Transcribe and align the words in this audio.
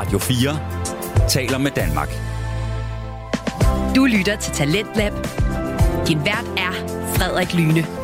Radio 0.00 0.18
4 0.18 1.28
taler 1.28 1.58
med 1.58 1.70
Danmark. 1.70 2.08
Du 3.96 4.04
lytter 4.04 4.36
til 4.36 4.52
Talentlab. 4.52 5.12
Din 6.08 6.24
vært 6.24 6.48
er 6.56 6.72
Frederik 7.16 7.54
Lyne. 7.54 7.99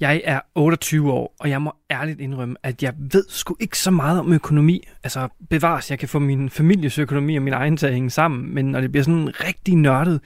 Jeg 0.00 0.22
er 0.24 0.40
28 0.54 1.12
år, 1.12 1.34
og 1.40 1.50
jeg 1.50 1.62
må 1.62 1.72
ærligt 1.90 2.20
indrømme, 2.20 2.56
at 2.62 2.82
jeg 2.82 2.92
ved 2.98 3.24
sgu 3.28 3.56
ikke 3.60 3.78
så 3.78 3.90
meget 3.90 4.20
om 4.20 4.32
økonomi. 4.32 4.88
Altså 5.04 5.28
bevares, 5.50 5.90
jeg 5.90 5.98
kan 5.98 6.08
få 6.08 6.18
min 6.18 6.50
families 6.50 6.98
økonomi 6.98 7.36
og 7.36 7.42
min 7.42 7.52
egen 7.52 7.76
til 7.76 7.86
at 7.86 7.92
hænge 7.92 8.10
sammen, 8.10 8.54
men 8.54 8.64
når 8.64 8.80
det 8.80 8.92
bliver 8.92 9.04
sådan 9.04 9.32
rigtig 9.40 9.76
nørdet, 9.76 10.20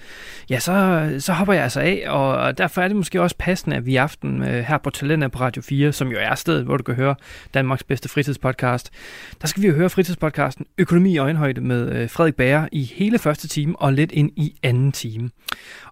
ja, 0.50 0.58
så, 0.58 1.06
så 1.18 1.32
hopper 1.32 1.54
jeg 1.54 1.62
altså 1.62 1.80
af, 1.80 2.04
og 2.08 2.58
derfor 2.58 2.82
er 2.82 2.88
det 2.88 2.96
måske 2.96 3.22
også 3.22 3.36
passende, 3.38 3.76
at 3.76 3.86
vi 3.86 3.92
i 3.92 3.96
aften 3.96 4.42
øh, 4.42 4.64
her 4.64 4.78
på 4.78 4.90
Talent 4.90 5.32
på 5.32 5.40
Radio 5.40 5.62
4, 5.62 5.92
som 5.92 6.08
jo 6.08 6.18
er 6.20 6.34
stedet, 6.34 6.64
hvor 6.64 6.76
du 6.76 6.82
kan 6.82 6.94
høre 6.94 7.14
Danmarks 7.54 7.82
bedste 7.82 8.08
fritidspodcast, 8.08 8.90
der 9.40 9.46
skal 9.46 9.62
vi 9.62 9.68
jo 9.68 9.74
høre 9.74 9.90
fritidspodcasten 9.90 10.66
Økonomi 10.78 11.12
i 11.12 11.18
øjenhøjde 11.18 11.60
med 11.60 11.92
øh, 11.92 12.10
Frederik 12.10 12.34
Bager 12.34 12.68
i 12.72 12.84
hele 12.84 13.18
første 13.18 13.48
time 13.48 13.76
og 13.76 13.92
lidt 13.92 14.12
ind 14.12 14.30
i 14.36 14.56
anden 14.62 14.92
time. 14.92 15.30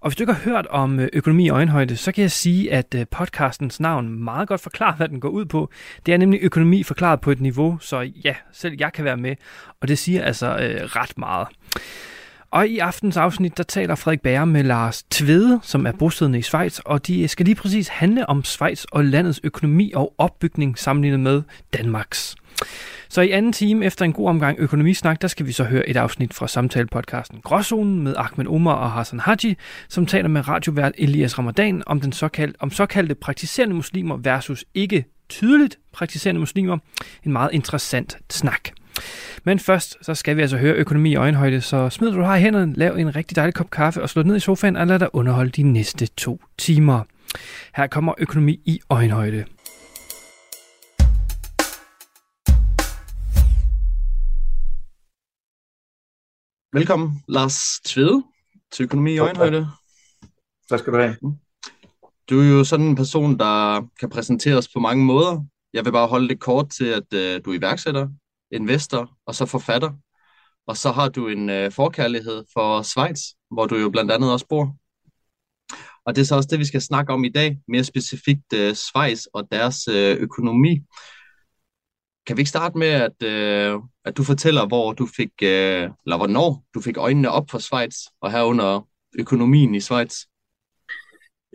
Og 0.01 0.11
hvis 0.11 0.17
du 0.17 0.23
ikke 0.23 0.33
har 0.33 0.51
hørt 0.51 0.67
om 0.67 1.01
øh, 1.01 1.09
økonomi 1.13 1.47
i 1.47 1.49
øjenhøjde, 1.49 1.97
så 1.97 2.13
kan 2.13 2.23
jeg 2.23 2.31
sige, 2.31 2.73
at 2.73 2.95
podcasten 3.11 3.68
dens 3.69 3.81
navn 3.81 4.25
meget 4.25 4.49
godt 4.49 4.61
forklare, 4.61 4.95
hvad 4.97 5.09
den 5.09 5.21
går 5.21 5.29
ud 5.29 5.45
på. 5.45 5.71
Det 6.07 6.15
er 6.15 6.19
nemlig 6.19 6.41
økonomi 6.43 6.83
forklaret 6.83 7.21
på 7.21 7.31
et 7.31 7.41
niveau, 7.41 7.79
så 7.81 8.11
ja, 8.25 8.35
selv 8.53 8.77
jeg 8.79 8.93
kan 8.93 9.05
være 9.05 9.17
med, 9.17 9.37
og 9.81 9.89
det 9.89 9.99
siger 9.99 10.25
altså 10.25 10.47
øh, 10.47 10.85
ret 10.85 11.19
meget. 11.19 11.49
Og 12.51 12.69
i 12.69 12.79
aftens 12.79 13.17
afsnit, 13.17 13.57
der 13.57 13.63
taler 13.63 13.95
Frederik 13.95 14.21
Bager 14.21 14.45
med 14.45 14.65
Lars 14.65 15.03
Tvede, 15.03 15.61
som 15.63 15.87
er 15.87 15.93
bosiddende 15.93 16.39
i 16.39 16.43
Schweiz, 16.43 16.79
og 16.79 17.07
de 17.07 17.29
skal 17.29 17.47
lige 17.47 17.55
præcis 17.55 17.89
handle 17.89 18.29
om 18.29 18.45
Schweiz 18.45 18.85
og 18.85 19.05
landets 19.05 19.41
økonomi 19.45 19.93
og 19.95 20.15
opbygning 20.19 20.79
sammenlignet 20.79 21.21
med 21.21 21.43
Danmarks. 21.73 22.37
Så 23.09 23.21
i 23.21 23.31
anden 23.31 23.53
time 23.53 23.87
efter 23.87 24.05
en 24.05 24.13
god 24.13 24.29
omgang 24.29 24.59
økonomisnak, 24.59 25.23
der 25.23 25.29
skal 25.29 25.47
vi 25.47 25.53
så 25.53 25.65
høre 25.65 25.89
et 25.89 25.97
afsnit 25.97 26.35
fra 26.35 26.49
samtalepodcasten 26.49 27.41
Gråzonen 27.41 28.03
med 28.03 28.15
Ahmed 28.17 28.47
Omar 28.47 28.75
og 28.75 28.93
Hassan 28.93 29.21
Haji, 29.21 29.57
som 29.89 30.07
taler 30.07 30.29
med 30.29 30.49
radiovært 30.49 30.93
Elias 30.99 31.39
Ramadan 31.39 31.83
om, 31.87 32.01
den 32.01 32.13
såkaldte, 32.13 32.57
om 32.61 32.71
såkaldte 32.71 33.15
praktiserende 33.15 33.75
muslimer 33.75 34.17
versus 34.17 34.65
ikke 34.75 35.05
tydeligt 35.29 35.79
praktiserende 35.93 36.41
muslimer. 36.41 36.79
En 37.25 37.33
meget 37.33 37.51
interessant 37.53 38.19
snak. 38.31 38.69
Men 39.45 39.59
først, 39.59 39.97
så 40.03 40.15
skal 40.15 40.37
vi 40.37 40.43
altså 40.43 40.57
høre 40.57 40.75
økonomi 40.75 41.11
i 41.11 41.17
øjenhøjde, 41.17 41.61
så 41.61 41.91
smid 41.91 42.11
du 42.11 42.23
har 42.23 42.37
i 42.37 42.41
hænderne, 42.41 42.75
lav 42.77 42.97
en 42.97 43.17
rigtig 43.17 43.37
dejlig 43.37 43.55
kop 43.55 43.71
kaffe 43.71 44.03
og 44.03 44.09
slå 44.09 44.23
ned 44.23 44.37
i 44.37 44.41
sofaen 44.41 44.77
og 44.77 44.87
lad 44.87 44.99
dig 44.99 45.15
underholde 45.15 45.51
de 45.51 45.63
næste 45.63 46.07
to 46.07 46.41
timer. 46.59 47.03
Her 47.77 47.87
kommer 47.87 48.15
økonomi 48.19 48.61
i 48.65 48.81
øjenhøjde. 48.91 49.45
Velkommen, 56.73 57.25
Lars 57.29 57.81
Tvede, 57.85 58.25
til 58.73 58.83
økonomi 58.83 59.13
i 59.15 59.19
øjenhøjde. 59.19 59.69
Tak 60.71 60.79
skal 60.79 60.93
du 60.93 60.99
have. 60.99 61.17
Du 62.31 62.41
er 62.41 62.45
jo 62.45 62.65
sådan 62.65 62.87
en 62.87 62.97
person, 62.97 63.39
der 63.39 63.87
kan 64.01 64.11
præsenteres 64.11 64.69
på 64.69 64.81
mange 64.81 65.05
måder. 65.05 65.45
Jeg 65.73 65.85
vil 65.85 65.93
bare 65.93 66.07
holde 66.07 66.29
det 66.29 66.41
kort 66.41 66.71
til, 66.71 66.85
at 66.85 67.03
uh, 67.13 67.45
du 67.45 67.51
er 67.51 67.59
iværksætter, 67.59 68.09
investor 68.53 69.17
og 69.27 69.35
så 69.35 69.47
forfatter. 69.47 69.93
Og 70.67 70.77
så 70.77 70.91
har 70.91 71.09
du 71.09 71.29
en 71.29 71.51
uh, 71.51 71.73
forkærlighed 71.73 72.45
for 72.53 72.83
Schweiz, 72.83 73.21
hvor 73.51 73.67
du 73.67 73.77
jo 73.77 73.91
blandt 73.91 74.11
andet 74.11 74.33
også 74.33 74.47
bor. 74.49 74.77
Og 76.07 76.17
det 76.17 76.23
er 76.23 76.27
så 76.27 76.37
også 76.37 76.49
det, 76.51 76.59
vi 76.59 76.65
skal 76.65 76.81
snakke 76.81 77.13
om 77.13 77.25
i 77.25 77.29
dag, 77.29 77.59
mere 77.69 77.85
specifikt 77.85 78.53
uh, 78.53 78.73
Schweiz 78.73 79.25
og 79.25 79.49
deres 79.53 79.89
uh, 79.89 80.23
økonomi. 80.23 80.81
Kan 82.29 82.37
vi 82.37 82.41
ikke 82.41 82.57
starte 82.59 82.79
med, 82.79 82.93
at, 83.09 83.19
øh, 83.33 83.81
at 84.05 84.17
du 84.17 84.23
fortæller, 84.23 84.67
hvor 84.67 84.93
du 84.93 85.07
fik, 85.17 85.33
øh, 85.43 85.83
eller 86.05 86.17
hvornår 86.17 86.65
du 86.75 86.81
fik 86.81 86.97
øjnene 86.97 87.31
op 87.31 87.51
for 87.51 87.59
Schweiz, 87.59 87.97
og 88.21 88.33
herunder 88.33 88.89
økonomien 89.19 89.75
i 89.75 89.81
Schweiz? 89.81 90.15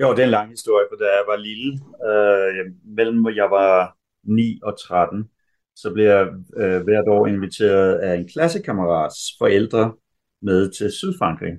Jo, 0.01 0.11
det 0.11 0.19
er 0.19 0.23
en 0.23 0.37
lang 0.39 0.49
historie, 0.49 0.85
for 0.91 0.97
da 0.97 1.05
jeg 1.17 1.23
var 1.27 1.37
lille, 1.49 1.69
øh, 2.09 2.73
mellem 2.97 3.27
jeg 3.35 3.51
var 3.51 3.97
9 4.23 4.59
og 4.63 4.79
13, 4.79 5.29
så 5.75 5.93
blev 5.93 6.05
jeg 6.05 6.27
øh, 6.57 6.83
hvert 6.83 7.07
år 7.07 7.27
inviteret 7.27 7.95
af 7.95 8.15
en 8.15 8.27
klassekammerats 8.27 9.17
forældre 9.39 9.93
med 10.41 10.71
til 10.71 10.91
Sydfrankrig. 10.91 11.53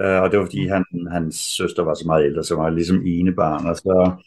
Øh, 0.00 0.22
og 0.22 0.30
det 0.30 0.38
var 0.38 0.44
fordi, 0.44 0.66
han, 0.66 0.84
hans 1.10 1.36
søster 1.36 1.82
var 1.82 1.94
så 1.94 2.04
meget 2.06 2.24
ældre, 2.24 2.44
så 2.44 2.56
var 2.56 2.70
ligesom 2.70 3.02
ene 3.06 3.34
barn, 3.34 3.66
og 3.66 3.76
så 3.76 4.22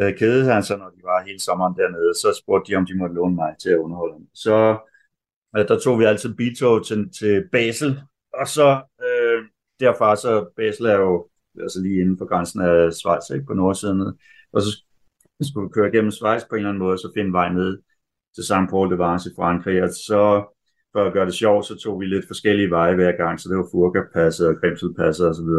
øh, 0.00 0.18
kædede 0.18 0.52
han 0.52 0.62
sig, 0.62 0.78
når 0.78 0.90
de 0.90 1.00
var 1.02 1.24
hele 1.26 1.40
sommeren 1.40 1.74
dernede, 1.76 2.14
så 2.14 2.40
spurgte 2.42 2.72
de, 2.72 2.76
om 2.76 2.86
de 2.86 2.98
måtte 2.98 3.14
låne 3.14 3.34
mig 3.34 3.54
til 3.62 3.70
at 3.70 3.78
underholde 3.78 4.14
dem. 4.14 4.26
Så 4.34 4.78
øh, 5.56 5.68
der 5.68 5.78
tog 5.78 5.98
vi 5.98 6.04
altid 6.04 6.34
biltog 6.34 6.86
til, 6.86 7.10
til 7.18 7.48
Basel, 7.52 8.00
og 8.34 8.48
så 8.48 8.68
øh, 9.06 9.42
derfra, 9.80 10.16
så 10.16 10.46
Basel 10.56 10.86
er 10.86 10.98
jo 10.98 11.28
altså 11.60 11.80
lige 11.82 12.00
inden 12.00 12.18
for 12.18 12.26
grænsen 12.26 12.60
af 12.60 12.92
Schweiz, 12.92 13.30
ikke, 13.30 13.46
på 13.46 13.54
nordsiden. 13.54 14.00
Og 14.52 14.62
så 14.62 14.70
skulle 15.42 15.68
vi 15.68 15.72
køre 15.72 15.90
gennem 15.90 16.10
Schweiz 16.10 16.42
på 16.42 16.54
en 16.54 16.58
eller 16.58 16.68
anden 16.68 16.82
måde, 16.82 16.92
og 16.92 16.98
så 16.98 17.10
finde 17.14 17.32
vej 17.32 17.52
ned 17.52 17.78
til 18.34 18.44
St. 18.44 18.70
Paul 18.70 18.90
de 18.90 18.98
Vence 18.98 19.30
i 19.30 19.36
Frankrig. 19.36 19.82
Og 19.82 19.88
så, 19.88 20.44
for 20.92 21.04
at 21.04 21.12
gøre 21.12 21.26
det 21.26 21.34
sjovt, 21.34 21.66
så 21.66 21.76
tog 21.76 22.00
vi 22.00 22.06
lidt 22.06 22.26
forskellige 22.26 22.70
veje 22.70 22.94
hver 22.94 23.12
gang, 23.12 23.40
så 23.40 23.48
det 23.48 23.56
var 23.56 23.68
Furka-passet 23.72 24.48
og 24.48 24.56
Grimselpasset 24.60 25.28
osv. 25.28 25.50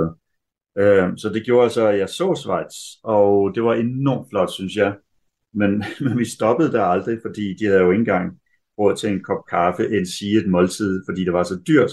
Øh, 0.78 1.18
så 1.18 1.30
det 1.34 1.46
gjorde 1.46 1.70
så, 1.70 1.88
at 1.88 2.00
jeg 2.00 2.10
så 2.10 2.36
Schweiz, 2.36 2.76
og 3.04 3.56
det 3.56 3.64
var 3.64 3.74
enormt 3.74 4.28
flot, 4.30 4.52
synes 4.52 4.76
jeg. 4.76 4.96
Men, 5.54 5.84
men 6.04 6.18
vi 6.18 6.26
stoppede 6.26 6.72
der 6.72 6.84
aldrig, 6.84 7.20
fordi 7.26 7.56
de 7.60 7.66
havde 7.66 7.80
jo 7.80 7.92
ikke 7.92 8.00
engang 8.00 8.40
råd 8.80 8.96
til 8.96 9.10
en 9.10 9.24
kop 9.24 9.46
kaffe, 9.50 9.98
en 9.98 10.06
sige 10.06 10.38
et 10.38 10.50
måltid, 10.50 11.04
fordi 11.08 11.26
det 11.26 11.34
var 11.34 11.44
så 11.44 11.60
dyrt 11.68 11.92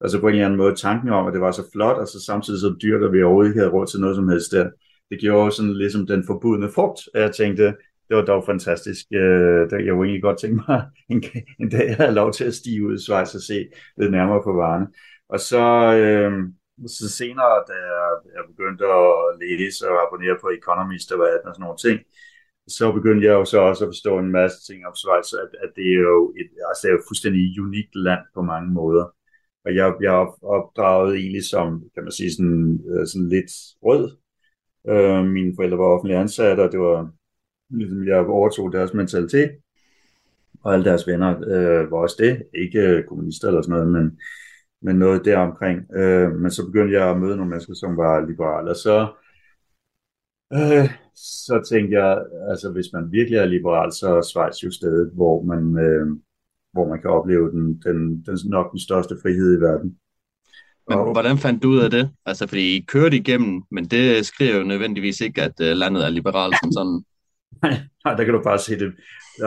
altså 0.00 0.20
på 0.20 0.28
en 0.28 0.34
eller 0.34 0.46
anden 0.46 0.58
måde 0.58 0.74
tanken 0.74 1.10
om, 1.10 1.26
at 1.26 1.32
det 1.32 1.40
var 1.40 1.50
så 1.50 1.62
flot, 1.72 1.96
og 1.96 2.06
så 2.06 2.24
samtidig 2.26 2.60
så 2.60 2.76
dyrt, 2.82 3.02
at 3.02 3.12
vi 3.12 3.22
overhovedet 3.22 3.50
ikke 3.50 3.60
havde 3.60 3.72
råd 3.72 3.86
til 3.86 4.00
noget 4.00 4.16
som 4.16 4.28
helst 4.28 4.52
der. 4.52 4.70
Det 5.10 5.20
gjorde 5.20 5.52
sådan 5.52 5.74
ligesom 5.74 6.06
den 6.06 6.24
forbudne 6.26 6.70
frugt, 6.74 7.00
at 7.14 7.22
jeg 7.22 7.32
tænkte, 7.32 7.64
det 8.08 8.16
var 8.16 8.24
dog 8.24 8.44
fantastisk. 8.46 9.06
Øh, 9.12 9.60
jeg 9.72 9.92
kunne 9.92 10.06
egentlig 10.06 10.22
godt 10.22 10.38
tænke 10.38 10.62
mig, 10.68 10.86
en, 11.12 11.24
en 11.60 11.68
dag 11.70 11.88
jeg 11.88 11.96
havde 11.96 12.12
lov 12.12 12.32
til 12.32 12.44
at 12.44 12.54
stige 12.54 12.86
ud 12.86 12.94
i 12.94 13.02
Schweiz 13.02 13.34
og 13.34 13.40
se 13.40 13.66
lidt 13.98 14.10
nærmere 14.10 14.42
på 14.44 14.52
varerne. 14.52 14.86
Og 15.28 15.40
så, 15.40 15.62
øh, 15.96 16.32
så 16.88 17.08
senere, 17.20 17.64
da 17.70 17.76
jeg 18.36 18.44
begyndte 18.50 18.84
at 19.00 19.08
læse 19.40 19.88
og 19.90 19.96
abonnere 20.02 20.36
på 20.40 20.48
Economist 20.60 21.12
og 21.12 21.18
hvad 21.18 21.38
og 21.48 21.54
sådan 21.54 21.64
nogle 21.64 21.82
ting, 21.86 21.98
så 22.68 22.92
begyndte 22.92 23.26
jeg 23.26 23.34
jo 23.34 23.44
så 23.44 23.58
også 23.60 23.84
at 23.84 23.88
forstå 23.88 24.18
en 24.18 24.32
masse 24.32 24.58
ting 24.66 24.86
om 24.86 24.94
Schweiz, 24.94 25.32
at, 25.32 25.50
at 25.64 25.70
det 25.76 25.86
er 25.94 26.00
jo 26.10 26.34
et, 26.40 26.50
altså 26.68 26.80
det 26.82 26.88
er 26.88 26.96
jo 26.98 27.08
fuldstændig 27.08 27.60
unikt 27.60 27.94
land 27.94 28.22
på 28.34 28.42
mange 28.42 28.70
måder. 28.72 29.04
Og 29.64 29.74
jeg, 29.74 29.94
jeg 30.00 30.14
er 30.22 30.44
opdraget 30.44 31.16
egentlig 31.16 31.44
som, 31.44 31.66
kan 31.94 32.02
man 32.02 32.12
sige, 32.12 32.32
sådan, 32.32 32.80
øh, 32.90 33.06
sådan 33.06 33.28
lidt 33.28 33.52
rød. 33.86 34.04
Øh, 34.88 35.24
mine 35.24 35.52
forældre 35.56 35.78
var 35.78 35.84
offentlige 35.84 36.18
ansatte, 36.18 36.60
og 36.60 36.72
det 36.72 36.80
var 36.80 37.10
ligesom, 37.70 38.06
jeg 38.06 38.26
overtog 38.26 38.72
deres 38.72 38.94
mentalitet. 38.94 39.50
Og 40.64 40.72
alle 40.72 40.84
deres 40.84 41.06
venner 41.06 41.30
øh, 41.30 41.90
var 41.90 41.98
også 41.98 42.16
det. 42.18 42.42
Ikke 42.54 42.78
øh, 42.78 43.04
kommunister 43.04 43.48
eller 43.48 43.62
sådan 43.62 43.76
noget, 43.76 43.92
men, 43.92 44.18
men 44.82 44.96
noget 44.96 45.24
deromkring. 45.24 45.78
Øh, 45.96 46.30
men 46.32 46.50
så 46.50 46.66
begyndte 46.66 46.94
jeg 46.94 47.10
at 47.10 47.20
møde 47.20 47.36
nogle 47.36 47.50
mennesker, 47.50 47.74
som 47.74 47.96
var 47.96 48.26
liberale. 48.26 48.70
Og 48.70 48.76
så, 48.76 48.96
øh, 50.52 50.88
så 51.14 51.66
tænkte 51.70 51.98
jeg, 51.98 52.24
altså 52.50 52.72
hvis 52.72 52.92
man 52.92 53.12
virkelig 53.12 53.38
er 53.38 53.46
liberal, 53.46 53.92
så 53.92 54.16
er 54.16 54.22
Schweiz 54.22 54.56
jo 54.64 54.70
stedet, 54.70 55.10
hvor 55.14 55.42
man... 55.42 55.78
Øh, 55.86 56.06
hvor 56.76 56.88
man 56.88 57.00
kan 57.00 57.10
opleve 57.10 57.50
den, 57.50 57.64
den, 57.84 57.98
den 58.26 58.36
nok 58.44 58.66
den 58.72 58.80
største 58.80 59.14
frihed 59.22 59.58
i 59.58 59.60
verden. 59.60 59.90
Men 60.88 60.98
og, 60.98 61.12
hvordan 61.12 61.38
fandt 61.38 61.62
du 61.62 61.68
ud 61.68 61.80
af 61.86 61.90
det? 61.90 62.10
Altså, 62.26 62.46
fordi 62.46 62.76
I 62.76 62.84
kørte 62.94 63.16
igennem, 63.16 63.62
men 63.70 63.84
det 63.84 64.26
skriver 64.26 64.56
jo 64.58 64.64
nødvendigvis 64.64 65.20
ikke, 65.20 65.42
at 65.42 65.56
uh, 65.60 65.72
landet 65.82 66.04
er 66.06 66.10
liberalt 66.10 66.56
som 66.62 66.72
sådan. 66.72 66.98
Nej, 68.04 68.14
der 68.16 68.24
kan 68.24 68.34
du 68.34 68.42
bare 68.42 68.58
se 68.58 68.78
det. 68.82 68.92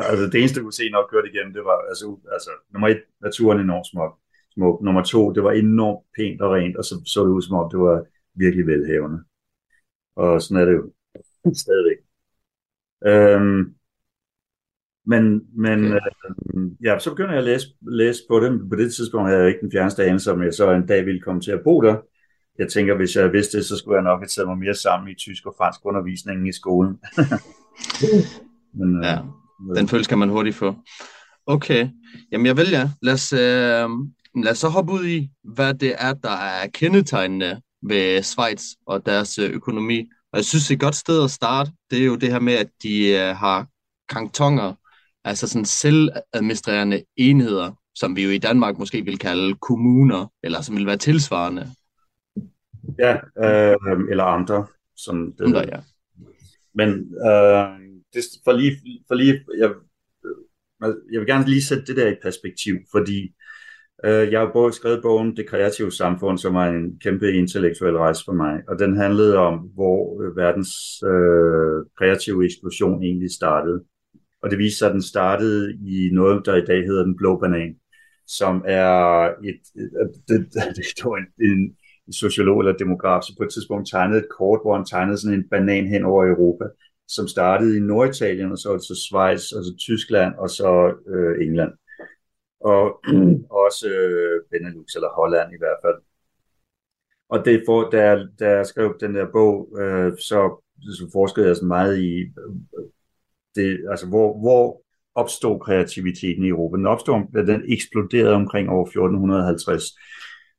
Altså, 0.09 0.23
det 0.31 0.35
eneste, 0.39 0.59
du 0.59 0.63
kunne 0.63 0.81
se, 0.81 0.89
når 0.89 1.01
du 1.01 1.07
kørte 1.13 1.29
igennem, 1.33 1.53
det 1.53 1.63
var, 1.69 1.77
altså, 1.91 2.05
altså 2.35 2.51
nummer 2.73 2.87
et, 2.87 3.01
naturen 3.21 3.59
enormt 3.59 3.87
smuk. 3.91 4.13
Smuk. 4.59 4.81
Nummer 4.81 5.03
to, 5.03 5.31
det 5.31 5.43
var 5.43 5.51
enormt 5.51 6.05
pænt 6.17 6.41
og 6.41 6.51
rent, 6.51 6.77
og 6.77 6.83
så 6.83 7.01
så 7.05 7.23
det 7.23 7.29
ud 7.29 7.41
som 7.41 7.57
om, 7.57 7.69
det 7.71 7.79
var 7.79 8.03
virkelig 8.35 8.67
velhavende. 8.67 9.19
Og 10.15 10.41
sådan 10.41 10.61
er 10.61 10.65
det 10.65 10.75
jo 10.79 10.83
stadigvæk. 11.63 11.99
Øhm, 13.05 13.75
men, 15.05 15.41
men 15.55 15.79
øh, 15.85 16.01
ja, 16.83 16.99
så 16.99 17.09
begynder 17.09 17.31
jeg 17.31 17.37
at 17.37 17.43
læse, 17.43 17.67
læse 17.81 18.21
på 18.29 18.39
det. 18.39 18.69
På 18.69 18.75
det 18.75 18.95
tidspunkt 18.95 19.29
havde 19.29 19.41
jeg 19.41 19.49
ikke 19.49 19.61
den 19.61 19.71
fjerneste 19.71 20.05
anelse, 20.05 20.31
om 20.31 20.43
jeg 20.43 20.53
så 20.53 20.71
en 20.71 20.87
dag 20.87 21.05
ville 21.05 21.21
komme 21.21 21.41
til 21.41 21.51
at 21.51 21.63
bo 21.63 21.81
der. 21.81 21.95
Jeg 22.59 22.69
tænker, 22.69 22.95
hvis 22.95 23.15
jeg 23.15 23.33
vidste 23.33 23.57
det, 23.57 23.65
så 23.65 23.77
skulle 23.77 23.95
jeg 23.95 24.03
nok 24.03 24.19
have 24.19 24.27
taget 24.27 24.47
mig 24.47 24.57
mere 24.57 24.73
sammen 24.75 25.09
i 25.09 25.15
tysk 25.15 25.45
og 25.45 25.55
fransk 25.57 25.85
undervisningen 25.85 26.47
i 26.47 26.51
skolen. 26.51 26.97
men, 28.79 28.97
øh, 28.97 29.03
ja, 29.03 29.17
den 29.75 29.87
følelse 29.87 30.09
kan 30.09 30.17
man 30.17 30.29
hurtigt 30.29 30.55
få. 30.55 30.75
Okay, 31.45 31.89
jamen 32.31 32.45
jeg 32.45 32.57
vil 32.57 32.69
ja. 32.71 32.89
Lad 33.01 33.13
os, 33.13 33.33
øh, 33.33 33.89
lad 34.35 34.51
os 34.51 34.57
så 34.57 34.67
hoppe 34.67 34.93
ud 34.93 35.05
i, 35.05 35.29
hvad 35.43 35.73
det 35.73 35.95
er, 35.97 36.13
der 36.13 36.31
er 36.31 36.67
kendetegnende 36.67 37.61
ved 37.81 38.23
Schweiz 38.23 38.63
og 38.87 39.05
deres 39.05 39.39
øh, 39.39 39.49
økonomi. 39.49 39.99
Og 40.33 40.37
jeg 40.37 40.45
synes, 40.45 40.71
et 40.71 40.79
godt 40.79 40.95
sted 40.95 41.23
at 41.23 41.31
starte, 41.31 41.71
det 41.91 41.99
er 41.99 42.05
jo 42.05 42.15
det 42.15 42.31
her 42.31 42.39
med, 42.39 42.53
at 42.53 42.69
de 42.83 43.07
øh, 43.07 43.35
har 43.35 43.67
kantoner 44.09 44.73
Altså 45.23 45.47
sådan 45.47 45.65
selvadministrerende 45.65 47.03
enheder, 47.15 47.71
som 47.95 48.15
vi 48.15 48.23
jo 48.23 48.29
i 48.29 48.37
Danmark 48.37 48.77
måske 48.77 49.05
vil 49.05 49.19
kalde 49.19 49.55
kommuner, 49.55 50.31
eller 50.43 50.61
som 50.61 50.75
vil 50.75 50.85
være 50.85 50.97
tilsvarende. 50.97 51.67
Ja, 52.99 53.13
øh, 53.15 53.99
eller 54.11 54.23
andre. 54.23 54.67
Som 54.95 55.33
det, 55.37 55.45
Andre, 55.45 55.59
ja. 55.59 55.79
Men 56.75 56.89
øh, 57.27 57.79
det, 58.13 58.23
for 58.43 58.51
lige, 58.51 59.03
for 59.07 59.15
lige 59.15 59.45
jeg, 59.57 59.71
jeg 61.11 61.19
vil 61.19 61.27
gerne 61.27 61.45
lige 61.45 61.63
sætte 61.63 61.85
det 61.85 61.95
der 61.95 62.11
i 62.11 62.15
perspektiv, 62.21 62.75
fordi 62.91 63.23
øh, 63.23 63.33
Øh, 64.05 64.31
jeg 64.31 64.39
har 64.39 64.51
både 64.53 64.73
skrevet 64.73 65.01
bogen 65.01 65.37
Det 65.37 65.49
kreative 65.49 65.91
samfund, 65.91 66.37
som 66.37 66.53
var 66.53 66.67
en 66.67 66.99
kæmpe 66.99 67.31
intellektuel 67.33 67.97
rejse 67.97 68.23
for 68.25 68.33
mig, 68.33 68.61
og 68.67 68.79
den 68.79 68.97
handlede 68.97 69.37
om, 69.37 69.57
hvor 69.59 70.21
øh, 70.21 70.37
verdens 70.37 70.73
øh, 71.03 71.85
kreative 71.97 72.45
eksplosion 72.45 73.03
egentlig 73.03 73.31
startede. 73.31 73.83
Og 74.43 74.49
det 74.49 74.59
viser 74.59 74.77
sig, 74.77 74.87
at 74.87 74.93
den 74.93 75.01
startede 75.01 75.73
i 75.73 76.09
noget, 76.13 76.45
der 76.45 76.55
i 76.55 76.65
dag 76.65 76.85
hedder 76.85 77.03
den 77.03 77.17
blå 77.17 77.39
banan, 77.39 77.75
som 78.27 78.63
er 78.65 78.89
et, 79.49 79.61
et 79.75 79.91
øh, 79.99 80.07
det, 80.27 80.37
det 80.75 81.05
var 81.05 81.17
en, 81.17 81.49
en, 81.49 81.75
en 82.07 82.13
sociolog 82.13 82.59
eller 82.59 82.77
demograf, 82.77 83.21
som 83.23 83.35
på 83.37 83.43
et 83.43 83.53
tidspunkt 83.53 83.89
tegnede 83.89 84.19
et 84.19 84.29
kort, 84.37 84.59
hvor 84.63 84.75
han 84.75 84.85
tegnede 84.85 85.17
sådan 85.17 85.39
en 85.39 85.49
banan 85.51 85.87
hen 85.87 86.03
over 86.03 86.25
Europa, 86.25 86.65
som 87.07 87.27
startede 87.27 87.77
i 87.77 87.79
Norditalien, 87.79 88.51
og 88.51 88.57
så 88.57 88.73
altså 88.73 88.95
Schweiz, 89.05 89.51
og 89.51 89.63
så 89.63 89.75
Tyskland, 89.79 90.33
og 90.37 90.49
så 90.49 90.93
øh, 91.13 91.47
England. 91.47 91.71
Og 93.51 93.59
også 93.65 93.89
øh, 93.89 94.41
Benelux, 94.51 94.95
eller 94.95 95.09
Holland 95.09 95.53
i 95.53 95.57
hvert 95.57 95.79
fald. 95.85 96.01
Og 97.29 97.45
det 97.45 97.63
for, 97.65 97.89
da, 97.89 98.05
jeg, 98.05 98.27
da 98.39 98.49
jeg 98.49 98.65
skrev 98.65 98.97
den 98.99 99.15
der 99.15 99.31
bog, 99.31 99.77
øh, 99.79 100.11
så, 100.17 100.63
så 100.81 101.09
forskede 101.13 101.47
jeg 101.47 101.55
så 101.55 101.65
meget 101.65 101.99
i, 101.99 102.19
øh, 102.19 102.85
det, 103.55 103.85
altså 103.89 104.07
hvor, 104.07 104.39
hvor 104.39 104.81
opstod 105.15 105.59
kreativiteten 105.59 106.43
i 106.43 106.47
Europa. 106.47 106.77
Den 106.77 106.87
opstod, 106.87 107.45
den 107.45 107.63
eksploderede 107.67 108.33
omkring 108.33 108.69
år 108.69 108.83
1450 108.83 109.83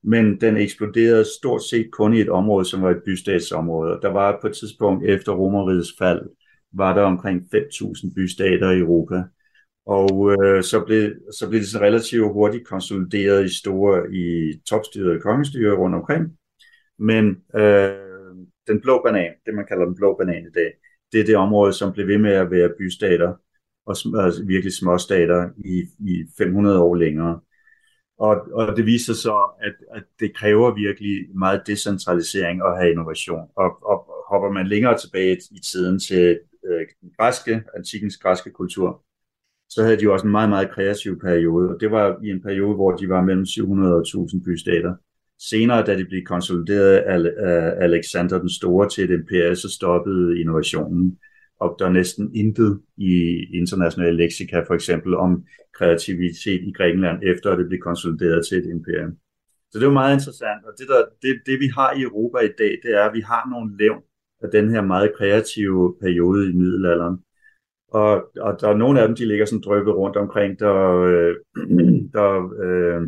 men 0.02 0.40
den 0.40 0.56
eksploderede 0.56 1.24
stort 1.40 1.62
set 1.62 1.90
kun 1.92 2.14
i 2.14 2.20
et 2.20 2.28
område, 2.28 2.64
som 2.64 2.82
var 2.82 2.90
et 2.90 3.02
bystatsområde. 3.04 3.98
Der 4.02 4.08
var 4.08 4.38
på 4.40 4.46
et 4.46 4.56
tidspunkt 4.56 5.04
efter 5.04 5.32
Romerrigets 5.32 5.94
fald, 5.98 6.22
var 6.72 6.94
der 6.94 7.02
omkring 7.02 7.42
5.000 7.54 8.14
bystater 8.14 8.70
i 8.70 8.78
Europa. 8.78 9.22
Og 9.98 10.32
øh, 10.32 10.62
så, 10.62 10.84
blev, 10.86 11.14
så 11.38 11.48
blev 11.48 11.60
det 11.60 11.68
så 11.68 11.78
relativt 11.78 12.32
hurtigt 12.32 12.66
konsolideret 12.66 13.44
i 13.44 13.58
store, 13.58 14.14
i 14.14 14.54
topstyret 14.68 15.22
kongestyre 15.22 15.76
rundt 15.76 15.96
omkring. 15.96 16.38
Men 16.98 17.24
øh, 17.54 17.90
den 18.66 18.80
blå 18.80 19.02
banan, 19.04 19.32
det 19.46 19.54
man 19.54 19.66
kalder 19.68 19.84
den 19.84 19.94
blå 19.94 20.16
banan 20.18 20.46
i 20.46 20.50
dag, 20.54 20.72
det 21.12 21.20
er 21.20 21.24
det 21.24 21.36
område, 21.36 21.72
som 21.72 21.92
blev 21.92 22.06
ved 22.06 22.18
med 22.18 22.32
at 22.32 22.50
være 22.50 22.74
bystater 22.78 23.34
og 23.86 23.96
altså 24.24 24.44
virkelig 24.46 24.72
småstater 24.72 25.50
i, 25.64 25.84
i 26.10 26.24
500 26.38 26.80
år 26.80 26.94
længere. 26.94 27.40
Og, 28.18 28.36
og 28.52 28.76
det 28.76 28.86
viser 28.86 29.14
så, 29.14 29.50
at, 29.62 29.74
at 29.96 30.02
det 30.20 30.36
kræver 30.36 30.74
virkelig 30.74 31.28
meget 31.34 31.62
decentralisering 31.66 32.62
at 32.62 32.78
have 32.78 32.90
innovation. 32.90 33.48
Og, 33.56 33.70
og 33.82 34.24
hopper 34.30 34.50
man 34.50 34.66
længere 34.66 34.98
tilbage 34.98 35.36
i 35.50 35.60
tiden 35.70 35.98
til 36.00 36.40
øh, 36.66 36.86
den 37.00 37.10
græske, 37.18 37.62
antikens 37.76 38.16
græske 38.16 38.50
kultur, 38.50 39.04
så 39.70 39.82
havde 39.82 39.96
de 39.96 40.02
jo 40.02 40.12
også 40.12 40.26
en 40.26 40.32
meget, 40.32 40.48
meget 40.48 40.70
kreativ 40.70 41.20
periode. 41.20 41.68
Og 41.68 41.76
det 41.80 41.90
var 41.90 42.18
i 42.24 42.30
en 42.30 42.42
periode, 42.42 42.74
hvor 42.74 42.90
de 42.96 43.08
var 43.08 43.22
mellem 43.22 43.46
700 43.46 43.94
og 43.94 44.00
1000 44.00 44.44
bystater. 44.44 44.94
Senere, 45.38 45.86
da 45.86 45.98
de 45.98 46.04
blev 46.04 46.22
konsolideret 46.24 46.96
af 46.96 47.18
øh, 47.18 47.84
Alexander 47.84 48.38
den 48.38 48.50
Store 48.50 48.88
til 48.88 49.04
et 49.04 49.10
imperium, 49.10 49.54
så 49.54 49.68
stoppede 49.68 50.40
innovationen. 50.40 51.18
Og 51.60 51.76
der 51.78 51.86
er 51.86 51.90
næsten 51.90 52.34
intet 52.34 52.80
i 52.96 53.12
internationale 53.60 54.16
leksika, 54.16 54.60
for 54.60 54.74
eksempel 54.74 55.14
om 55.14 55.44
kreativitet 55.78 56.60
i 56.62 56.72
Grækenland, 56.72 57.18
efter 57.22 57.56
det 57.56 57.68
blev 57.68 57.80
konsolideret 57.80 58.46
til 58.46 58.58
et 58.58 58.66
imperium. 58.66 59.12
Så 59.70 59.78
det 59.78 59.82
er 59.84 59.88
jo 59.88 60.00
meget 60.02 60.14
interessant. 60.14 60.64
Og 60.64 60.72
det, 60.78 60.88
der, 60.88 61.00
det, 61.22 61.40
det 61.46 61.60
vi 61.60 61.68
har 61.78 61.92
i 61.92 62.02
Europa 62.02 62.38
i 62.38 62.52
dag, 62.58 62.72
det 62.82 62.90
er, 62.98 63.02
at 63.08 63.14
vi 63.14 63.20
har 63.20 63.48
nogle 63.50 63.76
levn 63.78 64.02
af 64.42 64.48
den 64.50 64.70
her 64.70 64.82
meget 64.82 65.12
kreative 65.18 65.96
periode 66.00 66.50
i 66.50 66.52
middelalderen. 66.52 67.16
Og, 67.90 68.30
og 68.40 68.60
der 68.60 68.68
er 68.68 68.76
nogle 68.76 69.00
af 69.00 69.08
dem, 69.08 69.16
de 69.16 69.26
ligger 69.26 69.44
sådan 69.44 69.62
drøbet 69.64 69.94
rundt 69.94 70.16
omkring, 70.16 70.58
der, 70.58 70.96
øh, 71.00 71.36
der, 72.14 72.28
øh, 72.62 73.02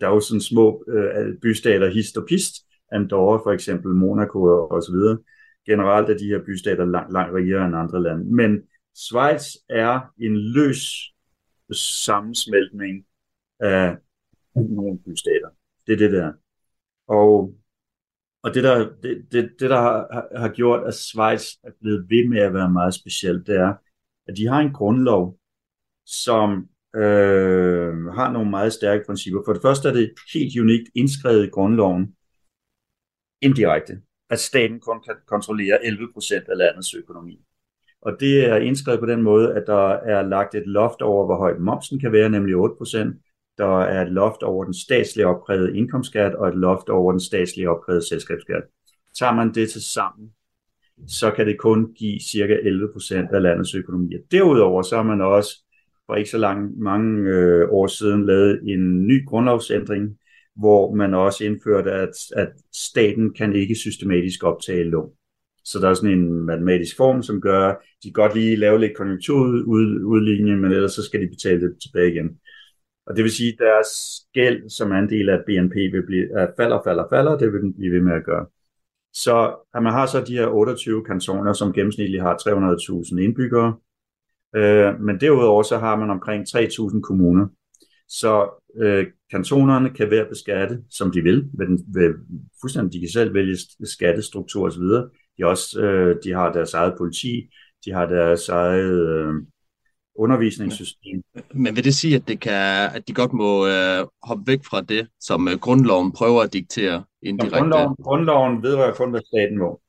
der 0.00 0.06
er 0.06 0.14
jo 0.14 0.20
sådan 0.20 0.40
små 0.40 0.84
øh, 0.88 1.38
bystater, 1.42 1.90
hist 1.90 2.16
og 2.16 2.26
pist, 2.28 2.54
Andorra 2.92 3.36
for 3.36 3.52
eksempel, 3.52 3.90
Monaco 3.94 4.68
og, 4.70 4.82
så 4.82 4.92
videre. 4.92 5.18
Generelt 5.66 6.10
er 6.10 6.16
de 6.18 6.26
her 6.26 6.44
bystater 6.46 6.84
langt, 6.84 7.12
langt 7.12 7.34
rigere 7.34 7.66
end 7.66 7.76
andre 7.76 8.02
lande. 8.02 8.24
Men 8.34 8.62
Schweiz 8.94 9.44
er 9.68 10.00
en 10.20 10.36
løs 10.36 10.80
sammensmeltning 11.72 13.04
af 13.60 13.96
nogle 14.54 14.98
bystater. 14.98 15.48
Det 15.86 15.92
er 15.92 15.96
det 15.96 16.12
der. 16.12 16.32
Og 17.08 17.54
og 18.44 18.54
det, 18.54 18.64
der, 18.64 18.78
det, 19.02 19.26
det, 19.32 19.50
det, 19.60 19.70
der 19.70 19.80
har, 19.80 20.26
har 20.36 20.48
gjort, 20.48 20.86
at 20.86 20.94
Schweiz 20.94 21.42
er 21.62 21.70
blevet 21.80 22.06
ved 22.10 22.28
med 22.28 22.38
at 22.40 22.54
være 22.54 22.70
meget 22.70 22.94
specielt, 22.94 23.46
det 23.46 23.56
er, 23.56 23.74
at 24.28 24.36
de 24.36 24.46
har 24.46 24.60
en 24.60 24.72
grundlov, 24.72 25.38
som 26.06 26.68
øh, 26.96 28.04
har 28.06 28.32
nogle 28.32 28.50
meget 28.50 28.72
stærke 28.72 29.04
principper. 29.06 29.40
For 29.44 29.52
det 29.52 29.62
første 29.62 29.88
er 29.88 29.92
det 29.92 30.14
helt 30.34 30.60
unikt 30.60 30.90
indskrevet 30.94 31.46
i 31.46 31.50
grundloven 31.50 32.14
indirekte, 33.40 34.00
at 34.30 34.40
staten 34.40 34.80
kun 34.80 35.02
kan 35.02 35.14
kontrollere 35.26 35.86
11 35.86 36.08
procent 36.12 36.44
af 36.48 36.56
landets 36.56 36.94
økonomi. 36.94 37.40
Og 38.02 38.16
det 38.20 38.50
er 38.50 38.56
indskrevet 38.56 39.00
på 39.00 39.06
den 39.06 39.22
måde, 39.22 39.54
at 39.54 39.64
der 39.66 39.88
er 39.88 40.22
lagt 40.22 40.54
et 40.54 40.66
loft 40.66 41.02
over, 41.02 41.26
hvor 41.26 41.36
højt 41.36 41.60
momsen 41.60 42.00
kan 42.00 42.12
være, 42.12 42.28
nemlig 42.28 42.56
8 42.56 42.74
procent, 42.78 43.16
der 43.58 43.80
er 43.80 44.02
et 44.02 44.12
loft 44.12 44.42
over 44.42 44.64
den 44.64 44.74
statslige 44.74 45.26
opkrævede 45.26 45.76
indkomstskat 45.76 46.34
og 46.34 46.48
et 46.48 46.54
loft 46.54 46.88
over 46.88 47.12
den 47.12 47.20
statslige 47.20 47.70
opkrævede 47.70 48.08
selskabsskat. 48.08 48.62
Tager 49.18 49.32
man 49.32 49.54
det 49.54 49.70
til 49.70 49.82
sammen, 49.82 50.32
så 51.06 51.30
kan 51.30 51.46
det 51.46 51.58
kun 51.58 51.94
give 51.94 52.20
cirka 52.20 52.58
11 52.62 52.88
procent 52.92 53.28
af 53.32 53.42
landets 53.42 53.74
økonomi. 53.74 54.12
Derudover 54.30 54.82
så 54.82 54.96
har 54.96 55.02
man 55.02 55.20
også 55.20 55.64
for 56.06 56.14
ikke 56.14 56.30
så 56.30 56.38
lang, 56.38 56.78
mange 56.78 57.30
øh, 57.30 57.68
år 57.70 57.86
siden 57.86 58.26
lavet 58.26 58.60
en 58.62 59.06
ny 59.06 59.26
grundlovsændring, 59.26 60.18
hvor 60.56 60.94
man 60.94 61.14
også 61.14 61.44
indførte, 61.44 61.92
at, 61.92 62.10
at 62.36 62.52
staten 62.72 63.34
kan 63.34 63.56
ikke 63.56 63.74
systematisk 63.74 64.44
optage 64.44 64.84
lån. 64.84 65.10
Så 65.64 65.78
der 65.78 65.88
er 65.88 65.94
sådan 65.94 66.18
en 66.18 66.32
matematisk 66.32 66.96
form, 66.96 67.22
som 67.22 67.40
gør, 67.40 67.68
at 67.68 67.76
de 68.02 68.12
godt 68.12 68.34
lige 68.34 68.56
lave 68.56 68.80
lidt 68.80 68.96
konjunkturudligning, 68.96 70.60
men 70.60 70.72
ellers 70.72 70.92
så 70.92 71.02
skal 71.02 71.20
de 71.22 71.28
betale 71.28 71.60
det 71.60 71.76
tilbage 71.82 72.12
igen. 72.12 72.38
Og 73.06 73.16
det 73.16 73.24
vil 73.24 73.32
sige, 73.32 73.52
at 73.52 73.58
deres 73.58 73.90
gæld 74.34 74.70
som 74.70 74.92
andel 74.92 75.28
af 75.28 75.38
BNP 75.46 75.74
vil 75.74 76.06
blive, 76.06 76.24
uh, 76.30 76.48
falder, 76.56 76.80
falder, 76.84 77.04
falder, 77.10 77.38
det 77.38 77.52
vil 77.52 77.60
den 77.60 77.74
blive 77.74 77.92
ved 77.92 78.00
med 78.00 78.12
at 78.12 78.24
gøre. 78.24 78.46
Så 79.14 79.56
at 79.74 79.82
man 79.82 79.92
har 79.92 80.06
så 80.06 80.20
de 80.20 80.32
her 80.32 80.46
28 80.46 81.04
kantoner, 81.04 81.52
som 81.52 81.72
gennemsnitligt 81.72 82.22
har 82.22 82.34
300.000 82.34 83.20
indbyggere, 83.20 83.74
Øh, 84.56 85.00
men 85.00 85.20
derudover 85.20 85.62
så 85.62 85.78
har 85.78 85.96
man 85.96 86.10
omkring 86.10 86.44
3.000 86.48 87.00
kommuner. 87.00 87.46
Så 88.08 88.50
øh, 88.76 89.06
kantonerne 89.30 89.90
kan 89.90 90.10
være 90.10 90.28
beskatte, 90.28 90.78
som 90.90 91.10
de 91.10 91.20
vil, 91.20 91.44
Ved 91.58 91.66
den, 91.66 91.84
ved, 91.94 92.02
øh, 92.02 92.14
fuldstændig, 92.60 92.92
de 92.92 93.00
kan 93.00 93.08
selv 93.08 93.34
vælge 93.34 93.56
skattestruktur 93.84 94.66
osv. 94.66 94.82
De, 95.38 95.44
også, 95.44 95.80
øh, 95.80 96.16
de 96.24 96.32
har 96.32 96.52
deres 96.52 96.74
eget 96.74 96.94
politi, 96.98 97.50
de 97.84 97.92
har 97.92 98.06
deres 98.06 98.48
eget... 98.48 99.08
øh, 99.08 99.34
undervisningssystem. 100.14 101.22
Men 101.54 101.76
vil 101.76 101.84
det 101.84 101.94
sige, 101.94 102.16
at, 102.16 102.28
det 102.28 102.40
kan, 102.40 102.90
at 102.94 103.08
de 103.08 103.14
godt 103.14 103.32
må 103.32 103.66
øh, 103.66 104.06
hoppe 104.22 104.44
væk 104.46 104.60
fra 104.70 104.80
det, 104.80 105.08
som 105.20 105.48
øh, 105.48 105.58
grundloven 105.58 106.12
prøver 106.12 106.42
at 106.42 106.52
diktere 106.52 107.04
indirekte? 107.22 107.56
Ja, 107.56 107.60
grundloven, 107.60 107.96
grundloven 108.02 108.62
vedrører 108.62 108.94
kun, 108.94 109.10
hvad 109.10 109.20
staten 109.26 109.58
må. 109.58 109.80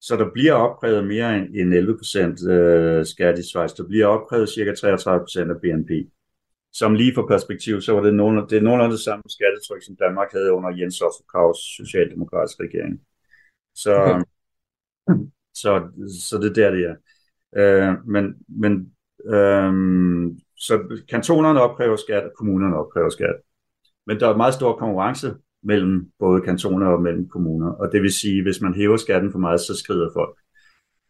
Så 0.00 0.16
der 0.16 0.30
bliver 0.32 0.52
opkrævet 0.52 1.06
mere 1.06 1.36
end 1.36 1.74
11 1.74 1.96
procent 1.98 2.48
øh, 2.48 3.06
skat 3.06 3.38
i 3.38 3.48
Schweiz. 3.48 3.72
Der 3.72 3.86
bliver 3.88 4.06
opkrævet 4.06 4.48
cirka 4.48 4.74
33 4.74 5.20
procent 5.20 5.50
af 5.50 5.60
BNP. 5.62 5.90
Som 6.72 6.94
lige 6.94 7.14
for 7.14 7.26
perspektiv, 7.26 7.80
så 7.80 7.92
var 7.92 8.02
det, 8.02 8.14
nogle, 8.14 8.46
det 8.50 8.58
er 8.58 8.62
nogenlunde 8.62 8.92
det 8.92 9.00
samme 9.00 9.22
skattetryk, 9.28 9.82
som 9.84 9.96
Danmark 9.96 10.32
havde 10.32 10.52
under 10.52 10.70
Jens 10.78 11.00
Otto 11.00 11.22
Kraus 11.32 11.58
socialdemokratiske 11.76 12.62
regering. 12.62 13.00
Så, 13.74 13.94
okay. 13.94 14.24
så, 15.54 15.88
så 16.28 16.38
det 16.38 16.50
er 16.50 16.54
der, 16.54 16.70
det 16.70 16.84
er. 16.90 16.96
Øh, 17.56 18.06
men, 18.06 18.34
men 18.48 18.92
Øhm, 19.28 20.38
så 20.56 21.00
kantonerne 21.08 21.60
opkræver 21.60 21.96
skat, 21.96 22.24
og 22.24 22.30
kommunerne 22.38 22.76
opkræver 22.76 23.10
skat. 23.10 23.36
Men 24.06 24.20
der 24.20 24.28
er 24.28 24.36
meget 24.36 24.54
stor 24.54 24.76
konkurrence 24.76 25.34
mellem 25.62 26.10
både 26.18 26.40
kantoner 26.40 26.86
og 26.86 27.02
mellem 27.02 27.28
kommuner, 27.28 27.70
og 27.70 27.92
det 27.92 28.02
vil 28.02 28.12
sige, 28.12 28.42
hvis 28.42 28.60
man 28.60 28.74
hæver 28.74 28.96
skatten 28.96 29.32
for 29.32 29.38
meget, 29.38 29.60
så 29.60 29.76
skrider 29.76 30.10
folk. 30.14 30.38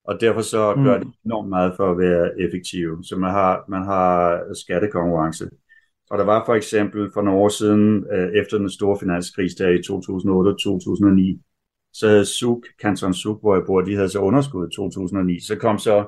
Og 0.04 0.20
derfor 0.20 0.40
så 0.40 0.75
mm. 0.75 0.84
gør 0.84 0.98
det 0.98 1.08
enormt 1.25 1.48
meget 1.48 1.72
for 1.76 1.90
at 1.90 1.98
være 1.98 2.40
effektive. 2.40 3.04
Så 3.04 3.16
man 3.16 3.30
har, 3.30 3.64
man 3.68 3.82
har 3.84 4.40
skattekonkurrence. 4.54 5.48
Og 6.10 6.18
der 6.18 6.25
var 6.25 6.44
for 6.46 6.54
eksempel 6.54 7.10
for 7.14 7.22
nogle 7.22 7.40
år 7.40 7.48
siden, 7.48 8.06
øh, 8.12 8.28
efter 8.40 8.58
den 8.58 8.70
store 8.70 8.98
finanskrise 9.00 9.56
der 9.58 9.68
i 9.68 9.82
2008 9.82 10.48
og 10.48 10.58
2009, 10.58 11.40
så 11.92 12.08
havde 12.08 12.25
Zug, 12.25 12.64
kanton 12.80 13.14
Zug, 13.14 13.40
hvor 13.40 13.54
jeg 13.54 13.64
bor, 13.66 13.80
de 13.80 13.94
havde 13.94 14.08
så 14.08 14.18
underskud 14.18 14.68
i 14.68 14.75
2009. 14.75 15.40
Så 15.40 15.56
kom 15.56 15.78
så 15.78 16.06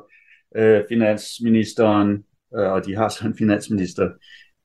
øh, 0.56 0.82
finansministeren 0.88 2.24
øh, 2.56 2.72
og 2.72 2.86
de 2.86 2.96
har 2.96 3.08
så 3.08 3.26
en 3.26 3.36
finansminister 3.36 4.10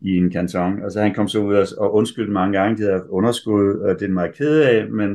i 0.02 0.18
en 0.18 0.32
kanton. 0.32 0.84
Altså 0.84 1.02
han 1.02 1.14
kom 1.14 1.28
så 1.28 1.40
ud 1.40 1.56
og, 1.56 1.68
og 1.78 1.94
undskyldte 1.94 2.32
mange 2.32 2.58
gange, 2.60 2.78
det 2.78 2.86
havde 2.92 3.10
underskud, 3.10 3.80
og 3.80 4.00
det 4.00 4.06
er 4.06 4.14
meget 4.14 4.36
ked 4.36 4.60
af, 4.60 4.90
men 4.90 5.10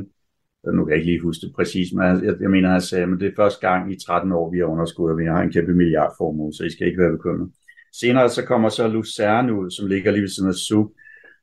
øh, 0.67 0.73
nu 0.73 0.85
kan 0.85 0.91
jeg 0.91 0.97
ikke 0.97 1.11
lige 1.11 1.21
huske 1.21 1.45
det 1.45 1.55
præcis, 1.55 1.93
men 1.93 2.05
jeg, 2.05 2.35
jeg 2.41 2.49
mener, 2.49 2.69
han 2.69 2.81
sagde, 2.81 3.03
at 3.03 3.19
det 3.19 3.27
er 3.27 3.35
første 3.35 3.67
gang 3.67 3.93
i 3.93 3.99
13 4.05 4.31
år, 4.31 4.51
vi 4.51 4.57
har 4.57 4.65
underskud, 4.65 5.11
og 5.11 5.17
vi 5.17 5.25
har 5.25 5.41
en 5.41 5.51
kæmpe 5.51 5.73
milliardformue, 5.73 6.53
så 6.53 6.63
I 6.63 6.69
skal 6.69 6.87
ikke 6.87 7.01
være 7.01 7.11
bekymret. 7.11 7.51
Senere 7.93 8.29
så 8.29 8.45
kommer 8.45 8.69
så 8.69 8.87
Lucerne 8.87 9.53
ud, 9.53 9.71
som 9.71 9.87
ligger 9.87 10.11
lige 10.11 10.21
ved 10.21 10.29
siden 10.29 10.49
af 10.49 10.55
Zug, 10.55 10.95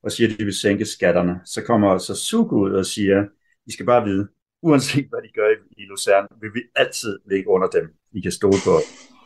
og 0.02 0.12
siger, 0.12 0.32
at 0.32 0.38
de 0.38 0.44
vil 0.44 0.54
sænke 0.54 0.84
skatterne. 0.84 1.40
Så 1.44 1.62
kommer 1.62 1.98
så 1.98 2.14
Zug 2.14 2.52
ud 2.52 2.72
og 2.72 2.86
siger, 2.86 3.24
I 3.66 3.72
skal 3.72 3.86
bare 3.86 4.04
vide, 4.04 4.28
uanset 4.62 5.06
hvad 5.08 5.22
de 5.22 5.32
gør 5.34 5.48
i, 5.76 5.82
Lucerne, 5.82 6.28
vil 6.40 6.50
vi 6.54 6.62
altid 6.76 7.18
ligge 7.30 7.48
under 7.48 7.68
dem. 7.68 7.84
I 8.12 8.20
kan 8.20 8.32
stole 8.32 8.58
på 8.64 8.70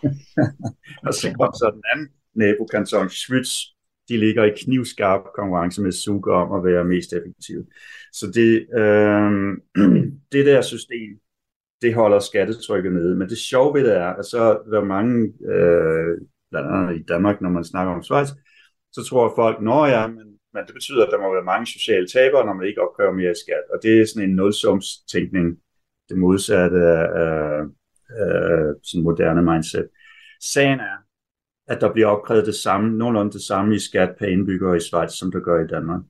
og 1.06 1.14
så 1.14 1.34
kom 1.38 1.52
så 1.54 1.70
den 1.74 1.82
anden 1.92 2.08
nabokanton, 2.34 3.08
Schwyz, 3.08 3.50
de 4.08 4.16
ligger 4.16 4.44
i 4.44 4.56
knivskarp 4.56 5.22
konkurrence 5.34 5.82
med 5.82 5.92
Zug 5.92 6.28
om 6.28 6.52
at 6.52 6.64
være 6.64 6.84
mest 6.84 7.12
effektive. 7.12 7.66
Så 8.12 8.26
det, 8.34 8.66
øh, 8.80 9.30
det 10.32 10.46
der 10.46 10.62
system, 10.62 11.10
det 11.82 11.94
holder 11.94 12.18
skattetrykket 12.18 12.92
nede. 12.92 13.16
Men 13.16 13.28
det 13.28 13.38
sjove 13.38 13.74
ved 13.74 13.84
det 13.84 13.96
er, 13.96 14.12
at 14.20 14.24
så 14.24 14.38
er 14.42 14.70
der 14.70 14.84
mange, 14.84 15.32
øh, 15.52 16.18
blandt 16.50 16.68
andet 16.72 17.00
i 17.00 17.02
Danmark, 17.02 17.40
når 17.40 17.50
man 17.50 17.64
snakker 17.64 17.92
om 17.94 18.02
Schweiz, 18.02 18.28
så 18.92 19.04
tror 19.04 19.32
folk, 19.36 19.62
nå 19.62 19.86
ja, 19.86 20.06
men, 20.06 20.26
men 20.54 20.62
det 20.66 20.74
betyder, 20.74 21.06
at 21.06 21.12
der 21.12 21.20
må 21.20 21.32
være 21.34 21.44
mange 21.44 21.66
sociale 21.66 22.08
tabere, 22.08 22.46
når 22.46 22.52
man 22.54 22.66
ikke 22.66 22.82
opkræver 22.82 23.12
mere 23.12 23.34
skat. 23.34 23.64
Og 23.72 23.78
det 23.82 24.00
er 24.00 24.06
sådan 24.06 24.28
en 24.28 24.36
nulsumstænkning, 24.36 25.58
det 26.08 26.18
modsatte 26.18 26.78
af, 26.78 27.04
øh, 27.22 27.68
af 28.16 28.74
sådan 28.82 29.04
moderne 29.04 29.42
mindset. 29.42 29.88
Sagen 30.40 30.80
er, 30.80 30.96
at 31.68 31.80
der 31.80 31.92
bliver 31.92 32.06
opkrævet 32.06 32.46
det 32.46 32.54
samme, 32.54 32.98
nogenlunde 32.98 33.32
det 33.32 33.42
samme 33.42 33.74
i 33.74 33.78
skat 33.78 34.14
per 34.18 34.26
indbygger 34.26 34.74
i 34.74 34.80
Schweiz, 34.80 35.10
som 35.10 35.32
der 35.32 35.40
gør 35.40 35.64
i 35.64 35.66
Danmark. 35.66 36.00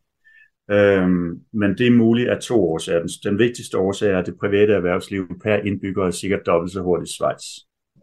Øhm, 0.71 1.40
men 1.52 1.78
det 1.78 1.87
er 1.87 1.90
muligt 1.90 2.30
af 2.30 2.40
to 2.40 2.71
årsager. 2.71 3.18
Den 3.25 3.38
vigtigste 3.38 3.78
årsag 3.78 4.11
er, 4.11 4.18
at 4.18 4.26
det 4.26 4.38
private 4.40 4.73
erhvervsliv 4.73 5.28
per 5.42 5.56
indbygger 5.56 6.06
er 6.06 6.11
sikkert 6.11 6.47
dobbelt 6.47 6.73
så 6.73 6.80
hurtigt 6.80 7.11
i 7.11 7.14
Schweiz. 7.14 7.42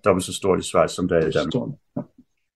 Dobbelt 0.05 0.25
så 0.25 0.33
stort 0.33 0.59
i 0.59 0.63
Schweiz, 0.63 0.91
som 0.91 1.07
der 1.07 1.15
er 1.15 1.27
i 1.27 1.31
Danmark. 1.31 1.79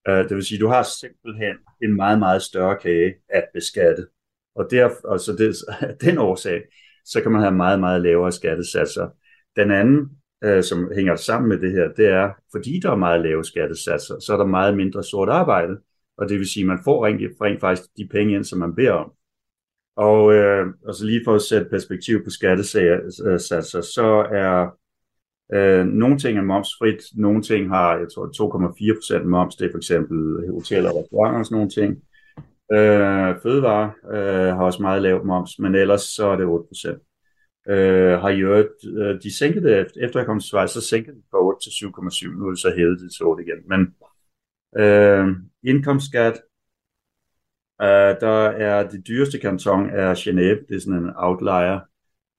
Øh, 0.07 0.29
det 0.29 0.35
vil 0.35 0.45
sige, 0.45 0.57
at 0.57 0.61
du 0.61 0.67
har 0.67 0.83
simpelthen 0.83 1.55
en 1.83 1.95
meget, 1.95 2.19
meget 2.19 2.41
større 2.41 2.77
kage 2.77 3.13
at 3.29 3.45
beskatte. 3.53 4.07
Og, 4.55 4.67
der, 4.71 4.89
og 5.03 5.19
så 5.19 5.31
det, 5.31 5.55
den 6.05 6.17
årsag, 6.17 6.61
så 7.05 7.21
kan 7.21 7.31
man 7.31 7.41
have 7.41 7.55
meget, 7.55 7.79
meget 7.79 8.01
lavere 8.01 8.31
skattesatser. 8.31 9.09
Den 9.55 9.71
anden 9.71 10.09
øh, 10.43 10.63
som 10.63 10.91
hænger 10.95 11.15
sammen 11.15 11.49
med 11.49 11.59
det 11.59 11.71
her, 11.71 11.91
det 11.97 12.07
er, 12.07 12.31
fordi 12.51 12.79
der 12.83 12.91
er 12.91 12.95
meget 12.95 13.21
lave 13.21 13.43
skattesatser, 13.43 14.19
så 14.19 14.33
er 14.33 14.37
der 14.37 14.45
meget 14.45 14.77
mindre 14.77 15.03
sort 15.03 15.29
arbejde, 15.29 15.77
og 16.17 16.29
det 16.29 16.39
vil 16.39 16.49
sige, 16.49 16.63
at 16.63 16.67
man 16.67 16.79
får 16.83 17.05
rent, 17.05 17.21
rent 17.41 17.59
faktisk 17.59 17.89
de 17.97 18.07
penge 18.07 18.35
ind, 18.35 18.43
som 18.43 18.59
man 18.59 18.75
beder 18.75 18.91
om. 18.91 19.11
Og, 19.95 20.33
øh, 20.33 20.65
og 20.87 20.95
så 20.95 21.05
lige 21.05 21.21
for 21.25 21.35
at 21.35 21.41
sætte 21.41 21.69
perspektiv 21.69 22.23
på 22.23 22.29
skattesatser, 22.29 23.77
øh, 23.77 23.83
så 23.83 24.27
er 24.31 24.77
øh, 25.53 25.85
nogle 25.85 26.17
ting 26.17 26.37
er 26.37 26.41
momsfrit, 26.41 27.01
nogle 27.15 27.41
ting 27.41 27.69
har, 27.69 27.97
jeg 27.97 28.07
tror, 28.13 28.25
2,4% 29.21 29.23
moms, 29.27 29.55
det 29.55 29.65
er 29.65 29.71
for 29.71 29.77
eksempel 29.77 30.17
hoteller 30.51 30.89
og 30.89 30.97
restauranter 30.97 31.39
og 31.39 31.45
sådan 31.45 31.55
nogle 31.55 31.69
ting. 31.69 31.91
Øh, 32.71 33.41
fødevare 33.43 33.91
øh, 34.13 34.55
har 34.55 34.63
også 34.63 34.81
meget 34.81 35.01
lav 35.01 35.25
moms, 35.25 35.59
men 35.59 35.75
ellers 35.75 36.01
så 36.01 36.27
er 36.27 36.35
det 36.35 36.45
8% 36.45 37.12
øh, 37.69 38.19
har 38.19 38.29
i 38.29 38.39
øvrigt, 38.39 38.85
øh, 38.97 39.21
de 39.23 39.37
sænkede 39.37 39.69
det 39.69 39.91
efter, 40.01 40.19
jeg 40.19 40.25
kom 40.25 40.39
til 40.39 40.47
Schweiz, 40.47 40.69
så 40.69 40.81
sænkede 40.81 41.15
de 41.15 41.23
fra 41.31 41.45
8 41.45 41.59
til 41.63 41.69
7,7, 41.69 42.39
nu 42.39 42.45
er 42.45 42.49
det 42.49 42.59
så 42.59 42.73
hævet 42.77 42.99
det 42.99 43.11
til 43.13 43.25
8 43.25 43.43
igen. 43.43 43.69
Men 43.69 43.81
øh, 44.83 45.27
indkomstskat, 45.63 46.41
øh, 47.81 48.13
der 48.21 48.45
er 48.69 48.89
det 48.89 49.07
dyreste 49.07 49.39
kanton 49.39 49.89
er 49.89 50.13
Genève, 50.13 50.65
det 50.69 50.75
er 50.75 50.79
sådan 50.79 51.03
en 51.03 51.11
outlier, 51.15 51.79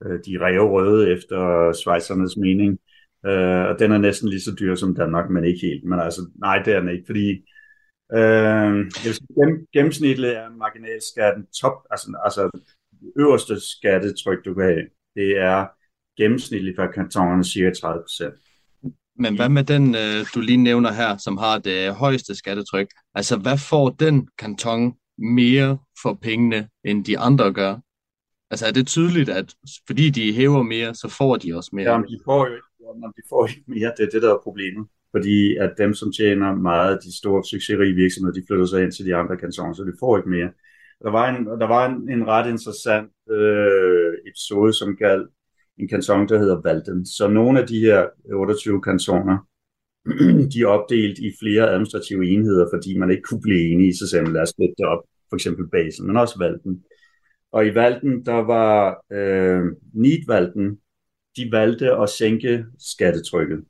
øh, 0.05 0.21
de 0.27 0.41
ræve 0.41 0.71
røde 0.71 1.13
efter 1.13 1.73
Schweizernes 1.73 2.37
mening, 2.37 2.79
øh, 3.27 3.65
og 3.71 3.79
den 3.79 3.93
er 3.93 3.99
næsten 3.99 4.29
lige 4.29 4.41
så 4.41 4.55
dyr 4.61 4.75
som 4.75 4.95
Danmark, 4.95 5.31
men 5.31 5.45
ikke 5.45 5.67
helt. 5.67 5.85
Men 5.85 6.01
altså, 6.01 6.21
nej, 6.41 6.63
det 6.65 6.75
er 6.75 6.81
den 6.81 6.89
ikke, 6.89 7.07
fordi 7.07 7.31
øh, 8.13 8.73
gennem, 9.37 9.67
gennemsnitlig 9.73 10.31
er 10.31 10.49
marginalskatten 10.51 11.47
top, 11.61 11.73
altså, 11.91 12.21
altså 12.25 12.51
øverste 13.19 13.61
skattetryk, 13.61 14.45
du 14.45 14.55
kan 14.55 14.65
have, 14.65 14.85
det 15.15 15.39
er 15.39 15.67
gennemsnitligt 16.17 16.77
for 16.77 16.87
kantonerne 16.87 17.45
cirka 17.45 17.71
30 17.81 18.03
procent. 18.03 18.35
Men 19.19 19.37
hvad 19.37 19.49
med 19.49 19.65
den, 19.65 19.95
øh, 19.95 20.27
du 20.35 20.41
lige 20.41 20.57
nævner 20.57 20.93
her, 20.93 21.17
som 21.17 21.37
har 21.37 21.59
det 21.59 21.95
højeste 21.95 22.35
skattetryk? 22.35 22.89
Altså, 23.15 23.37
hvad 23.37 23.59
får 23.59 23.91
den 23.91 24.29
kanton 24.39 24.95
mere 25.19 25.79
for 26.03 26.19
pengene, 26.23 26.69
end 26.85 27.05
de 27.05 27.19
andre 27.19 27.53
gør? 27.53 27.77
Altså, 28.51 28.67
er 28.67 28.73
det 28.73 28.87
tydeligt, 28.87 29.29
at 29.29 29.55
fordi 29.87 30.11
de 30.11 30.33
hæver 30.33 30.63
mere, 30.63 30.95
så 30.95 31.09
får 31.09 31.37
de 31.37 31.57
også 31.57 31.71
mere? 31.73 31.91
Jamen, 31.91 32.09
de 32.09 32.21
får 32.25 32.47
jo 32.47 32.55
ikke, 32.55 32.67
de 33.17 33.23
får 33.29 33.47
ikke 33.47 33.63
mere. 33.67 33.93
Det 33.97 34.05
er 34.07 34.11
det, 34.11 34.23
der 34.23 34.35
er 34.35 34.41
problemet. 34.43 34.87
Fordi 35.11 35.57
at 35.57 35.75
dem, 35.79 35.95
som 35.95 36.13
tjener 36.13 36.55
meget, 36.55 36.99
de 37.05 37.17
store 37.19 37.45
succesrige 37.45 37.95
virksomheder, 37.95 38.35
de 38.41 38.47
flytter 38.47 38.67
sig 38.67 38.83
ind 38.83 38.93
til 38.93 39.07
de 39.07 39.15
andre 39.15 39.37
kantoner, 39.37 39.75
så 39.75 39.85
de 39.85 39.93
får 40.01 40.17
ikke 40.17 40.29
mere. 40.29 40.51
Der 41.05 41.11
var 41.11 41.29
en, 41.29 41.47
der 41.47 41.67
var 41.67 41.87
en, 41.89 42.11
en 42.11 42.27
ret 42.27 42.51
interessant 42.51 43.11
øh, 43.31 44.13
episode, 44.29 44.73
som 44.73 44.97
galt 44.97 45.29
en 45.79 45.89
kanton, 45.89 46.29
der 46.29 46.39
hedder 46.39 46.61
Valden. 46.63 47.07
Så 47.07 47.29
nogle 47.29 47.61
af 47.61 47.67
de 47.67 47.81
her 47.81 48.07
28 48.35 48.83
kantoner, 48.83 49.39
de 50.53 50.61
er 50.61 50.67
opdelt 50.67 51.19
i 51.19 51.33
flere 51.41 51.71
administrative 51.71 52.29
enheder, 52.29 52.67
fordi 52.73 52.99
man 52.99 53.11
ikke 53.11 53.23
kunne 53.23 53.41
blive 53.41 53.73
enige, 53.73 53.97
så 53.97 54.09
sagde 54.09 54.23
man, 54.25 54.33
lad 54.33 54.43
os 54.43 54.49
splitte 54.49 54.75
det 54.79 54.87
op, 54.87 55.05
for 55.29 55.37
eksempel 55.37 55.69
Basel, 55.69 56.05
men 56.05 56.17
også 56.17 56.39
Valden. 56.39 56.85
Og 57.53 57.67
i 57.67 57.75
Valden, 57.75 58.27
der 58.27 58.41
var 58.55 59.05
øh, 59.13 59.65
Nidvalden, 59.95 60.79
de 61.37 61.49
valgte 61.53 61.93
at 61.93 62.09
sænke 62.09 62.65
skattetrykket. 62.79 63.65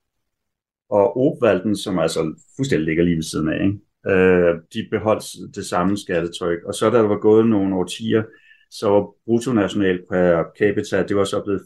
Og 0.89 1.17
Opvalden, 1.17 1.77
som 1.77 1.99
altså 1.99 2.35
fuldstændig 2.57 2.87
ligger 2.87 3.05
lige 3.05 3.17
ved 3.17 3.23
siden 3.23 3.49
af, 3.49 3.65
ikke? 3.65 3.79
Øh, 4.09 4.55
de 4.75 4.89
beholdt 4.91 5.55
det 5.55 5.67
samme 5.67 5.99
skattetryk. 5.99 6.59
Og 6.65 6.75
så 6.75 6.91
da 6.91 6.99
der 6.99 7.09
var 7.09 7.19
gået 7.19 7.47
nogle 7.47 7.77
årtier, 7.77 8.23
så 8.71 8.89
var 8.89 9.07
bruttonational 9.25 10.03
per 10.11 10.45
capita, 10.59 11.03
det 11.03 11.17
var 11.17 11.25
så 11.25 11.43
blevet 11.45 11.63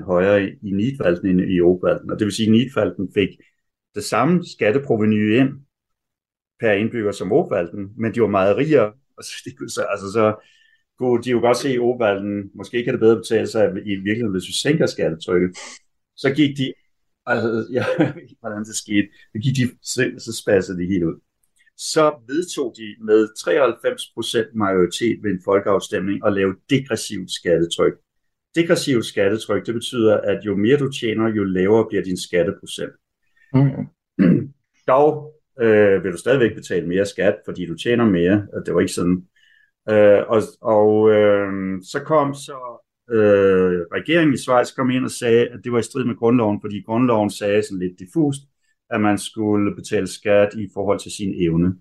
40% 0.00 0.04
højere 0.04 0.44
i, 0.44 0.48
i 0.62 0.70
end 1.24 1.40
i 1.40 1.60
Opvalten. 1.60 2.10
Og 2.10 2.18
det 2.18 2.24
vil 2.24 2.34
sige, 2.34 2.46
at 2.46 2.52
Nidvalden 2.52 3.08
fik 3.14 3.28
det 3.94 4.04
samme 4.04 4.44
skatteproveny 4.44 5.36
ind 5.36 5.48
per 6.60 6.72
indbygger 6.72 7.12
som 7.12 7.32
Opvalten, 7.32 7.90
men 7.96 8.14
de 8.14 8.20
var 8.20 8.26
meget 8.26 8.56
rigere. 8.56 8.92
Og 9.18 9.24
så, 9.24 9.50
så, 9.68 9.82
altså, 9.82 10.12
så 10.12 10.34
kunne 10.98 11.22
de 11.22 11.30
jo 11.30 11.40
godt 11.40 11.56
se 11.56 11.74
i 11.74 11.78
Opvalten, 11.78 12.50
måske 12.54 12.84
kan 12.84 12.92
det 12.92 13.00
bedre 13.00 13.16
betale 13.16 13.46
sig 13.46 13.64
i 13.86 13.94
virkeligheden, 13.94 14.32
hvis 14.32 14.48
vi 14.48 14.52
sænker 14.52 14.86
skattetrykket. 14.86 15.58
Så 16.16 16.34
gik 16.34 16.56
de, 16.58 16.72
altså, 17.26 17.66
jeg 17.72 17.86
hvordan 18.40 18.64
det 18.64 18.76
skete, 18.76 19.08
så 19.32 19.38
gik 19.42 19.56
de, 19.56 19.76
så, 19.82 20.12
så 20.18 20.32
spassede 20.42 20.78
de 20.78 20.86
helt 20.86 21.04
ud 21.04 21.20
så 21.76 22.14
vedtog 22.26 22.74
de 22.76 23.04
med 23.04 23.28
93% 24.48 24.50
majoritet 24.54 25.18
ved 25.22 25.30
en 25.30 25.40
folkeafstemning 25.44 26.26
at 26.26 26.32
lave 26.32 26.56
degressivt 26.70 27.30
skattetryk. 27.30 27.92
Degressivt 28.54 29.04
skattetryk, 29.04 29.66
det 29.66 29.74
betyder, 29.74 30.16
at 30.16 30.44
jo 30.46 30.56
mere 30.56 30.76
du 30.76 30.90
tjener, 30.92 31.28
jo 31.28 31.44
lavere 31.44 31.86
bliver 31.88 32.04
din 32.04 32.16
skatteprocent. 32.16 32.92
Mm. 33.54 33.86
Dog 34.88 35.34
øh, 35.60 36.04
vil 36.04 36.12
du 36.12 36.18
stadigvæk 36.18 36.54
betale 36.54 36.88
mere 36.88 37.06
skat, 37.06 37.36
fordi 37.44 37.66
du 37.66 37.74
tjener 37.74 38.04
mere. 38.04 38.46
Det 38.66 38.74
var 38.74 38.80
ikke 38.80 38.92
sådan. 38.92 39.24
Øh, 39.90 40.22
og 40.28 40.42
og 40.60 41.10
øh, 41.10 41.48
så 41.82 42.00
kom 42.06 42.34
så 42.34 42.84
øh, 43.10 43.86
regeringen 43.96 44.34
i 44.34 44.36
Schweiz 44.36 44.74
kom 44.74 44.90
ind 44.90 45.04
og 45.04 45.10
sagde, 45.10 45.48
at 45.48 45.60
det 45.64 45.72
var 45.72 45.78
i 45.78 45.82
strid 45.82 46.04
med 46.04 46.16
grundloven, 46.16 46.60
fordi 46.60 46.82
grundloven 46.86 47.30
sagde 47.30 47.62
sådan 47.62 47.78
lidt 47.78 47.98
diffust, 47.98 48.40
at 48.90 49.00
man 49.00 49.18
skulle 49.18 49.74
betale 49.74 50.06
skat 50.06 50.54
i 50.54 50.68
forhold 50.74 50.98
til 51.00 51.12
sin 51.12 51.34
evne. 51.42 51.74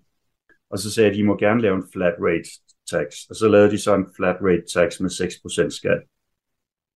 Og 0.69 0.79
så 0.79 0.91
sagde 0.91 1.09
de, 1.09 1.13
at 1.13 1.17
de 1.17 1.23
må 1.23 1.37
gerne 1.37 1.61
lave 1.61 1.75
en 1.75 1.87
flat 1.93 2.15
rate 2.19 2.49
tax. 2.91 3.07
Og 3.29 3.35
så 3.35 3.47
lavede 3.47 3.71
de 3.71 3.77
så 3.77 3.95
en 3.95 4.07
flat 4.15 4.37
rate 4.41 4.63
tax 4.73 4.99
med 4.99 5.09
6% 5.09 5.69
skat. 5.69 6.01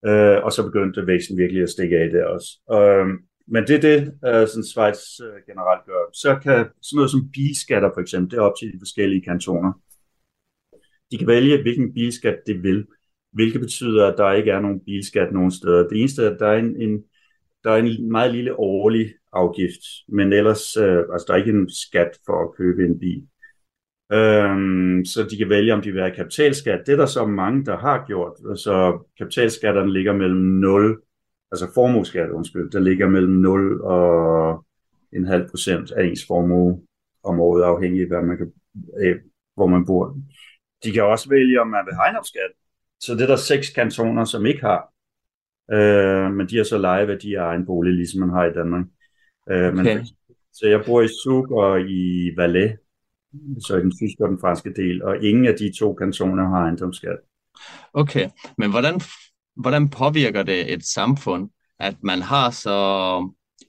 Øh, 0.06 0.44
og 0.44 0.52
så 0.52 0.64
begyndte 0.64 1.08
væksten 1.08 1.38
virkelig 1.38 1.64
at 1.64 1.70
stikke 1.70 1.98
af 1.98 2.10
der 2.10 2.26
også. 2.26 2.50
Øh, 2.72 3.08
men 3.48 3.68
det 3.68 3.76
er 3.76 3.82
det, 3.82 4.00
øh, 4.28 4.48
sådan 4.48 4.64
Schweiz 4.64 5.00
øh, 5.26 5.38
generelt 5.50 5.86
gør. 5.86 6.04
Så 6.14 6.40
kan 6.44 6.58
sådan 6.82 6.96
noget 6.96 7.12
som 7.12 7.30
bilskatter 7.34 7.90
for 7.94 8.02
eksempel, 8.02 8.32
det 8.32 8.38
er 8.38 8.42
op 8.42 8.58
til 8.60 8.74
de 8.74 8.80
forskellige 8.80 9.22
kantoner. 9.22 9.72
De 11.12 11.18
kan 11.18 11.28
vælge, 11.28 11.62
hvilken 11.62 11.94
bilskat 11.94 12.38
de 12.48 12.54
vil, 12.54 12.86
hvilket 13.32 13.62
betyder, 13.62 14.08
at 14.08 14.18
der 14.18 14.32
ikke 14.32 14.52
er 14.52 14.60
nogen 14.60 14.80
bilskat 14.86 15.34
nogen 15.34 15.52
steder. 15.52 15.88
Det 15.88 16.00
eneste 16.00 16.24
er, 16.24 16.30
at 16.32 16.40
der 16.40 16.48
er 16.48 16.58
en, 16.58 16.82
en, 16.82 17.04
der 17.64 17.72
er 17.72 17.78
en 17.78 18.12
meget 18.12 18.32
lille 18.32 18.60
årlig 18.60 19.14
afgift, 19.38 19.84
men 20.08 20.34
ellers 20.34 20.78
øh, 20.78 21.04
altså, 21.14 21.26
der 21.28 21.34
er 21.34 21.38
ikke 21.38 21.52
en 21.52 21.70
skat 21.70 22.12
for 22.26 22.44
at 22.44 22.56
købe 22.58 22.86
en 22.86 23.00
bil. 23.00 23.28
Øhm, 24.12 25.06
så 25.06 25.28
de 25.30 25.38
kan 25.38 25.50
vælge, 25.50 25.74
om 25.74 25.82
de 25.82 25.92
vil 25.92 26.02
have 26.02 26.16
kapitalskat. 26.16 26.82
Det 26.86 26.94
er 26.94 26.98
der 26.98 27.06
så 27.06 27.26
mange, 27.26 27.66
der 27.66 27.78
har 27.78 28.06
gjort. 28.08 28.60
Så 28.60 29.00
kapitalskatterne 29.18 29.94
ligger 29.94 30.14
mellem 30.14 30.42
0, 30.42 31.02
altså 31.52 31.68
formueskat, 31.74 32.30
undskyld, 32.30 32.72
der 32.72 32.80
ligger 32.80 33.08
mellem 33.08 33.34
0 33.34 33.82
og 33.82 34.66
en 35.14 35.26
halv 35.26 35.50
procent 35.50 35.92
af 35.92 36.06
ens 36.06 36.26
formue. 36.28 36.82
om 37.24 37.40
året, 37.40 37.64
afhængig 37.64 38.02
af, 38.02 38.08
hvad 38.08 38.22
man 38.22 38.38
kan, 38.38 38.52
øh, 39.00 39.16
hvor 39.56 39.68
man 39.68 39.86
bor. 39.86 40.18
De 40.84 40.92
kan 40.92 41.04
også 41.04 41.30
vælge, 41.30 41.62
om 41.62 41.68
man 41.68 41.86
vil 41.86 41.94
have 41.94 42.04
ejendomsskat. 42.04 42.52
Så 43.00 43.14
det 43.14 43.22
er 43.22 43.28
der 43.28 43.36
seks 43.36 43.70
kantoner, 43.70 44.24
som 44.24 44.46
ikke 44.46 44.62
har. 44.62 44.94
Øh, 45.72 46.34
men 46.34 46.48
de 46.50 46.58
har 46.58 46.64
så 46.64 46.78
lejeværdi 46.78 47.34
af 47.34 47.44
egen 47.44 47.66
bolig, 47.66 47.94
ligesom 47.94 48.20
man 48.20 48.30
har 48.30 48.46
i 48.46 48.54
Danmark. 48.54 48.86
Øh, 49.52 49.74
okay. 49.74 49.96
men, 49.96 50.08
så 50.54 50.68
jeg 50.68 50.84
bor 50.86 51.02
i 51.02 51.08
Zug 51.24 51.52
og 51.52 51.82
i 51.82 52.32
Valais, 52.38 52.72
så 53.68 53.78
i 53.78 53.82
den 53.82 53.92
tyske 53.92 54.24
og 54.24 54.30
den 54.30 54.40
franske 54.40 54.74
del, 54.74 55.04
og 55.04 55.24
ingen 55.24 55.46
af 55.46 55.56
de 55.60 55.72
to 55.80 55.94
kantoner 55.94 56.50
har 56.50 56.62
ejendomsskat. 56.62 57.18
Okay, 57.94 58.30
men 58.58 58.72
hvordan, 58.72 59.02
hvordan 59.56 59.90
påvirker 59.90 60.44
det 60.44 60.74
et 60.74 60.86
samfund, 60.86 61.50
at 61.80 61.96
man 62.04 62.22
har 62.22 62.50
så 62.50 62.80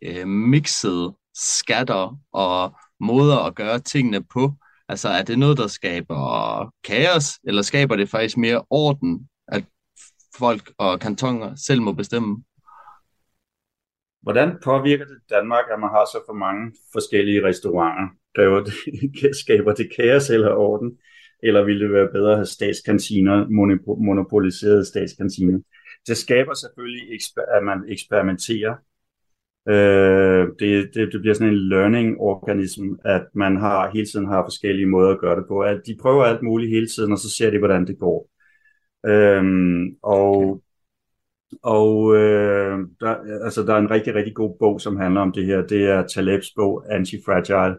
øh, 0.02 0.28
mixede 0.28 1.16
skatter 1.35 2.18
og 2.32 2.76
måder 3.00 3.37
at 3.37 3.54
gøre 3.54 3.78
tingene 3.78 4.25
på? 4.25 4.52
Altså 4.88 5.08
er 5.08 5.23
det 5.23 5.38
noget, 5.38 5.58
der 5.58 5.66
skaber 5.66 6.73
kaos, 6.85 7.38
eller 7.44 7.62
skaber 7.62 7.97
det 7.97 8.08
faktisk 8.08 8.37
mere 8.37 8.64
orden, 8.70 9.28
at 9.49 9.64
folk 10.37 10.73
og 10.78 11.00
kantoner 11.00 11.54
selv 11.66 11.82
må 11.82 11.92
bestemme? 11.92 12.44
Hvordan 14.22 14.56
påvirker 14.64 15.04
det 15.04 15.18
Danmark, 15.30 15.64
at 15.72 15.80
man 15.80 15.90
har 15.90 16.04
så 16.04 16.18
for 16.26 16.32
mange 16.32 16.72
forskellige 16.92 17.44
restauranter? 17.44 18.08
Kræver 18.34 18.64
det, 18.64 18.75
skaber 19.42 19.72
det 19.75 19.88
kaos 19.96 20.30
eller 20.30 20.52
orden? 20.54 20.98
Eller 21.42 21.64
ville 21.64 21.84
det 21.84 21.92
være 21.92 22.12
bedre 22.12 22.30
at 22.30 22.37
have 22.37 22.46
statskantiner, 22.46 23.48
monopoliserede 23.98 24.84
statskantiner? 24.84 25.58
Det 26.06 26.16
skaber 26.16 26.54
selvfølgelig, 26.54 27.20
at 27.56 27.64
man 27.64 27.84
eksperimenterer. 27.88 28.75
Øh, 29.68 30.48
det, 30.58 30.90
det, 30.94 31.12
det 31.12 31.20
bliver 31.20 31.34
sådan 31.34 31.52
en 31.52 31.68
learning 31.68 32.20
organism, 32.20 32.92
at 33.04 33.26
man 33.34 33.56
har 33.56 33.90
hele 33.90 34.06
tiden 34.06 34.26
har 34.26 34.44
forskellige 34.44 34.87
måder 34.87 35.10
at 35.10 35.20
gøre 35.20 35.37
det 35.37 35.44
på. 35.48 35.60
At 35.60 35.80
De 35.87 35.96
prøver 36.02 36.25
alt 36.25 36.42
muligt 36.42 36.70
hele 36.70 36.87
tiden, 36.87 37.12
og 37.12 37.18
så 37.18 37.30
ser 37.30 37.50
de, 37.50 37.58
hvordan 37.58 37.87
det 37.87 37.98
går. 37.98 38.30
Øhm, 39.06 39.96
og 40.02 40.62
og 41.62 42.17
øh, 42.17 42.78
der, 43.00 43.43
altså, 43.45 43.62
der 43.62 43.75
er 43.75 43.78
en 43.78 43.90
rigtig, 43.90 44.14
rigtig 44.14 44.35
god 44.35 44.57
bog, 44.59 44.81
som 44.81 44.97
handler 44.97 45.21
om 45.21 45.33
det 45.33 45.47
her. 45.47 45.67
Det 45.67 45.85
er 45.85 46.07
Talebs 46.07 46.52
bog, 46.57 46.85
Antifragile, 46.90 47.76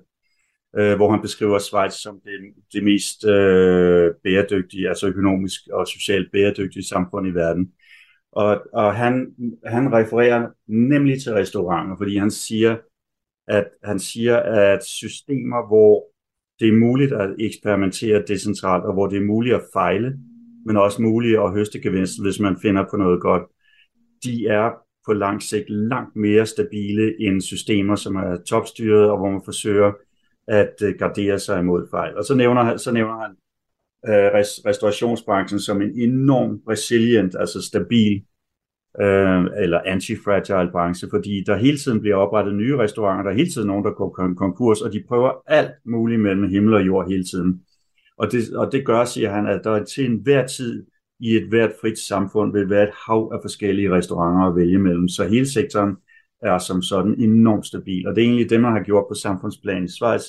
øh, 0.77 0.95
hvor 0.95 1.11
han 1.11 1.21
beskriver 1.21 1.59
Schweiz 1.59 1.93
som 1.93 2.19
det, 2.23 2.31
det 2.73 2.83
mest 2.83 3.25
øh, 3.25 4.13
bæredygtige, 4.23 4.89
altså 4.89 5.07
økonomisk 5.07 5.61
og 5.73 5.87
socialt 5.87 6.31
bæredygtige 6.31 6.87
samfund 6.87 7.27
i 7.27 7.31
verden. 7.31 7.71
Og, 8.31 8.61
og 8.73 8.95
han, 8.95 9.27
han 9.65 9.93
refererer 9.93 10.47
nemlig 10.67 11.21
til 11.21 11.33
restauranter, 11.33 11.97
fordi 11.97 12.17
han 12.17 12.31
siger, 12.31 12.77
at 13.47 13.67
han 13.83 13.99
siger, 13.99 14.37
at 14.37 14.83
systemer, 14.85 15.67
hvor 15.67 16.05
det 16.59 16.67
er 16.67 16.79
muligt 16.79 17.13
at 17.13 17.35
eksperimentere 17.39 18.23
decentralt, 18.27 18.83
og 18.83 18.93
hvor 18.93 19.07
det 19.07 19.17
er 19.17 19.25
muligt 19.25 19.55
at 19.55 19.61
fejle, 19.73 20.17
men 20.65 20.77
også 20.77 21.01
muligt 21.01 21.39
at 21.39 21.53
høste 21.53 21.81
gevinst, 21.81 22.21
hvis 22.21 22.39
man 22.39 22.57
finder 22.61 22.85
på 22.91 22.97
noget 22.97 23.21
godt, 23.21 23.43
de 24.23 24.47
er 24.47 24.71
på 25.05 25.13
lang 25.13 25.41
sigt 25.41 25.69
langt 25.69 26.15
mere 26.15 26.45
stabile 26.45 27.21
end 27.21 27.41
systemer, 27.41 27.95
som 27.95 28.15
er 28.15 28.37
topstyret, 28.47 29.09
og 29.09 29.17
hvor 29.17 29.31
man 29.31 29.41
forsøger 29.45 29.91
at 30.47 30.73
øh, 30.83 30.95
gardere 30.99 31.39
sig 31.39 31.59
imod 31.59 31.87
fejl. 31.91 32.17
Og 32.17 32.25
så 32.25 32.35
nævner, 32.35 32.63
han, 32.63 32.79
så 32.79 32.91
nævner 32.91 33.17
han 33.21 33.31
øh, 34.07 34.31
restaurationsbranchen 34.65 35.59
som 35.59 35.81
en 35.81 35.91
enorm 35.99 36.61
resilient, 36.69 37.35
altså 37.39 37.61
stabil 37.61 38.23
øh, 39.01 39.45
eller 39.63 39.81
antifragile 39.85 40.71
branche, 40.71 41.07
fordi 41.09 41.43
der 41.45 41.55
hele 41.55 41.77
tiden 41.77 41.99
bliver 41.99 42.15
oprettet 42.15 42.55
nye 42.55 42.77
restauranter, 42.77 43.23
der 43.23 43.31
er 43.31 43.35
hele 43.35 43.49
tiden 43.49 43.67
nogen, 43.67 43.85
der 43.85 43.91
går 43.91 44.33
konkurs, 44.37 44.81
og 44.81 44.93
de 44.93 45.03
prøver 45.07 45.31
alt 45.47 45.71
muligt 45.85 46.21
mellem 46.21 46.49
himmel 46.49 46.73
og 46.73 46.85
jord 46.85 47.09
hele 47.09 47.23
tiden. 47.23 47.61
Og 48.17 48.31
det, 48.31 48.55
og 48.55 48.71
det 48.71 48.85
gør, 48.85 49.05
siger 49.05 49.29
han, 49.29 49.47
at 49.47 49.61
der 49.63 49.71
er 49.71 49.83
til 49.83 50.05
enhver 50.05 50.47
tid 50.47 50.85
i 51.19 51.35
et 51.35 51.47
hvert 51.49 51.71
frit 51.81 51.99
samfund 51.99 52.53
vil 52.53 52.69
være 52.69 52.83
et 52.83 52.95
hav 53.07 53.31
af 53.33 53.39
forskellige 53.43 53.91
restauranter 53.91 54.49
at 54.49 54.55
vælge 54.55 54.79
mellem. 54.79 55.07
Så 55.07 55.27
hele 55.27 55.51
sektoren 55.51 55.95
er 56.43 56.57
som 56.57 56.81
sådan 56.81 57.15
enormt 57.19 57.65
stabil. 57.65 58.07
Og 58.07 58.15
det 58.15 58.21
er 58.21 58.25
egentlig 58.25 58.49
det, 58.49 58.61
man 58.61 58.73
har 58.73 58.83
gjort 58.83 59.05
på 59.09 59.13
samfundsplan 59.13 59.83
i 59.83 59.87
Schweiz, 59.87 60.23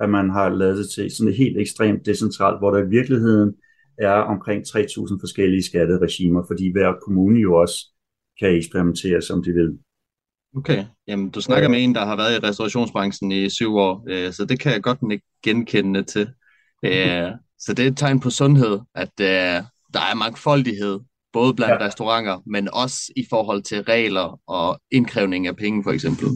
at 0.00 0.10
man 0.10 0.30
har 0.30 0.48
lavet 0.48 0.76
det 0.76 0.90
til 0.90 1.10
sådan 1.10 1.32
et 1.32 1.36
helt 1.36 1.58
ekstremt 1.58 2.06
decentralt, 2.06 2.58
hvor 2.58 2.70
der 2.70 2.84
i 2.84 2.88
virkeligheden 2.88 3.54
er 3.98 4.12
omkring 4.12 4.62
3.000 4.62 5.20
forskellige 5.20 5.62
skatteregimer, 5.62 6.42
fordi 6.46 6.72
hver 6.72 6.92
kommune 7.04 7.40
jo 7.40 7.54
også 7.54 7.86
kan 8.40 8.56
eksperimentere, 8.56 9.22
som 9.22 9.42
de 9.42 9.52
vil. 9.52 9.78
Okay, 10.56 10.84
jamen 11.08 11.30
du 11.30 11.40
snakker 11.40 11.68
med 11.68 11.84
en, 11.84 11.94
der 11.94 12.04
har 12.04 12.16
været 12.16 12.36
i 12.36 12.46
restaurationsbranchen 12.46 13.32
i 13.32 13.50
syv 13.50 13.76
år, 13.76 14.04
øh, 14.08 14.32
så 14.32 14.44
det 14.44 14.60
kan 14.60 14.72
jeg 14.72 14.82
godt 14.82 14.98
genkende 15.42 16.02
til. 16.02 16.28
Øh, 16.84 17.30
så 17.58 17.74
det 17.74 17.84
er 17.84 17.90
et 17.90 17.96
tegn 17.96 18.20
på 18.20 18.30
sundhed, 18.30 18.78
at 18.94 19.20
øh, 19.20 19.62
der 19.96 20.04
er 20.10 20.14
mangfoldighed, 20.14 21.00
både 21.32 21.54
blandt 21.54 21.80
ja. 21.80 21.86
restauranter, 21.86 22.42
men 22.46 22.68
også 22.72 23.12
i 23.16 23.26
forhold 23.30 23.62
til 23.62 23.82
regler 23.82 24.40
og 24.46 24.80
indkrævning 24.90 25.46
af 25.46 25.56
penge, 25.56 25.82
for 25.82 25.90
eksempel. 25.90 26.28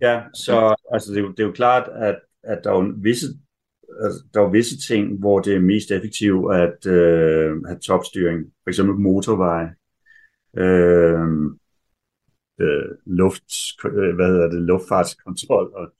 Ja, 0.00 0.22
så 0.34 0.74
altså, 0.92 1.12
det, 1.12 1.18
er 1.18 1.22
jo, 1.22 1.30
det 1.30 1.40
er 1.40 1.46
jo 1.46 1.52
klart, 1.52 1.88
at, 2.08 2.18
at 2.42 2.58
der 2.64 2.70
er 2.70 3.02
visse 3.02 3.26
altså, 4.04 4.24
der 4.34 4.40
er 4.40 4.50
visse 4.50 4.78
ting, 4.78 5.18
hvor 5.18 5.40
det 5.40 5.54
er 5.54 5.60
mest 5.60 5.90
effektivt 5.90 6.54
at 6.54 6.86
øh, 6.86 7.64
have 7.66 7.78
topstyring. 7.86 8.44
For 8.62 8.70
eksempel 8.70 8.96
motorveje, 8.96 9.74
øh, 10.56 11.28
øh, 12.60 12.88
luft, 13.06 13.44
øh, 13.84 14.14
hvad 14.14 14.26
hedder 14.26 14.50
det, 14.50 14.62
luftfartskontrol 14.62 15.72
og 15.74 15.92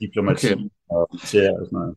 diplomati 0.00 0.52
okay. 0.52 0.64
og 0.90 1.08
militær 1.12 1.50
og 1.50 1.66
sådan 1.66 1.78
noget. 1.78 1.96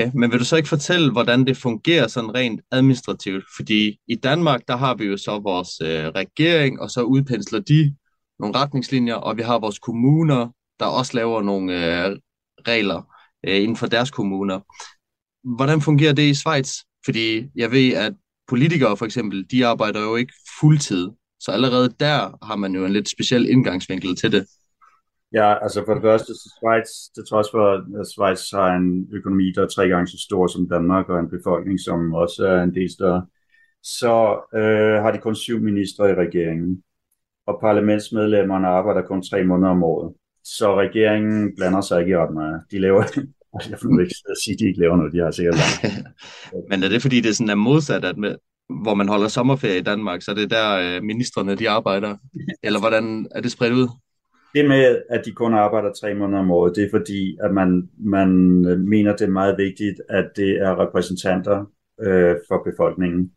Okay, 0.00 0.10
men 0.14 0.30
vil 0.30 0.38
du 0.38 0.44
så 0.44 0.56
ikke 0.56 0.68
fortælle, 0.68 1.12
hvordan 1.12 1.46
det 1.46 1.56
fungerer 1.56 2.06
sådan 2.06 2.34
rent 2.34 2.60
administrativt? 2.70 3.44
Fordi 3.56 3.98
i 4.08 4.14
Danmark, 4.14 4.60
der 4.68 4.76
har 4.76 4.94
vi 4.94 5.04
jo 5.04 5.16
så 5.16 5.38
vores 5.38 5.80
øh, 5.80 6.06
regering, 6.06 6.80
og 6.80 6.90
så 6.90 7.02
udpensler 7.02 7.60
de 7.60 7.96
nogle 8.38 8.58
retningslinjer, 8.58 9.14
og 9.14 9.36
vi 9.36 9.42
har 9.42 9.58
vores 9.58 9.78
kommuner, 9.78 10.48
der 10.80 10.86
også 10.86 11.12
laver 11.14 11.42
nogle 11.42 11.72
øh, 11.72 12.16
regler 12.68 13.02
øh, 13.46 13.62
inden 13.62 13.76
for 13.76 13.86
deres 13.86 14.10
kommuner. 14.10 14.60
Hvordan 15.56 15.80
fungerer 15.80 16.12
det 16.12 16.22
i 16.22 16.34
Schweiz? 16.34 16.74
Fordi 17.04 17.46
jeg 17.56 17.70
ved, 17.70 17.92
at 17.92 18.12
politikere 18.48 18.96
for 18.96 19.04
eksempel, 19.04 19.46
de 19.50 19.66
arbejder 19.66 20.00
jo 20.00 20.16
ikke 20.16 20.32
fuldtid, 20.60 21.08
så 21.40 21.50
allerede 21.50 21.94
der 22.00 22.46
har 22.46 22.56
man 22.56 22.74
jo 22.74 22.84
en 22.84 22.92
lidt 22.92 23.08
speciel 23.08 23.48
indgangsvinkel 23.50 24.16
til 24.16 24.32
det. 24.32 24.46
Ja, 25.34 25.62
altså 25.62 25.82
for 25.86 25.94
det 25.94 26.02
første, 26.02 26.34
så 26.34 26.54
Schweiz, 26.56 26.88
til 27.14 27.24
trods 27.28 27.48
for, 27.50 27.64
at 28.00 28.06
Schweiz 28.06 28.50
har 28.50 28.76
en 28.76 29.08
økonomi, 29.12 29.52
der 29.54 29.62
er 29.62 29.68
tre 29.68 29.88
gange 29.88 30.06
så 30.06 30.18
stor 30.18 30.46
som 30.46 30.68
Danmark, 30.68 31.08
og 31.08 31.20
en 31.20 31.30
befolkning, 31.30 31.80
som 31.80 32.14
også 32.14 32.46
er 32.46 32.62
en 32.62 32.74
del 32.74 32.90
større, 32.92 33.26
så 33.82 34.14
øh, 34.54 35.02
har 35.02 35.10
de 35.12 35.18
kun 35.18 35.34
syv 35.34 35.60
ministre 35.60 36.10
i 36.10 36.14
regeringen, 36.14 36.82
og 37.46 37.58
parlamentsmedlemmerne 37.60 38.68
arbejder 38.68 39.02
kun 39.02 39.22
tre 39.22 39.44
måneder 39.44 39.70
om 39.70 39.82
året. 39.82 40.14
Så 40.44 40.76
regeringen 40.76 41.56
blander 41.56 41.80
sig 41.80 42.00
ikke 42.00 42.12
i 42.12 42.16
ret 42.16 42.34
meget. 42.34 42.62
De 42.70 42.78
laver, 42.78 43.02
jeg 43.70 43.78
vil 43.82 44.00
ikke 44.00 44.14
sige, 44.44 44.54
at 44.54 44.60
de 44.60 44.66
ikke 44.66 44.80
laver 44.80 44.96
noget, 44.96 45.12
de 45.12 45.18
har 45.18 45.30
sikkert 45.30 45.54
langt. 45.62 46.06
Men 46.70 46.82
er 46.82 46.88
det 46.88 47.02
fordi, 47.02 47.20
det 47.20 47.36
sådan 47.36 47.50
er 47.50 47.54
modsat, 47.54 48.04
at 48.04 48.16
med, 48.16 48.34
hvor 48.82 48.94
man 48.94 49.08
holder 49.08 49.28
sommerferie 49.28 49.78
i 49.78 49.82
Danmark, 49.82 50.22
så 50.22 50.34
det 50.34 50.42
er 50.42 50.48
der 50.48 50.96
øh, 50.96 51.02
ministerne 51.02 51.54
de 51.54 51.70
arbejder? 51.70 52.16
Eller 52.62 52.80
hvordan 52.80 53.26
er 53.34 53.40
det 53.40 53.52
spredt 53.52 53.74
ud? 53.74 53.88
Det 54.54 54.68
med, 54.68 55.02
at 55.10 55.24
de 55.24 55.32
kun 55.32 55.54
arbejder 55.54 55.92
tre 55.92 56.14
måneder 56.14 56.38
om 56.38 56.50
året, 56.50 56.76
det 56.76 56.84
er 56.84 56.90
fordi, 56.90 57.38
at 57.42 57.54
man, 57.54 57.90
man 57.98 58.30
øh, 58.66 58.78
mener, 58.78 59.16
det 59.16 59.24
er 59.24 59.30
meget 59.30 59.58
vigtigt, 59.58 60.02
at 60.08 60.30
det 60.36 60.50
er 60.50 60.80
repræsentanter 60.86 61.64
øh, 62.00 62.36
for 62.48 62.62
befolkningen. 62.64 63.32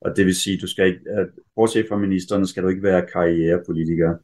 Og 0.00 0.16
det 0.16 0.26
vil 0.26 0.34
sige, 0.34 0.58
du 0.58 0.66
skal 0.66 0.86
ikke, 0.86 1.00
at, 1.10 1.28
bortset 1.56 1.86
fra 1.88 1.96
ministerne, 1.96 2.46
skal 2.46 2.62
du 2.62 2.68
ikke 2.68 2.82
være 2.82 3.06
karrierepolitiker. 3.12 4.14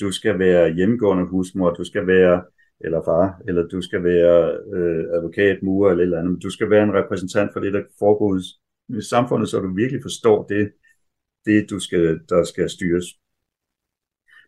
Du 0.00 0.12
skal 0.12 0.38
være 0.38 0.74
hjemmegående 0.74 1.24
husmor, 1.24 1.70
du 1.70 1.84
skal 1.84 2.06
være, 2.06 2.42
eller 2.80 3.02
far, 3.04 3.40
eller 3.48 3.68
du 3.68 3.80
skal 3.80 4.04
være 4.04 4.58
øh, 4.74 5.04
advokat, 5.16 5.62
murer 5.62 5.90
eller 5.90 6.02
et 6.02 6.06
eller 6.06 6.18
andet. 6.18 6.42
Du 6.42 6.50
skal 6.50 6.70
være 6.70 6.82
en 6.82 6.94
repræsentant 6.94 7.52
for 7.52 7.60
det, 7.60 7.72
der 7.72 7.82
foregår 7.98 8.38
i 8.98 9.00
samfundet, 9.00 9.48
så 9.48 9.58
du 9.58 9.74
virkelig 9.74 10.02
forstår 10.02 10.46
det, 10.46 10.72
det 11.46 11.70
du 11.70 11.78
skal, 11.78 12.20
der 12.28 12.44
skal 12.44 12.70
styres. 12.70 13.04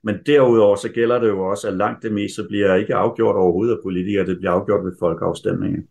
Men 0.05 0.14
derudover 0.27 0.77
så 0.77 0.88
gælder 0.88 1.19
det 1.19 1.29
jo 1.29 1.40
også, 1.51 1.69
at 1.69 1.77
langt 1.77 2.03
det 2.03 2.12
meste 2.12 2.45
bliver 2.49 2.75
ikke 2.75 2.95
afgjort 2.95 3.37
overhovedet 3.37 3.73
af 3.77 3.83
politikere, 3.83 4.27
det 4.27 4.38
bliver 4.38 4.53
afgjort 4.53 4.85
ved 4.85 4.93
folkeafstemninger. 4.99 5.83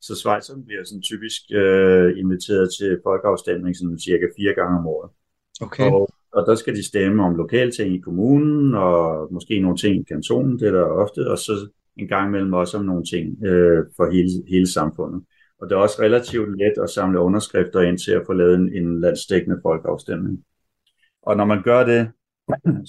Så 0.00 0.14
Schweizerne 0.14 0.64
bliver 0.64 0.84
sådan 0.84 1.02
typisk 1.02 1.40
øh, 1.52 2.18
inviteret 2.18 2.68
til 2.78 3.00
folkeafstemning 3.02 3.76
sådan 3.76 3.98
cirka 3.98 4.26
fire 4.36 4.54
gange 4.54 4.78
om 4.78 4.86
året. 4.86 5.10
Okay. 5.60 5.90
Og, 5.90 6.08
og 6.32 6.46
der 6.46 6.54
skal 6.54 6.76
de 6.76 6.86
stemme 6.86 7.24
om 7.24 7.36
lokalting 7.36 7.94
i 7.94 7.98
kommunen, 7.98 8.74
og 8.74 9.28
måske 9.32 9.60
nogle 9.60 9.76
ting 9.76 10.00
i 10.00 10.04
kantonen, 10.12 10.58
det 10.58 10.68
er 10.68 10.72
der 10.72 10.82
ofte, 10.82 11.30
og 11.30 11.38
så 11.38 11.68
en 11.96 12.08
gang 12.08 12.28
imellem 12.28 12.52
også 12.52 12.78
om 12.78 12.84
nogle 12.84 13.04
ting 13.04 13.44
øh, 13.44 13.84
for 13.96 14.10
hele, 14.12 14.30
hele 14.48 14.66
samfundet. 14.66 15.22
Og 15.60 15.68
det 15.68 15.74
er 15.74 15.80
også 15.80 16.02
relativt 16.02 16.58
let 16.58 16.82
at 16.82 16.90
samle 16.90 17.20
underskrifter 17.20 17.80
ind 17.80 17.98
til 17.98 18.12
at 18.12 18.22
få 18.26 18.32
lavet 18.32 18.54
en, 18.54 18.72
en 18.72 19.00
landsdækkende 19.00 19.58
folkeafstemning. 19.62 20.44
Og 21.22 21.36
når 21.36 21.44
man 21.44 21.62
gør 21.62 21.84
det, 21.84 22.10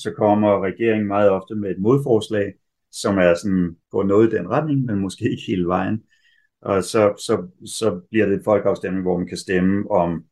så 0.04 0.14
kommer 0.18 0.64
regeringen 0.64 1.08
meget 1.08 1.30
ofte 1.30 1.56
med 1.56 1.72
et 1.72 1.80
modforslag, 1.80 2.54
som 2.92 3.18
er 3.18 3.34
sådan, 3.34 3.76
går 3.92 4.04
noget 4.04 4.34
i 4.34 4.36
den 4.36 4.50
retning, 4.50 4.86
men 4.86 5.00
måske 5.00 5.30
ikke 5.32 5.44
hele 5.48 5.68
vejen. 5.68 6.04
Og 6.62 6.84
så, 6.84 7.14
så, 7.18 7.48
så 7.66 8.02
bliver 8.12 8.26
det 8.26 8.34
en 8.34 8.44
folkeafstemning, 8.44 9.04
hvor 9.04 9.18
man 9.18 9.28
kan 9.28 9.38
stemme 9.38 9.92
om 9.92 10.24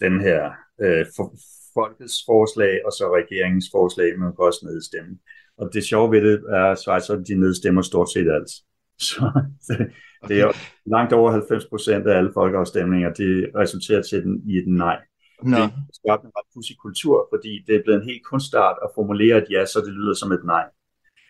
den 0.00 0.20
her 0.20 0.52
øh, 0.80 1.06
for, 1.16 1.34
folkets 1.74 2.22
forslag, 2.26 2.80
og 2.86 2.92
så 2.92 3.04
regeringens 3.20 3.68
forslag, 3.72 4.18
man 4.18 4.32
kan 4.32 4.44
også 4.44 4.60
nedstemme. 4.66 5.18
Og 5.58 5.70
det 5.72 5.84
sjove 5.84 6.10
ved 6.10 6.22
det 6.22 6.42
er, 6.48 6.64
at 6.64 6.78
Schweiz, 6.78 7.26
de 7.28 7.34
nedstemmer 7.34 7.82
stort 7.82 8.10
set 8.12 8.30
alt. 8.30 8.50
Så 9.08 9.86
det 10.28 10.40
er 10.40 10.52
langt 10.86 11.12
over 11.12 11.30
90 11.30 11.64
procent 11.64 12.06
af 12.06 12.18
alle 12.18 12.30
folkeafstemninger, 12.34 13.12
det 13.12 13.50
resulterer 13.56 14.02
til 14.02 14.22
den, 14.22 14.42
i 14.46 14.58
et 14.58 14.66
nej. 14.66 14.98
Nå. 15.44 15.62
Det 15.88 15.94
skabt 16.00 16.22
en 16.24 16.32
ret 16.36 16.48
pudsig 16.54 16.76
kultur, 16.84 17.28
fordi 17.32 17.52
det 17.66 17.74
er 17.76 17.82
blevet 17.84 18.00
en 18.00 18.08
helt 18.10 18.24
kunstart 18.30 18.76
at 18.84 18.90
formulere 18.94 19.38
et 19.38 19.48
ja, 19.50 19.66
så 19.66 19.78
det 19.86 19.92
lyder 19.98 20.14
som 20.14 20.32
et 20.32 20.44
nej. 20.44 20.64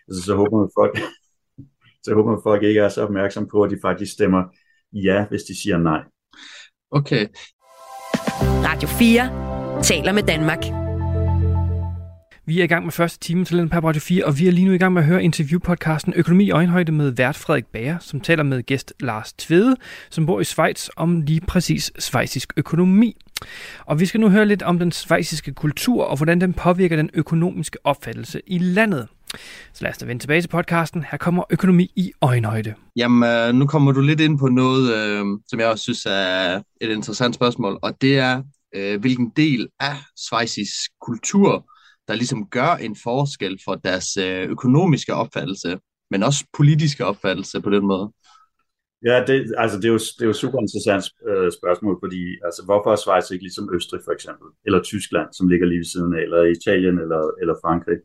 Altså, 0.07 0.21
så 0.27 0.35
håber 0.35 0.57
man 0.61 0.69
folk, 0.79 0.93
så 2.05 2.09
håber 2.17 2.31
man 2.31 2.41
folk 2.43 2.63
ikke 2.63 2.79
er 2.79 2.89
så 2.89 3.01
opmærksom 3.07 3.47
på, 3.47 3.63
at 3.63 3.71
de 3.71 3.77
faktisk 3.81 4.11
stemmer 4.13 4.41
ja, 4.93 5.27
hvis 5.29 5.43
de 5.43 5.61
siger 5.61 5.77
nej. 5.77 6.01
Okay. 6.91 7.27
Radio 8.69 8.87
4 8.87 9.83
taler 9.83 10.13
med 10.13 10.23
Danmark. 10.23 10.63
Vi 12.47 12.59
er 12.59 12.63
i 12.63 12.67
gang 12.67 12.85
med 12.85 12.91
første 12.91 13.19
time 13.19 13.45
til 13.45 13.69
på 13.69 13.79
Radio 13.79 14.01
4, 14.01 14.25
og 14.25 14.39
vi 14.39 14.47
er 14.47 14.51
lige 14.51 14.65
nu 14.65 14.73
i 14.73 14.77
gang 14.77 14.93
med 14.93 15.01
at 15.01 15.07
høre 15.07 15.23
interviewpodcasten 15.23 16.13
Økonomi 16.13 16.43
i 16.43 16.51
øjenhøjde 16.51 16.91
med 16.91 17.11
vært 17.11 17.35
Frederik 17.35 17.65
Bager, 17.65 17.99
som 17.99 18.21
taler 18.21 18.43
med 18.43 18.63
gæst 18.63 18.93
Lars 18.99 19.33
Tvede, 19.33 19.75
som 20.09 20.25
bor 20.25 20.39
i 20.39 20.43
Schweiz 20.43 20.89
om 20.95 21.21
lige 21.21 21.41
præcis 21.41 21.91
svejsisk 21.99 22.53
økonomi. 22.57 23.17
Og 23.85 23.99
vi 23.99 24.05
skal 24.05 24.19
nu 24.19 24.29
høre 24.29 24.45
lidt 24.45 24.63
om 24.63 24.79
den 24.79 24.91
svejsiske 24.91 25.53
kultur 25.53 26.03
og 26.03 26.17
hvordan 26.17 26.41
den 26.41 26.53
påvirker 26.53 26.95
den 26.95 27.09
økonomiske 27.13 27.77
opfattelse 27.83 28.41
i 28.47 28.57
landet. 28.57 29.07
Så 29.73 29.83
lad 29.83 29.91
os 29.91 29.97
da 29.97 30.05
vende 30.05 30.23
tilbage 30.23 30.41
til 30.41 30.47
podcasten. 30.47 31.05
Her 31.11 31.17
kommer 31.17 31.43
økonomi 31.49 31.91
i 31.95 32.11
øjenhøjde. 32.21 32.73
Jamen, 32.95 33.29
øh, 33.29 33.53
nu 33.53 33.67
kommer 33.67 33.91
du 33.91 34.01
lidt 34.01 34.21
ind 34.21 34.39
på 34.39 34.47
noget, 34.47 34.95
øh, 34.95 35.25
som 35.47 35.59
jeg 35.59 35.67
også 35.67 35.83
synes 35.83 36.05
er 36.05 36.61
et 36.81 36.89
interessant 36.89 37.35
spørgsmål, 37.35 37.79
og 37.81 38.01
det 38.01 38.17
er, 38.17 38.43
øh, 38.75 38.99
hvilken 38.99 39.31
del 39.35 39.67
af 39.79 39.95
svejsisk 40.29 40.91
kultur, 41.01 41.65
der 42.07 42.15
ligesom 42.15 42.47
gør 42.51 42.75
en 42.75 42.95
forskel 43.03 43.59
for 43.65 43.75
deres 43.75 44.17
øh, 44.17 44.49
økonomiske 44.49 45.13
opfattelse, 45.13 45.77
men 46.11 46.23
også 46.23 46.45
politiske 46.53 47.05
opfattelse 47.05 47.61
på 47.61 47.69
den 47.69 47.87
måde. 47.87 48.11
Ja, 49.05 49.23
det, 49.27 49.55
altså 49.57 49.77
det, 49.77 49.85
er 49.85 49.93
jo, 49.97 49.97
det 50.17 50.21
er 50.21 50.25
jo 50.25 50.33
super 50.33 50.59
interessant 50.59 51.05
øh, 51.29 51.51
spørgsmål, 51.51 51.97
fordi 52.03 52.23
altså, 52.45 52.61
hvorfor 52.65 52.91
er 52.91 52.95
Schweiz 52.95 53.31
ikke 53.31 53.43
ligesom 53.43 53.69
Østrig 53.75 54.01
for 54.05 54.11
eksempel, 54.11 54.47
eller 54.65 54.81
Tyskland, 54.83 55.29
som 55.33 55.47
ligger 55.47 55.67
lige 55.67 55.77
ved 55.77 55.91
siden 55.95 56.13
af, 56.13 56.21
eller 56.21 56.41
Italien 56.43 56.99
eller, 56.99 57.31
eller 57.41 57.55
Frankrig? 57.63 57.99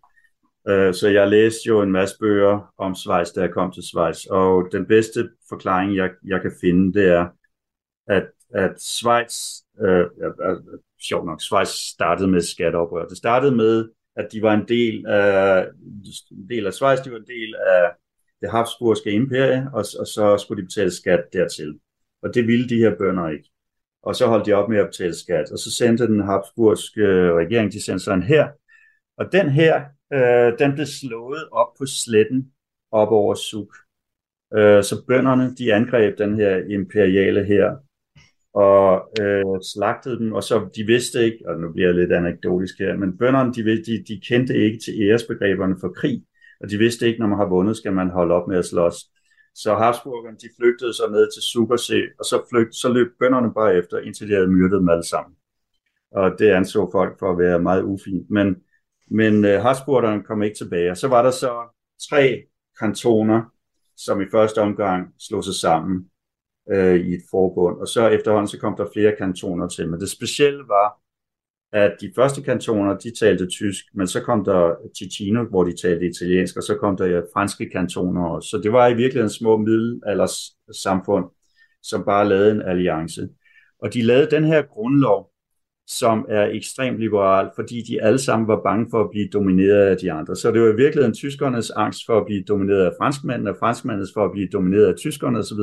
Uh, 0.70 0.92
så 0.94 1.08
jeg 1.08 1.28
læste 1.28 1.60
jo 1.66 1.82
en 1.82 1.92
masse 1.92 2.16
bøger 2.20 2.72
om 2.78 2.94
Schweiz, 2.94 3.28
da 3.32 3.40
jeg 3.40 3.50
kom 3.50 3.72
til 3.72 3.82
Schweiz, 3.82 4.24
og 4.24 4.68
den 4.72 4.86
bedste 4.86 5.30
forklaring, 5.48 5.96
jeg, 5.96 6.10
jeg 6.26 6.40
kan 6.42 6.52
finde, 6.60 7.00
det 7.00 7.08
er, 7.08 7.26
at, 8.06 8.26
at 8.54 8.80
Schweiz, 8.80 9.34
øh, 9.82 10.06
øh 10.46 10.56
sjovt 11.08 11.26
nok, 11.26 11.40
Schweiz 11.40 11.68
startede 11.68 12.28
med 12.28 12.40
skatteoprør. 12.40 13.06
Det 13.06 13.16
startede 13.16 13.56
med, 13.56 13.88
at 14.16 14.28
de 14.32 14.42
var 14.42 14.54
en 14.54 14.68
del 14.68 15.06
af, 15.06 15.66
en 16.30 16.48
del 16.48 16.66
af 16.66 16.72
Schweiz, 16.72 17.00
de 17.04 17.10
var 17.10 17.18
en 17.18 17.26
del 17.26 17.54
af 17.54 17.90
det 18.40 18.50
Habsburgske 18.50 19.10
imperie, 19.10 19.70
og, 19.72 19.84
og 20.00 20.06
så 20.06 20.36
skulle 20.38 20.62
de 20.62 20.66
betale 20.66 20.90
skat 20.90 21.24
dertil. 21.32 21.78
Og 22.22 22.34
det 22.34 22.46
ville 22.46 22.68
de 22.68 22.76
her 22.76 22.96
bønder 22.98 23.28
ikke. 23.28 23.50
Og 24.02 24.16
så 24.16 24.26
holdt 24.26 24.46
de 24.46 24.52
op 24.52 24.68
med 24.68 24.78
at 24.78 24.86
betale 24.86 25.14
skat. 25.14 25.52
Og 25.52 25.58
så 25.58 25.72
sendte 25.72 26.06
den 26.06 26.20
Habsburgske 26.20 27.00
øh, 27.00 27.34
regering, 27.34 27.72
de 27.72 27.84
sendte 27.84 28.04
sig 28.04 28.14
en 28.14 28.22
her. 28.22 28.48
Og 29.16 29.32
den 29.32 29.50
her, 29.50 29.84
øh, 30.12 30.58
den 30.58 30.74
blev 30.74 30.86
slået 30.86 31.48
op 31.52 31.68
på 31.78 31.86
sletten 31.86 32.52
op 32.92 33.08
over 33.08 33.34
Suk. 33.34 33.76
Øh, 34.54 34.82
så 34.82 35.04
bønderne, 35.08 35.54
de 35.54 35.74
angreb 35.74 36.18
den 36.18 36.36
her 36.36 36.56
imperiale 36.56 37.44
her 37.44 37.76
og 38.54 39.10
øh, 39.20 39.62
slagtede 39.62 40.18
dem, 40.18 40.32
og 40.32 40.42
så 40.42 40.68
de 40.76 40.84
vidste 40.84 41.24
ikke, 41.24 41.38
og 41.48 41.60
nu 41.60 41.72
bliver 41.72 41.88
jeg 41.88 41.94
lidt 41.94 42.12
anekdotisk 42.12 42.78
her, 42.78 42.96
men 42.96 43.18
bønderne, 43.18 43.52
de, 43.52 43.62
de, 43.64 44.04
de 44.08 44.20
kendte 44.28 44.54
ikke 44.54 44.78
til 44.78 44.94
æresbegreberne 45.02 45.76
for 45.80 45.88
krig, 45.88 46.22
og 46.60 46.70
de 46.70 46.78
vidste 46.78 47.06
ikke, 47.06 47.20
når 47.20 47.26
man 47.26 47.38
har 47.38 47.48
vundet, 47.48 47.76
skal 47.76 47.92
man 47.92 48.10
holde 48.10 48.34
op 48.34 48.48
med 48.48 48.58
at 48.58 48.64
slås. 48.64 48.96
Så 49.54 49.74
Habsburgerne, 49.74 50.36
de 50.36 50.48
flygtede 50.60 50.94
så 50.94 51.08
ned 51.10 51.28
til 51.34 51.42
Sugersee, 51.42 52.08
og 52.18 52.24
så, 52.24 52.42
flygt, 52.50 52.74
så 52.74 52.88
løb 52.92 53.08
bønderne 53.18 53.54
bare 53.54 53.76
efter, 53.76 53.98
indtil 53.98 54.28
de 54.28 54.34
havde 54.34 54.46
myrdet 54.46 54.80
dem 54.80 54.88
alle 54.88 55.06
sammen. 55.08 55.34
Og 56.12 56.38
det 56.38 56.50
anså 56.50 56.88
folk 56.92 57.18
for 57.18 57.32
at 57.32 57.38
være 57.38 57.58
meget 57.58 57.82
ufint. 57.82 58.30
Men, 58.30 58.56
men 59.10 59.44
uh, 59.44 59.50
Habsburgerne 59.50 60.22
kom 60.22 60.42
ikke 60.42 60.56
tilbage. 60.56 60.90
Og 60.90 60.96
så 60.96 61.08
var 61.08 61.22
der 61.22 61.30
så 61.30 61.52
tre 62.10 62.42
kantoner, 62.80 63.42
som 63.96 64.20
i 64.20 64.30
første 64.30 64.58
omgang 64.58 65.14
slog 65.18 65.44
sig 65.44 65.54
sammen 65.54 66.10
øh, 66.70 66.94
i 66.94 67.14
et 67.14 67.22
forbund. 67.30 67.80
Og 67.80 67.88
så 67.88 68.08
efterhånden 68.08 68.48
så 68.48 68.58
kom 68.58 68.76
der 68.76 68.86
flere 68.92 69.16
kantoner 69.18 69.68
til. 69.68 69.90
Men 69.90 70.00
det 70.00 70.10
specielle 70.10 70.64
var, 70.68 71.00
at 71.72 71.92
de 72.00 72.12
første 72.16 72.42
kantoner, 72.42 72.98
de 72.98 73.12
talte 73.18 73.46
tysk, 73.46 73.84
men 73.94 74.06
så 74.06 74.20
kom 74.20 74.44
der 74.44 74.74
Ticino, 74.98 75.44
hvor 75.44 75.64
de 75.64 75.76
talte 75.82 76.06
italiensk, 76.06 76.56
og 76.56 76.62
så 76.62 76.74
kom 76.74 76.96
der 76.96 77.22
franske 77.34 77.70
kantoner 77.70 78.24
også. 78.24 78.48
Så 78.48 78.58
det 78.58 78.72
var 78.72 78.88
i 78.88 78.94
virkeligheden 78.94 79.30
små 79.30 79.56
middelalders 79.56 80.36
samfund, 80.82 81.24
som 81.82 82.04
bare 82.04 82.28
lavede 82.28 82.50
en 82.50 82.62
alliance. 82.62 83.28
Og 83.82 83.94
de 83.94 84.02
lavede 84.02 84.30
den 84.30 84.44
her 84.44 84.62
grundlov, 84.62 85.30
som 85.86 86.26
er 86.28 86.44
ekstremt 86.44 86.98
liberal, 86.98 87.50
fordi 87.54 87.82
de 87.88 88.02
alle 88.02 88.18
sammen 88.18 88.48
var 88.48 88.60
bange 88.62 88.86
for 88.90 89.04
at 89.04 89.10
blive 89.10 89.28
domineret 89.32 89.86
af 89.86 89.96
de 89.96 90.12
andre. 90.12 90.36
Så 90.36 90.50
det 90.50 90.60
var 90.60 90.68
i 90.68 90.76
virkeligheden 90.76 91.14
tyskernes 91.14 91.70
angst 91.70 92.00
for 92.06 92.20
at 92.20 92.26
blive 92.26 92.42
domineret 92.48 92.84
af 92.84 92.92
franskmændene, 93.00 93.50
og 93.50 93.56
franskmændenes 93.60 94.10
for 94.14 94.24
at 94.24 94.32
blive 94.32 94.48
domineret 94.52 94.86
af 94.86 94.96
tyskerne 94.96 95.38
osv., 95.38 95.62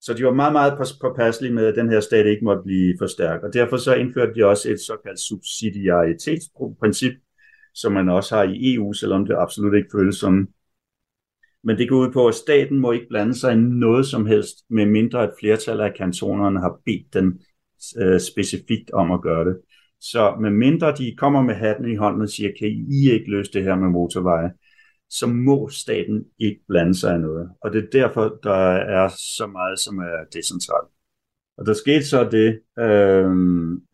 så 0.00 0.14
de 0.14 0.24
var 0.24 0.34
meget, 0.34 0.52
meget 0.52 0.78
påpasselige 1.00 1.54
med, 1.54 1.66
at 1.66 1.74
den 1.76 1.90
her 1.90 2.00
stat 2.00 2.26
ikke 2.26 2.44
måtte 2.44 2.62
blive 2.62 2.94
for 2.98 3.06
stærk. 3.06 3.42
Og 3.42 3.52
derfor 3.52 3.76
så 3.76 3.94
indførte 3.94 4.34
de 4.34 4.46
også 4.46 4.70
et 4.70 4.80
såkaldt 4.80 5.20
subsidiaritetsprincip, 5.20 7.12
som 7.74 7.92
man 7.92 8.08
også 8.08 8.36
har 8.36 8.42
i 8.42 8.74
EU, 8.74 8.92
selvom 8.92 9.26
det 9.26 9.36
absolut 9.38 9.74
ikke 9.74 9.88
føles 9.92 10.16
som. 10.16 10.48
Men 11.64 11.78
det 11.78 11.88
går 11.88 11.96
ud 11.96 12.12
på, 12.12 12.28
at 12.28 12.34
staten 12.34 12.78
må 12.78 12.92
ikke 12.92 13.08
blande 13.08 13.34
sig 13.34 13.52
i 13.52 13.56
noget 13.56 14.06
som 14.06 14.26
helst, 14.26 14.56
med 14.70 14.86
mindre 14.86 15.24
et 15.24 15.32
flertal 15.40 15.80
af 15.80 15.94
kantonerne 15.94 16.60
har 16.60 16.80
bedt 16.84 17.14
den 17.14 17.40
øh, 17.98 18.20
specifikt 18.20 18.90
om 18.90 19.12
at 19.12 19.22
gøre 19.22 19.44
det. 19.44 19.56
Så 20.00 20.36
med 20.40 20.50
mindre 20.50 20.94
de 20.94 21.14
kommer 21.18 21.42
med 21.42 21.54
hatten 21.54 21.92
i 21.92 21.96
hånden 21.96 22.22
og 22.22 22.28
siger, 22.28 22.50
kan 22.58 22.68
I 22.68 23.10
ikke 23.10 23.30
løse 23.30 23.52
det 23.52 23.62
her 23.62 23.74
med 23.74 23.88
motorveje, 23.88 24.50
så 25.10 25.26
må 25.26 25.68
staten 25.68 26.24
ikke 26.38 26.60
blande 26.68 26.94
sig 26.94 27.14
i 27.14 27.18
noget. 27.18 27.50
Og 27.60 27.72
det 27.72 27.84
er 27.84 27.90
derfor, 27.92 28.38
der 28.42 28.72
er 28.72 29.08
så 29.08 29.46
meget, 29.46 29.78
som 29.78 29.98
er 29.98 30.24
decentralt. 30.32 30.88
Og 31.58 31.66
der 31.66 31.72
skete 31.72 32.04
så 32.04 32.24
det, 32.24 32.60
øh, 32.78 33.30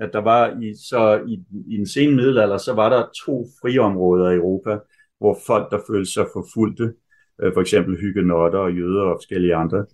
at 0.01 0.12
der 0.12 0.18
var 0.18 0.61
i, 0.62 0.75
så 0.88 1.22
i, 1.29 1.44
i 1.66 1.77
den 1.77 1.87
sene 1.87 2.16
middelalder, 2.16 2.59
så 2.59 2.72
var 2.72 2.88
der 2.88 3.09
to 3.27 3.46
friområder 3.61 4.31
i 4.31 4.35
Europa, 4.35 4.79
hvor 5.18 5.38
folk, 5.46 5.70
der 5.70 5.79
følte 5.88 6.12
sig 6.12 6.27
forfulgte, 6.33 6.94
øh, 7.42 7.53
for 7.55 7.61
eksempel 7.61 8.01
hyggenotter 8.01 8.59
og 8.59 8.72
jøder 8.72 9.03
og 9.03 9.16
forskellige 9.16 9.55
andre, 9.55 9.87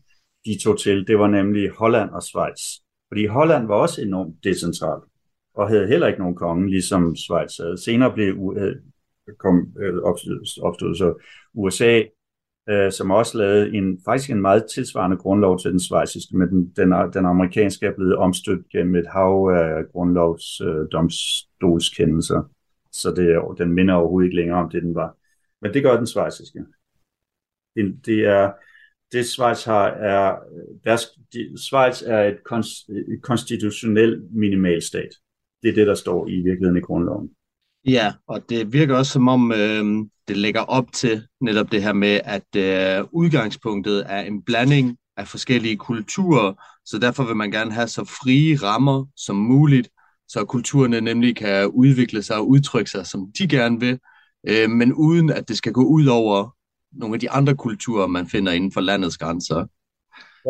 de 0.44 0.58
tog 0.64 0.78
til. 0.78 1.06
Det 1.06 1.18
var 1.18 1.28
nemlig 1.28 1.70
Holland 1.70 2.10
og 2.10 2.22
Schweiz. 2.22 2.60
Fordi 3.08 3.26
Holland 3.26 3.66
var 3.66 3.74
også 3.74 4.02
enormt 4.02 4.44
decentralt, 4.44 5.04
og 5.54 5.68
havde 5.68 5.88
heller 5.88 6.06
ikke 6.06 6.18
nogen 6.20 6.36
konge, 6.36 6.70
ligesom 6.70 7.16
Schweiz 7.16 7.56
havde. 7.58 7.82
Senere 7.84 8.12
blev 8.14 8.56
kom, 9.38 9.72
øh, 9.80 10.02
opstod, 10.02 10.62
opstod 10.62 10.94
så 10.94 11.14
USA, 11.54 12.02
øh, 12.68 12.92
som 12.92 13.10
også 13.10 13.38
lavede 13.38 13.74
en, 13.74 13.98
faktisk 14.04 14.30
en 14.30 14.40
meget 14.40 14.66
tilsvarende 14.74 15.16
grundlov 15.16 15.58
til 15.58 15.70
den 15.70 15.80
svejsiske, 15.80 16.36
men 16.36 16.48
den, 16.48 16.72
den, 16.76 16.92
den 17.12 17.26
amerikanske 17.26 17.86
er 17.86 17.94
blevet 17.94 18.16
omstødt 18.16 18.68
gennem 18.68 18.94
et 18.94 19.06
hav 19.06 19.50
af 19.54 19.92
grundlovs 19.92 20.60
øh. 20.60 22.42
Så 22.92 23.14
det, 23.16 23.58
den 23.58 23.72
minder 23.72 23.94
overhovedet 23.94 24.26
ikke 24.26 24.36
længere 24.36 24.58
om 24.58 24.70
det, 24.70 24.82
den 24.82 24.94
var. 24.94 25.16
Men 25.62 25.74
det 25.74 25.82
gør 25.82 25.96
den 25.96 26.06
svejsiske. 26.06 26.58
Det, 27.76 28.06
det 28.06 28.24
er, 28.24 28.52
det 29.12 29.26
Schweiz 29.26 29.64
har, 29.64 29.86
er, 29.88 30.36
deres, 30.84 31.18
de, 31.32 31.58
Schweiz 31.58 32.02
er 32.02 32.20
et, 32.20 32.44
konst, 32.44 32.88
et 32.88 33.22
konstitutionel 33.22 34.28
minimalstat. 34.30 35.10
Det 35.62 35.68
er 35.68 35.74
det, 35.74 35.86
der 35.86 35.94
står 35.94 36.28
i 36.28 36.36
virkeligheden 36.36 36.76
i 36.76 36.80
grundloven. 36.80 37.30
Ja, 37.84 38.12
og 38.28 38.42
det 38.48 38.72
virker 38.72 38.96
også 38.96 39.12
som 39.12 39.28
om, 39.28 39.52
øh, 39.52 39.84
det 40.28 40.36
lægger 40.36 40.60
op 40.60 40.92
til 40.92 41.26
netop 41.40 41.72
det 41.72 41.82
her 41.82 41.92
med, 41.92 42.20
at 42.24 42.56
øh, 42.56 43.04
udgangspunktet 43.12 44.04
er 44.06 44.20
en 44.20 44.42
blanding 44.42 44.96
af 45.16 45.28
forskellige 45.28 45.76
kulturer, 45.76 46.52
så 46.84 46.98
derfor 46.98 47.24
vil 47.24 47.36
man 47.36 47.50
gerne 47.50 47.72
have 47.72 47.88
så 47.88 48.04
frie 48.04 48.56
rammer 48.56 49.04
som 49.16 49.36
muligt, 49.36 49.88
så 50.28 50.44
kulturerne 50.44 51.00
nemlig 51.00 51.36
kan 51.36 51.66
udvikle 51.66 52.22
sig 52.22 52.36
og 52.36 52.48
udtrykke 52.48 52.90
sig, 52.90 53.06
som 53.06 53.32
de 53.38 53.48
gerne 53.48 53.80
vil, 53.80 53.98
øh, 54.48 54.70
men 54.70 54.92
uden 54.92 55.30
at 55.30 55.48
det 55.48 55.56
skal 55.56 55.72
gå 55.72 55.84
ud 55.84 56.06
over 56.06 56.54
nogle 56.92 57.14
af 57.14 57.20
de 57.20 57.30
andre 57.30 57.54
kulturer, 57.56 58.06
man 58.06 58.28
finder 58.28 58.52
inden 58.52 58.72
for 58.72 58.80
landets 58.80 59.18
grænser. 59.18 59.66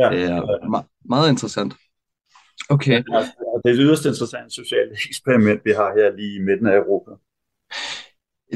Ja. 0.00 0.08
Det 0.10 0.22
er 0.22 0.42
me- 0.42 0.98
meget 1.04 1.30
interessant. 1.30 1.74
Okay. 2.68 3.02
Ja, 3.12 3.28
det 3.64 3.70
er 3.70 3.74
et 3.74 3.80
yderst 3.80 4.06
interessant 4.06 4.52
socialt 4.52 4.92
eksperiment, 5.10 5.60
vi 5.64 5.70
har 5.70 5.94
her 5.98 6.16
lige 6.16 6.34
i 6.34 6.42
midten 6.48 6.66
af 6.66 6.76
Europa. 6.76 7.10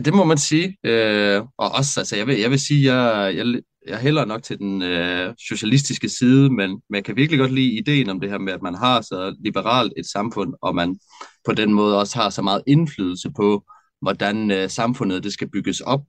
Det 0.04 0.14
må 0.14 0.24
man 0.24 0.38
sige. 0.38 0.76
Øh, 0.84 1.42
og 1.58 1.72
også, 1.72 2.00
altså, 2.00 2.16
jeg 2.16 2.26
vil, 2.26 2.38
jeg 2.38 2.50
vil 2.50 2.60
sige, 2.60 2.94
jeg, 2.94 3.36
jeg, 3.36 3.60
jeg 3.86 3.98
hælder 3.98 4.24
nok 4.24 4.42
til 4.42 4.58
den 4.58 4.82
øh, 4.82 5.34
socialistiske 5.48 6.08
side, 6.08 6.50
men, 6.50 6.70
men 6.70 6.94
jeg 6.94 7.04
kan 7.04 7.16
virkelig 7.16 7.38
godt 7.38 7.52
lide 7.52 7.72
ideen 7.72 8.08
om 8.08 8.20
det 8.20 8.30
her 8.30 8.38
med, 8.38 8.52
at 8.52 8.62
man 8.62 8.74
har 8.74 9.00
så 9.00 9.36
liberalt 9.44 9.92
et 9.96 10.06
samfund, 10.06 10.54
og 10.62 10.74
man 10.74 10.98
på 11.44 11.52
den 11.52 11.72
måde 11.72 11.98
også 11.98 12.18
har 12.18 12.30
så 12.30 12.42
meget 12.42 12.62
indflydelse 12.66 13.30
på, 13.36 13.64
hvordan 14.00 14.50
øh, 14.50 14.70
samfundet 14.70 15.24
det 15.24 15.32
skal 15.32 15.50
bygges 15.50 15.80
op. 15.80 16.00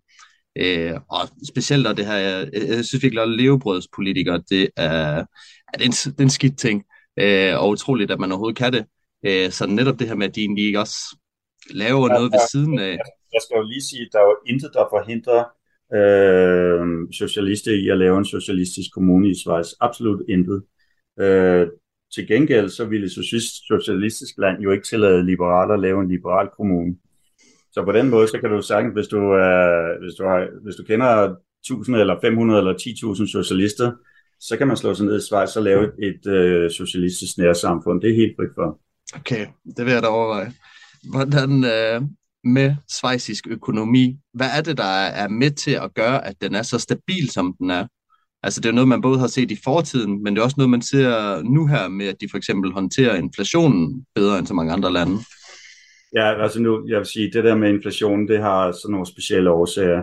Øh, 0.57 0.93
og 1.09 1.29
specielt 1.47 1.87
og 1.87 1.97
det 1.97 2.05
her, 2.05 2.17
jeg, 2.17 2.49
jeg 2.53 2.85
synes 2.85 3.03
virkelig, 3.03 3.23
at 3.23 3.29
levebrødspolitikere, 3.29 4.43
det 4.49 4.69
er, 4.77 5.25
er 5.73 5.77
det 5.77 5.85
en, 5.85 5.91
det 5.91 6.19
er 6.19 6.23
en 6.23 6.29
skidt 6.29 6.57
ting, 6.57 6.83
øh, 7.19 7.59
og 7.59 7.69
utroligt, 7.69 8.11
at 8.11 8.19
man 8.19 8.31
overhovedet 8.31 8.57
kan 8.57 8.73
det. 8.73 8.85
Øh, 9.25 9.51
så 9.51 9.65
netop 9.67 9.99
det 9.99 10.07
her 10.07 10.15
med, 10.15 10.27
at 10.27 10.35
de 10.35 10.41
egentlig 10.41 10.79
også 10.79 11.17
laver 11.69 12.07
ja, 12.07 12.13
noget 12.17 12.31
ved 12.31 12.39
siden 12.51 12.79
af. 12.79 12.97
Jeg 13.33 13.41
skal 13.41 13.55
jo 13.57 13.63
lige 13.63 13.81
sige, 13.81 14.01
at 14.01 14.09
der 14.11 14.19
er 14.19 14.23
jo 14.23 14.37
intet, 14.47 14.71
der 14.73 14.85
forhindrer 14.95 15.43
øh, 15.97 16.85
socialister 17.11 17.71
i 17.71 17.89
at 17.89 17.97
lave 17.97 18.17
en 18.17 18.25
socialistisk 18.25 18.93
kommune 18.93 19.29
i 19.29 19.35
Schweiz. 19.35 19.67
Absolut 19.81 20.21
intet. 20.29 20.63
Øh, 21.19 21.67
til 22.13 22.27
gengæld 22.27 22.69
så 22.69 22.85
ville 22.85 23.09
socialistisk 23.69 24.33
land 24.37 24.61
jo 24.61 24.71
ikke 24.71 24.85
tillade 24.85 25.25
liberaler 25.25 25.73
at 25.73 25.79
lave 25.79 26.01
en 26.01 26.09
liberal 26.09 26.49
kommune. 26.57 26.95
Så 27.71 27.83
på 27.85 27.91
den 27.91 28.09
måde, 28.09 28.27
så 28.27 28.39
kan 28.39 28.49
du 28.49 28.61
sagtens, 28.61 28.93
hvis 28.93 29.07
du, 29.07 29.17
øh, 29.17 30.01
hvis 30.01 30.13
du, 30.19 30.23
har, 30.23 30.47
hvis 30.63 30.75
du 30.75 30.83
kender 30.83 31.35
1000 31.63 31.95
eller 31.95 32.21
500 32.21 32.59
eller 32.59 32.73
10.000 32.73 33.31
socialister, 33.31 33.91
så 34.47 34.57
kan 34.57 34.67
man 34.67 34.77
slå 34.77 34.93
sig 34.93 35.05
ned 35.05 35.17
i 35.17 35.25
Schweiz 35.25 35.55
og 35.55 35.63
lave 35.63 35.83
et, 35.83 35.93
et 35.99 36.31
øh, 36.31 36.71
socialistisk 36.71 37.37
nærsamfund. 37.37 38.01
Det 38.01 38.09
er 38.09 38.15
helt 38.15 38.35
frit 38.37 38.55
for. 38.55 38.79
Okay, 39.19 39.45
det 39.77 39.85
vil 39.85 39.93
jeg 39.93 40.01
da 40.01 40.07
overveje. 40.07 40.53
Hvordan, 41.11 41.63
øh, 41.63 42.01
med 42.43 42.75
svejsisk 42.89 43.47
økonomi, 43.47 44.17
hvad 44.33 44.49
er 44.57 44.61
det, 44.61 44.77
der 44.77 44.93
er 45.23 45.27
med 45.27 45.51
til 45.51 45.71
at 45.71 45.93
gøre, 45.93 46.27
at 46.27 46.35
den 46.41 46.55
er 46.55 46.61
så 46.61 46.79
stabil, 46.79 47.29
som 47.29 47.55
den 47.59 47.69
er? 47.69 47.87
Altså 48.43 48.61
det 48.61 48.69
er 48.69 48.73
noget, 48.73 48.87
man 48.87 49.01
både 49.01 49.19
har 49.19 49.27
set 49.27 49.51
i 49.51 49.57
fortiden, 49.63 50.23
men 50.23 50.33
det 50.33 50.39
er 50.39 50.43
også 50.43 50.55
noget, 50.57 50.69
man 50.69 50.81
ser 50.81 51.41
nu 51.41 51.67
her 51.67 51.87
med, 51.87 52.07
at 52.07 52.15
de 52.21 52.27
for 52.31 52.37
eksempel 52.37 52.71
håndterer 52.71 53.15
inflationen 53.15 54.05
bedre 54.15 54.39
end 54.39 54.47
så 54.47 54.53
mange 54.53 54.73
andre 54.73 54.93
lande. 54.93 55.17
Ja, 56.15 56.43
altså 56.43 56.61
nu, 56.61 56.87
jeg 56.87 56.97
vil 56.97 57.05
sige, 57.05 57.31
det 57.33 57.43
der 57.43 57.55
med 57.55 57.69
inflationen, 57.69 58.27
det 58.27 58.41
har 58.41 58.71
sådan 58.71 58.91
nogle 58.91 59.07
specielle 59.07 59.51
årsager. 59.51 60.01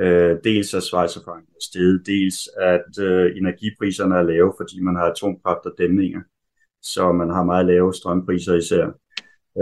Øh, 0.00 0.36
dels 0.44 0.74
at 0.74 0.82
Schweiz 0.82 1.16
er 1.16 1.40
steget, 1.60 2.06
dels 2.06 2.48
at 2.60 3.04
øh, 3.04 3.36
energipriserne 3.36 4.14
er 4.14 4.22
lave, 4.22 4.54
fordi 4.56 4.80
man 4.80 4.96
har 4.96 5.04
atomkraft 5.04 5.66
og 5.66 5.74
dæmninger, 5.78 6.20
så 6.82 7.12
man 7.12 7.30
har 7.30 7.44
meget 7.44 7.66
lave 7.66 7.94
strømpriser 7.94 8.54
især. 8.54 8.86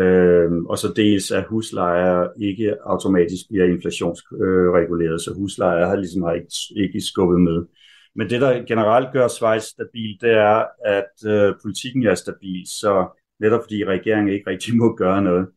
Øh, 0.02 0.52
og 0.68 0.78
så 0.78 0.92
dels 0.96 1.30
at 1.30 1.44
huslejer 1.44 2.28
ikke 2.40 2.76
automatisk 2.84 3.44
bliver 3.50 3.64
inflationsreguleret, 3.64 5.20
så 5.20 5.34
huslejer 5.34 5.86
har 5.86 5.96
ligesom 5.96 6.22
har 6.22 6.32
ikke, 6.32 6.52
ikke 6.76 7.00
skubbet 7.00 7.40
med. 7.40 7.66
Men 8.14 8.30
det, 8.30 8.40
der 8.40 8.64
generelt 8.66 9.12
gør 9.12 9.28
Schweiz 9.28 9.62
stabil, 9.62 10.18
det 10.20 10.30
er, 10.30 10.64
at 10.84 11.14
øh, 11.26 11.54
politikken 11.62 12.06
er 12.06 12.14
stabil, 12.14 12.66
så 12.80 13.20
netop 13.40 13.62
fordi 13.62 13.84
regeringen 13.84 14.34
ikke 14.34 14.50
rigtig 14.50 14.76
må 14.76 14.96
gøre 14.96 15.22
noget, 15.22 15.48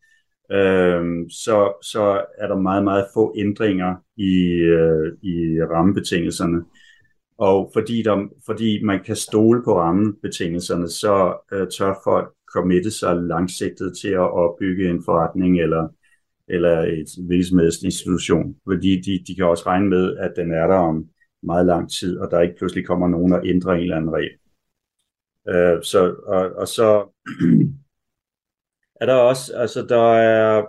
øh, 0.52 1.30
så, 1.30 1.72
så 1.82 2.24
er 2.38 2.48
der 2.48 2.56
meget, 2.56 2.84
meget 2.84 3.06
få 3.14 3.34
ændringer 3.38 3.94
i, 4.16 4.34
øh, 4.52 5.12
i 5.22 5.62
rammebetingelserne. 5.62 6.64
Og 7.38 7.70
fordi, 7.72 8.02
der, 8.02 8.28
fordi 8.46 8.82
man 8.82 9.04
kan 9.04 9.16
stole 9.16 9.62
på 9.64 9.78
rammebetingelserne, 9.78 10.88
så 10.88 11.36
øh, 11.52 11.68
tør 11.78 11.94
folk 12.04 12.34
committe 12.54 12.90
sig 12.90 13.16
langsigtet 13.16 13.96
til 14.02 14.08
at 14.08 14.32
opbygge 14.32 14.90
en 14.90 15.02
forretning 15.04 15.60
eller, 15.60 15.88
eller 16.48 16.78
et 16.80 17.26
hvilket 17.26 17.82
institution. 17.84 18.56
Fordi 18.66 19.00
de, 19.00 19.24
de 19.26 19.34
kan 19.34 19.44
også 19.44 19.64
regne 19.66 19.88
med, 19.88 20.16
at 20.16 20.32
den 20.36 20.52
er 20.52 20.66
der 20.66 20.76
om 20.76 21.06
meget 21.42 21.66
lang 21.66 21.90
tid, 21.90 22.18
og 22.18 22.30
der 22.30 22.40
ikke 22.40 22.56
pludselig 22.58 22.86
kommer 22.86 23.08
nogen 23.08 23.32
og 23.32 23.46
ændrer 23.46 23.72
en 23.72 23.80
eller 23.80 23.96
anden 23.96 24.12
regel. 24.12 24.36
Øh, 25.48 25.82
så, 25.82 26.14
og, 26.26 26.52
og 26.56 26.68
så 26.68 26.88
er 29.04 29.14
der 29.14 29.22
også, 29.22 29.56
altså 29.56 29.86
der 29.88 30.12
er, 30.14 30.62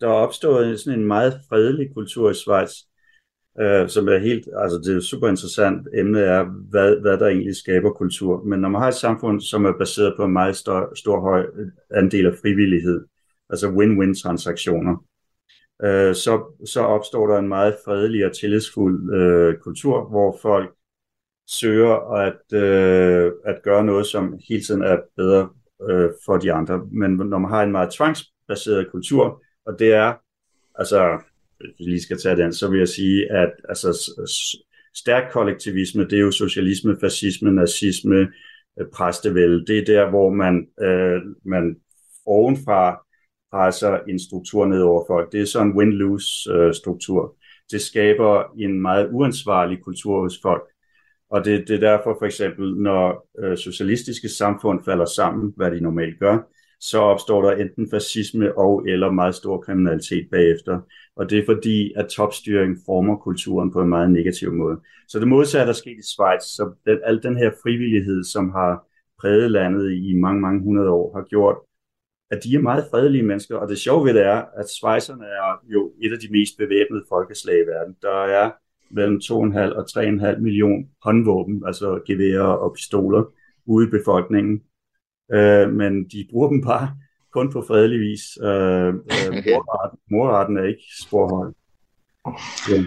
der 0.00 0.06
er 0.08 0.12
opstået 0.12 0.80
sådan 0.80 0.98
en 0.98 1.06
meget 1.06 1.40
fredelig 1.48 1.94
kultur 1.94 2.30
i 2.30 2.34
Schweiz, 2.34 2.70
øh, 3.60 3.88
som 3.88 4.08
er 4.08 4.18
helt, 4.18 4.48
altså 4.56 4.78
det 4.78 4.92
er 4.92 4.96
et 4.96 5.04
super 5.04 5.28
interessant 5.28 5.88
emne 5.94 6.20
er, 6.20 6.44
hvad, 6.70 7.00
hvad 7.00 7.18
der 7.18 7.26
egentlig 7.26 7.56
skaber 7.56 7.90
kultur. 7.90 8.44
Men 8.44 8.60
når 8.60 8.68
man 8.68 8.80
har 8.80 8.88
et 8.88 8.94
samfund, 8.94 9.40
som 9.40 9.64
er 9.64 9.72
baseret 9.78 10.14
på 10.16 10.24
en 10.24 10.32
meget 10.32 10.56
stor, 10.56 10.94
stor 10.94 11.20
høj 11.20 11.46
andel 11.94 12.26
af 12.26 12.34
frivillighed, 12.42 13.04
altså 13.50 13.68
win-win 13.68 14.22
transaktioner, 14.22 15.04
øh, 15.84 16.14
så, 16.14 16.54
så 16.66 16.80
opstår 16.80 17.26
der 17.26 17.38
en 17.38 17.48
meget 17.48 17.76
fredelig 17.84 18.26
og 18.26 18.32
tillidsfuld 18.36 19.14
øh, 19.14 19.58
kultur, 19.58 20.08
hvor 20.08 20.38
folk 20.42 20.74
søger 21.48 22.14
at, 22.14 22.58
øh, 22.62 23.32
at 23.44 23.62
gøre 23.62 23.84
noget, 23.84 24.06
som 24.06 24.38
hele 24.48 24.62
tiden 24.62 24.82
er 24.82 24.98
bedre 25.16 25.48
øh, 25.88 26.10
for 26.24 26.36
de 26.36 26.52
andre. 26.52 26.86
Men 26.92 27.10
når 27.10 27.38
man 27.38 27.50
har 27.50 27.62
en 27.62 27.72
meget 27.72 27.92
tvangsbaseret 27.92 28.90
kultur, 28.90 29.42
og 29.66 29.78
det 29.78 29.92
er, 29.92 30.14
altså 30.74 31.20
hvis 31.60 31.70
vi 31.78 31.84
lige 31.84 32.02
skal 32.02 32.18
tage 32.18 32.36
den, 32.36 32.52
så 32.52 32.68
vil 32.68 32.78
jeg 32.78 32.88
sige, 32.88 33.32
at 33.32 33.52
altså, 33.68 34.12
stærk 34.94 35.32
kollektivisme, 35.32 36.04
det 36.04 36.12
er 36.12 36.20
jo 36.20 36.30
socialisme, 36.30 36.96
fascisme, 37.00 37.52
nazisme, 37.52 38.28
øh, 38.80 38.86
præstevælde. 38.94 39.66
Det 39.66 39.78
er 39.78 39.84
der, 39.84 40.10
hvor 40.10 40.30
man, 40.30 40.66
øh, 40.80 41.20
man 41.44 41.76
ovenfra 42.26 43.06
presser 43.52 43.98
en 44.08 44.18
struktur 44.18 44.66
ned 44.66 44.82
over 44.82 45.04
folk. 45.06 45.32
Det 45.32 45.40
er 45.40 45.44
sådan 45.44 45.68
en 45.68 45.78
win-lose 45.78 46.52
øh, 46.52 46.74
struktur. 46.74 47.36
Det 47.70 47.80
skaber 47.80 48.44
en 48.58 48.80
meget 48.82 49.08
uansvarlig 49.12 49.78
kultur 49.84 50.20
hos 50.20 50.38
folk. 50.42 50.69
Og 51.30 51.44
det, 51.44 51.68
det 51.68 51.74
er 51.74 51.90
derfor 51.90 52.16
for 52.18 52.26
eksempel, 52.26 52.74
når 52.76 53.28
øh, 53.38 53.56
socialistiske 53.56 54.28
samfund 54.28 54.84
falder 54.84 55.04
sammen, 55.04 55.52
hvad 55.56 55.70
de 55.70 55.80
normalt 55.80 56.18
gør, 56.18 56.38
så 56.80 56.98
opstår 56.98 57.42
der 57.42 57.56
enten 57.56 57.90
fascisme 57.90 58.58
og 58.58 58.88
eller 58.88 59.10
meget 59.10 59.34
stor 59.34 59.60
kriminalitet 59.60 60.28
bagefter. 60.30 60.80
Og 61.16 61.30
det 61.30 61.38
er 61.38 61.42
fordi, 61.46 61.92
at 61.96 62.08
topstyring 62.08 62.76
former 62.86 63.16
kulturen 63.16 63.72
på 63.72 63.80
en 63.82 63.88
meget 63.88 64.10
negativ 64.10 64.52
måde. 64.52 64.80
Så 65.08 65.18
det 65.18 65.28
modsatte 65.28 65.70
er 65.70 65.74
sket 65.74 65.98
i 65.98 66.06
Schweiz. 66.12 66.42
Så 66.42 66.72
den, 66.86 66.98
al 67.04 67.22
den 67.22 67.36
her 67.36 67.50
frivillighed, 67.62 68.24
som 68.24 68.50
har 68.50 68.86
præget 69.20 69.50
landet 69.50 69.92
i 69.92 70.14
mange, 70.14 70.40
mange 70.40 70.62
hundrede 70.62 70.90
år, 70.90 71.16
har 71.16 71.24
gjort, 71.24 71.56
at 72.30 72.44
de 72.44 72.54
er 72.54 72.60
meget 72.60 72.84
fredelige 72.90 73.22
mennesker. 73.22 73.56
Og 73.56 73.68
det 73.68 73.78
sjove 73.78 74.06
ved 74.06 74.14
det 74.14 74.22
er, 74.22 74.44
at 74.60 74.68
Schweizerne 74.68 75.24
er 75.24 75.60
jo 75.68 75.92
et 76.02 76.12
af 76.12 76.18
de 76.18 76.28
mest 76.30 76.52
bevæbnede 76.58 77.04
folkeslag 77.08 77.56
i 77.56 77.68
verden. 77.72 77.96
Der 78.02 78.24
er 78.24 78.50
mellem 78.90 79.20
2,5 79.24 79.32
og 79.34 79.84
3,5 79.90 80.38
million 80.38 80.88
håndvåben, 81.04 81.62
altså 81.66 82.00
geværer 82.06 82.52
og 82.64 82.72
pistoler, 82.74 83.24
ude 83.66 83.86
i 83.86 83.90
befolkningen 83.90 84.62
øh, 85.32 85.72
men 85.72 86.08
de 86.08 86.28
bruger 86.30 86.48
dem 86.48 86.62
bare 86.62 86.96
kun 87.32 87.52
på 87.52 87.64
fredelig 87.68 88.00
vis. 88.00 88.22
Øh, 88.42 88.88
øh, 88.88 89.30
morretten, 89.54 89.98
morretten 90.10 90.56
er 90.56 90.64
ikke 90.64 90.86
sporhøj. 91.02 91.48
Ja. 92.70 92.82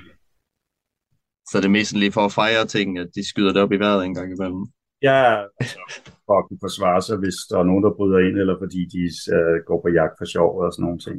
Så 1.50 1.58
det 1.58 1.66
er 1.66 1.78
mest 1.80 1.94
lige 1.94 2.12
for 2.12 2.26
at 2.26 2.32
fejre 2.32 2.66
ting, 2.66 3.00
at 3.00 3.10
de 3.16 3.30
skyder 3.30 3.54
det 3.54 3.62
op 3.62 3.72
i 3.72 3.80
vejret 3.80 4.06
en 4.06 4.16
gang 4.16 4.32
imellem? 4.32 4.66
Ja, 5.02 5.44
altså, 5.60 5.80
for 6.26 6.40
at 6.40 6.46
kunne 6.48 6.64
forsvare 6.68 7.02
sig, 7.02 7.18
hvis 7.18 7.38
der 7.50 7.58
er 7.60 7.64
nogen, 7.64 7.84
der 7.84 7.94
bryder 7.98 8.20
ind, 8.20 8.38
eller 8.38 8.56
fordi 8.60 8.82
de 8.94 9.04
øh, 9.36 9.58
går 9.68 9.82
på 9.82 9.90
jagt 9.90 10.16
for 10.18 10.26
sjov 10.26 10.60
og 10.60 10.74
sådan 10.74 10.84
nogle 10.84 11.00
ting. 11.00 11.18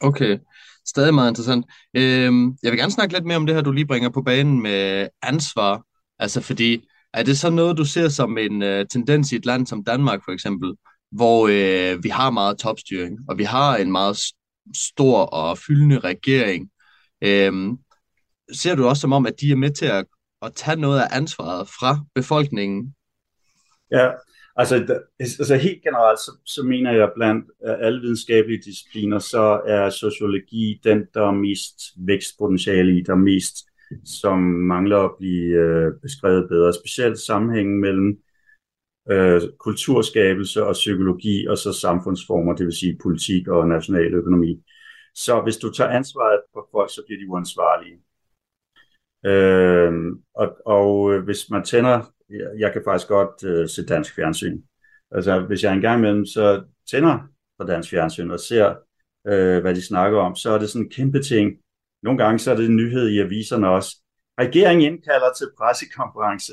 Okay, 0.00 0.38
stadig 0.90 1.14
meget 1.14 1.30
interessant. 1.30 1.66
Øhm, 1.96 2.56
jeg 2.62 2.72
vil 2.72 2.78
gerne 2.78 2.92
snakke 2.92 3.14
lidt 3.14 3.24
mere 3.24 3.36
om 3.36 3.46
det 3.46 3.54
her, 3.54 3.62
du 3.62 3.72
lige 3.72 3.86
bringer 3.86 4.08
på 4.08 4.22
banen 4.22 4.62
med 4.62 5.08
ansvar. 5.22 5.82
Altså 6.18 6.40
fordi 6.40 6.88
er 7.14 7.22
det 7.22 7.38
så 7.38 7.50
noget, 7.50 7.76
du 7.76 7.84
ser 7.84 8.08
som 8.08 8.38
en 8.38 8.62
øh, 8.62 8.86
tendens 8.86 9.32
i 9.32 9.36
et 9.36 9.46
land 9.46 9.66
som 9.66 9.84
Danmark 9.84 10.24
for 10.24 10.32
eksempel, 10.32 10.74
hvor 11.12 11.48
øh, 11.48 12.04
vi 12.04 12.08
har 12.08 12.30
meget 12.30 12.58
topstyring, 12.58 13.18
og 13.28 13.38
vi 13.38 13.44
har 13.44 13.76
en 13.76 13.92
meget 13.92 14.16
stor 14.76 15.18
og 15.22 15.58
fyldende 15.58 15.98
regering? 15.98 16.70
Øhm, 17.22 17.78
ser 18.52 18.74
du 18.74 18.86
også 18.86 19.00
som 19.00 19.12
om, 19.12 19.26
at 19.26 19.34
de 19.40 19.52
er 19.52 19.56
med 19.56 19.70
til 19.70 19.86
at, 19.86 20.04
at 20.42 20.52
tage 20.54 20.80
noget 20.80 21.00
af 21.00 21.08
ansvaret 21.10 21.68
fra 21.68 21.98
befolkningen? 22.14 22.94
Ja, 23.90 24.08
altså, 24.56 25.02
altså 25.20 25.56
helt 25.56 25.82
generelt, 25.82 26.18
så, 26.18 26.32
så 26.46 26.62
mener 26.62 26.92
jeg 26.92 27.10
blandt 27.16 27.44
øh, 27.66 27.74
alle 27.80 28.00
videnskabelige 28.00 28.62
discipliner, 28.64 29.18
så 29.18 29.60
er 29.66 29.90
sociologi 29.90 30.80
den, 30.84 31.06
der 31.14 31.26
er 31.26 31.32
mest 31.32 31.80
vækstpotentiale 31.96 32.98
i, 32.98 33.02
der 33.02 33.12
er 33.12 33.16
mest 33.16 33.56
som 34.04 34.38
mangler 34.42 34.98
at 34.98 35.16
blive 35.18 35.54
øh, 35.54 35.92
beskrevet 36.02 36.48
bedre. 36.48 36.74
Specielt 36.74 37.18
sammenhængen 37.18 37.80
mellem 37.80 38.18
øh, 39.10 39.40
kulturskabelse 39.58 40.64
og 40.64 40.72
psykologi, 40.72 41.46
og 41.46 41.58
så 41.58 41.72
samfundsformer, 41.72 42.54
det 42.54 42.66
vil 42.66 42.76
sige 42.76 42.98
politik 43.02 43.48
og 43.48 43.68
national 43.68 44.14
økonomi. 44.14 44.62
Så 45.14 45.40
hvis 45.40 45.56
du 45.56 45.72
tager 45.72 45.90
ansvaret 45.90 46.40
for 46.52 46.68
folk, 46.72 46.90
så 46.90 47.02
bliver 47.06 47.20
de 47.20 47.30
uansvarlige. 47.30 47.98
Øh, 49.26 49.92
og, 50.34 50.56
og 50.66 51.12
øh, 51.12 51.24
hvis 51.24 51.50
man 51.50 51.64
tænder, 51.64 52.12
jeg 52.58 52.72
kan 52.72 52.82
faktisk 52.84 53.08
godt 53.08 53.44
øh, 53.44 53.68
se 53.68 53.86
dansk 53.86 54.14
fjernsyn. 54.14 54.62
Altså 55.10 55.40
hvis 55.40 55.62
jeg 55.62 55.72
engang 55.72 55.98
imellem 55.98 56.26
så 56.26 56.64
tænder 56.90 57.18
på 57.58 57.66
dansk 57.66 57.90
fjernsyn 57.90 58.30
og 58.30 58.40
ser, 58.40 58.74
øh, 59.26 59.60
hvad 59.60 59.74
de 59.74 59.86
snakker 59.86 60.18
om, 60.18 60.36
så 60.36 60.50
er 60.50 60.58
det 60.58 60.70
sådan 60.70 60.84
en 60.84 60.90
kæmpe 60.90 61.22
ting, 61.22 61.52
nogle 62.02 62.24
gange 62.24 62.38
så 62.38 62.50
er 62.50 62.56
det 62.56 62.66
en 62.66 62.76
nyhed 62.76 63.08
i 63.08 63.18
aviserne 63.18 63.68
også. 63.68 63.96
Regeringen 64.40 64.92
indkalder 64.92 65.32
til 65.38 65.46
pressekonference, 65.58 66.52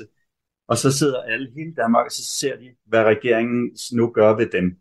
og 0.68 0.76
så 0.76 0.92
sidder 0.92 1.22
alle 1.22 1.48
hele 1.56 1.74
Danmark, 1.74 2.06
og 2.06 2.12
så 2.12 2.24
ser 2.24 2.56
de, 2.56 2.68
hvad 2.86 3.04
regeringen 3.04 3.76
nu 3.92 4.10
gør 4.10 4.36
ved 4.36 4.46
dem. 4.46 4.76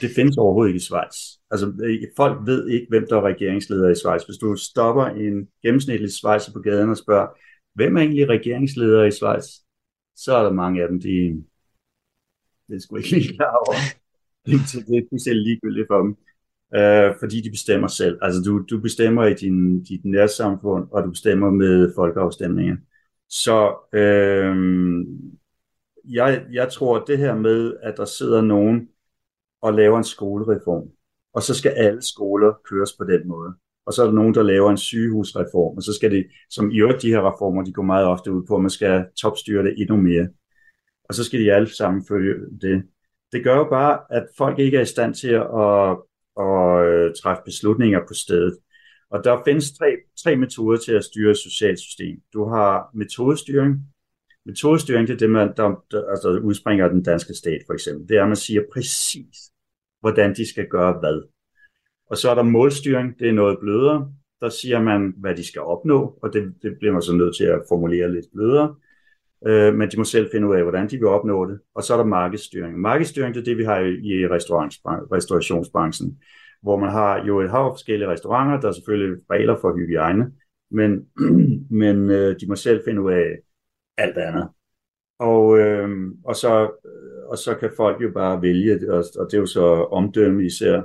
Det 0.00 0.10
findes 0.16 0.36
overhovedet 0.36 0.70
ikke 0.70 0.76
i 0.76 0.86
Schweiz. 0.88 1.16
Altså, 1.50 1.66
øh, 1.84 2.02
folk 2.16 2.46
ved 2.46 2.68
ikke, 2.68 2.86
hvem 2.88 3.06
der 3.08 3.16
er 3.16 3.20
regeringsleder 3.20 3.88
i 3.90 3.94
Schweiz. 3.94 4.22
Hvis 4.22 4.38
du 4.38 4.56
stopper 4.56 5.06
en 5.06 5.48
gennemsnitlig 5.62 6.12
Schweizer 6.12 6.52
på 6.52 6.60
gaden 6.60 6.90
og 6.90 6.96
spørger, 6.96 7.28
hvem 7.74 7.96
er 7.96 8.00
egentlig 8.00 8.28
regeringsleder 8.28 9.04
i 9.04 9.10
Schweiz? 9.10 9.46
Så 10.24 10.36
er 10.36 10.42
der 10.42 10.52
mange 10.52 10.82
af 10.82 10.88
dem, 10.88 11.00
de 11.00 11.44
det 12.68 12.76
er 12.76 12.80
sgu 12.80 12.96
ikke 12.96 13.10
lige 13.10 13.36
klar 13.36 13.56
over. 13.56 13.74
Det, 14.46 14.86
det 14.88 14.98
er 14.98 15.06
fuldstændig 15.10 15.42
ligegyldigt 15.42 15.86
for 15.86 15.98
dem. 15.98 16.16
Øh, 16.74 17.14
fordi 17.20 17.40
de 17.40 17.50
bestemmer 17.50 17.88
selv. 17.88 18.18
Altså 18.22 18.42
du, 18.42 18.64
du 18.70 18.80
bestemmer 18.80 19.24
i 19.24 19.34
din, 19.34 19.82
dit 19.82 20.04
nærsamfund, 20.04 20.88
og 20.92 21.04
du 21.04 21.10
bestemmer 21.10 21.50
med 21.50 21.94
folkeafstemninger. 21.94 22.76
Så 23.28 23.76
øh, 23.92 24.56
jeg, 26.04 26.46
jeg 26.52 26.72
tror, 26.72 26.98
at 26.98 27.04
det 27.06 27.18
her 27.18 27.34
med, 27.34 27.76
at 27.82 27.96
der 27.96 28.04
sidder 28.04 28.42
nogen 28.42 28.88
og 29.62 29.74
laver 29.74 29.98
en 29.98 30.04
skolereform, 30.04 30.90
og 31.32 31.42
så 31.42 31.54
skal 31.54 31.70
alle 31.70 32.02
skoler 32.02 32.52
køres 32.64 32.92
på 32.98 33.04
den 33.04 33.28
måde. 33.28 33.54
Og 33.86 33.92
så 33.92 34.02
er 34.02 34.06
der 34.06 34.14
nogen, 34.14 34.34
der 34.34 34.42
laver 34.42 34.70
en 34.70 34.76
sygehusreform, 34.76 35.76
og 35.76 35.82
så 35.82 35.92
skal 35.92 36.10
det, 36.10 36.26
som 36.50 36.70
i 36.70 36.80
øvrigt 36.80 37.02
de 37.02 37.08
her 37.08 37.32
reformer, 37.32 37.64
de 37.64 37.72
går 37.72 37.82
meget 37.82 38.06
ofte 38.06 38.32
ud 38.32 38.42
på, 38.48 38.54
at 38.56 38.62
man 38.62 38.70
skal 38.70 39.04
topstyre 39.20 39.62
det 39.62 39.74
endnu 39.78 39.96
mere 39.96 40.28
og 41.10 41.14
så 41.14 41.24
skal 41.24 41.40
de 41.40 41.52
alle 41.52 41.76
sammen 41.76 42.06
følge 42.08 42.34
det. 42.60 42.82
Det 43.32 43.44
gør 43.44 43.56
jo 43.56 43.64
bare, 43.70 44.00
at 44.10 44.26
folk 44.38 44.58
ikke 44.58 44.76
er 44.76 44.82
i 44.82 44.94
stand 44.94 45.14
til 45.14 45.28
at, 45.28 45.46
at, 45.64 45.90
at 46.44 47.14
træffe 47.22 47.42
beslutninger 47.44 48.00
på 48.08 48.14
stedet. 48.14 48.58
Og 49.10 49.24
der 49.24 49.42
findes 49.44 49.72
tre, 49.72 49.96
tre 50.22 50.36
metoder 50.36 50.78
til 50.78 50.92
at 50.92 51.04
styre 51.04 51.30
et 51.30 51.38
socialt 51.38 51.78
system. 51.78 52.20
Du 52.32 52.48
har 52.48 52.90
metodestyring. 52.94 53.74
Metodestyring, 54.46 55.08
det 55.08 55.14
er 55.14 55.18
det, 55.18 55.30
man, 55.30 55.52
der, 55.56 55.84
der 55.90 56.10
altså 56.10 56.28
udspringer 56.28 56.84
af 56.84 56.90
den 56.90 57.02
danske 57.02 57.34
stat, 57.34 57.60
for 57.66 57.74
eksempel. 57.74 58.08
Det 58.08 58.16
er, 58.16 58.22
at 58.22 58.28
man 58.28 58.36
siger 58.36 58.62
præcis, 58.72 59.36
hvordan 60.00 60.34
de 60.34 60.50
skal 60.50 60.68
gøre 60.68 60.98
hvad. 61.00 61.22
Og 62.10 62.16
så 62.16 62.30
er 62.30 62.34
der 62.34 62.42
målstyring, 62.42 63.18
det 63.18 63.28
er 63.28 63.32
noget 63.32 63.58
blødere. 63.60 64.12
Der 64.40 64.48
siger 64.48 64.82
man, 64.82 65.14
hvad 65.16 65.34
de 65.34 65.46
skal 65.46 65.62
opnå, 65.62 66.18
og 66.22 66.32
det, 66.32 66.54
det 66.62 66.76
bliver 66.78 66.92
man 66.92 67.02
så 67.02 67.12
nødt 67.12 67.36
til 67.36 67.44
at 67.44 67.62
formulere 67.68 68.12
lidt 68.12 68.26
blødere 68.34 68.74
øh, 69.46 69.74
men 69.74 69.90
de 69.90 69.96
må 69.96 70.04
selv 70.04 70.30
finde 70.32 70.48
ud 70.48 70.54
af, 70.54 70.62
hvordan 70.62 70.90
de 70.90 70.96
vil 70.96 71.06
opnå 71.06 71.50
det. 71.50 71.60
Og 71.74 71.82
så 71.82 71.92
er 71.92 71.96
der 71.96 72.04
markedsstyring. 72.04 72.78
Markedsstyring 72.78 73.34
det 73.34 73.40
er 73.40 73.44
det, 73.44 73.58
vi 73.58 73.64
har 73.64 73.78
i 73.78 74.26
restaurationsbranchen, 75.12 76.18
hvor 76.62 76.78
man 76.78 76.90
har 76.90 77.24
jo 77.26 77.40
et 77.40 77.50
hav 77.50 77.72
forskellige 77.72 78.08
restauranter, 78.08 78.60
der 78.60 78.68
er 78.68 78.72
selvfølgelig 78.72 79.22
regler 79.30 79.56
for 79.60 79.76
hygiejne, 79.76 80.32
men, 80.70 81.06
men 81.80 82.10
øh, 82.10 82.40
de 82.40 82.46
må 82.48 82.56
selv 82.56 82.80
finde 82.84 83.02
ud 83.02 83.12
af 83.12 83.38
alt 83.98 84.16
andet. 84.16 84.48
Og, 85.18 85.58
øh, 85.58 85.88
og, 86.24 86.36
så, 86.36 86.62
øh, 86.62 87.28
og 87.28 87.38
så 87.38 87.54
kan 87.54 87.70
folk 87.76 88.02
jo 88.02 88.10
bare 88.14 88.42
vælge, 88.42 88.92
og, 88.92 89.04
og 89.18 89.26
det 89.30 89.34
er 89.34 89.40
jo 89.40 89.46
så 89.46 89.64
omdømme 89.84 90.46
især, 90.46 90.82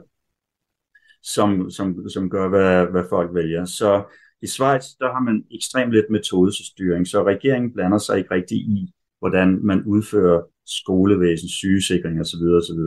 som, 1.25 1.69
som, 1.71 2.09
som 2.09 2.29
gør, 2.29 2.49
hvad, 2.49 2.85
hvad 2.85 3.03
folk 3.09 3.33
vælger. 3.33 3.65
Så 3.65 4.03
i 4.41 4.47
Schweiz, 4.47 4.85
der 4.99 5.13
har 5.13 5.19
man 5.19 5.43
ekstremt 5.51 5.91
lidt 5.91 6.09
metodestyring, 6.09 7.07
så 7.07 7.23
regeringen 7.23 7.73
blander 7.73 7.97
sig 7.97 8.17
ikke 8.17 8.31
rigtig 8.31 8.57
i, 8.57 8.93
hvordan 9.19 9.59
man 9.63 9.83
udfører 9.83 10.41
skolevæsen, 10.65 11.49
sygesikring 11.49 12.19
osv. 12.21 12.43
osv. 12.59 12.79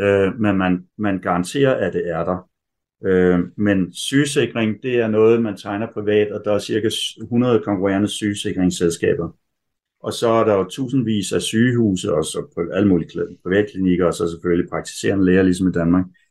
Øh, 0.00 0.40
men 0.40 0.56
man, 0.56 0.84
man 0.98 1.20
garanterer, 1.20 1.74
at 1.74 1.92
det 1.92 2.10
er 2.10 2.24
der. 2.24 2.48
Øh, 3.04 3.40
men 3.56 3.92
sygesikring, 3.92 4.82
det 4.82 4.94
er 4.94 5.08
noget, 5.08 5.42
man 5.42 5.56
tegner 5.56 5.86
privat, 5.92 6.32
og 6.32 6.42
der 6.44 6.52
er 6.52 6.58
cirka 6.58 6.88
100 7.22 7.62
konkurrerende 7.64 8.08
sygesikringsselskaber. 8.08 9.28
Og 10.00 10.12
så 10.12 10.28
er 10.28 10.44
der 10.44 10.54
jo 10.54 10.64
tusindvis 10.64 11.32
af 11.32 11.42
sygehuse, 11.42 12.14
og 12.14 12.24
så 12.24 12.52
på 12.54 12.70
alle 12.72 12.88
mulige 12.88 13.10
privatklinikker, 13.42 14.06
og 14.06 14.14
så 14.14 14.28
selvfølgelig 14.28 14.70
praktiserende 14.70 15.24
læger, 15.24 15.42
ligesom 15.42 15.68
i 15.68 15.72
Danmark. 15.72 16.04
Øh, 16.04 16.27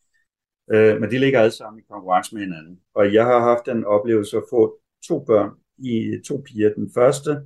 Øh, 0.74 1.02
men 1.02 1.12
de 1.12 1.18
ligger 1.18 1.40
alle 1.40 1.52
sammen 1.52 1.80
i 1.80 1.86
konkurrence 1.90 2.36
med 2.36 2.44
hinanden. 2.44 2.80
Og 2.96 3.14
jeg 3.14 3.26
har 3.26 3.40
haft 3.40 3.66
den 3.66 3.86
oplevelse 3.86 4.38
at 4.38 4.44
få 4.50 4.80
to 5.08 5.26
børn, 5.26 5.52
i 5.78 6.22
to 6.28 6.44
piger. 6.46 6.74
Den 6.74 6.92
første 6.94 7.42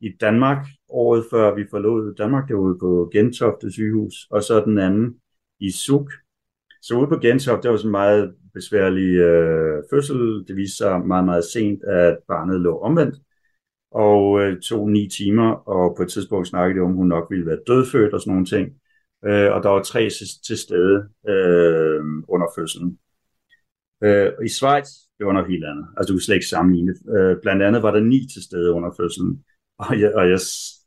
i 0.00 0.08
Danmark, 0.20 0.66
året 0.88 1.24
før 1.30 1.54
vi 1.54 1.64
forlod 1.70 2.14
Danmark, 2.14 2.48
det 2.48 2.56
var 2.56 2.62
ude 2.62 2.78
på 2.78 3.10
Gentofte 3.12 3.72
sygehus, 3.72 4.26
og 4.30 4.42
så 4.42 4.64
den 4.64 4.78
anden 4.78 5.14
i 5.60 5.70
Suk. 5.70 6.12
Så 6.82 6.94
ude 6.94 7.08
på 7.08 7.18
Gentofte, 7.18 7.62
det 7.62 7.70
var 7.70 7.76
sådan 7.76 7.88
en 7.88 7.92
meget 7.92 8.34
besværlig 8.54 9.16
øh, 9.16 9.82
fødsel. 9.90 10.44
Det 10.48 10.56
viste 10.56 10.76
sig 10.76 11.06
meget, 11.06 11.24
meget 11.24 11.44
sent, 11.44 11.84
at 11.84 12.18
barnet 12.28 12.60
lå 12.60 12.78
omvendt 12.78 13.16
og 13.90 14.40
øh, 14.40 14.60
tog 14.60 14.90
ni 14.90 15.08
timer, 15.08 15.50
og 15.68 15.96
på 15.96 16.02
et 16.02 16.08
tidspunkt 16.08 16.48
snakkede 16.48 16.78
de 16.78 16.84
om, 16.84 16.90
at 16.90 16.96
hun 16.96 17.08
nok 17.08 17.26
ville 17.30 17.46
være 17.46 17.58
dødfødt 17.66 18.14
og 18.14 18.20
sådan 18.20 18.30
nogle 18.30 18.46
ting 18.46 18.72
øh, 19.26 19.52
og 19.54 19.62
der 19.62 19.68
var 19.68 19.82
tre 19.82 20.08
til 20.46 20.58
stede 20.58 21.08
øh, 21.28 22.00
under 22.28 22.46
fødslen. 22.56 22.98
Øh, 24.04 24.32
I 24.44 24.48
Schweiz, 24.48 24.88
det 25.18 25.26
var 25.26 25.32
noget 25.32 25.50
helt 25.50 25.64
andet. 25.64 25.86
Altså, 25.96 26.12
du 26.12 26.16
kan 26.16 26.24
slet 26.24 26.34
ikke 26.34 26.54
sammenligne. 26.54 26.94
Øh, 27.16 27.36
blandt 27.42 27.62
andet 27.62 27.82
var 27.82 27.90
der 27.90 28.00
ni 28.00 28.20
til 28.32 28.42
stede 28.42 28.72
under 28.72 28.90
fødslen. 29.00 29.44
Og 29.78 30.00
jeg, 30.00 30.14
og 30.14 30.30
jeg 30.30 30.40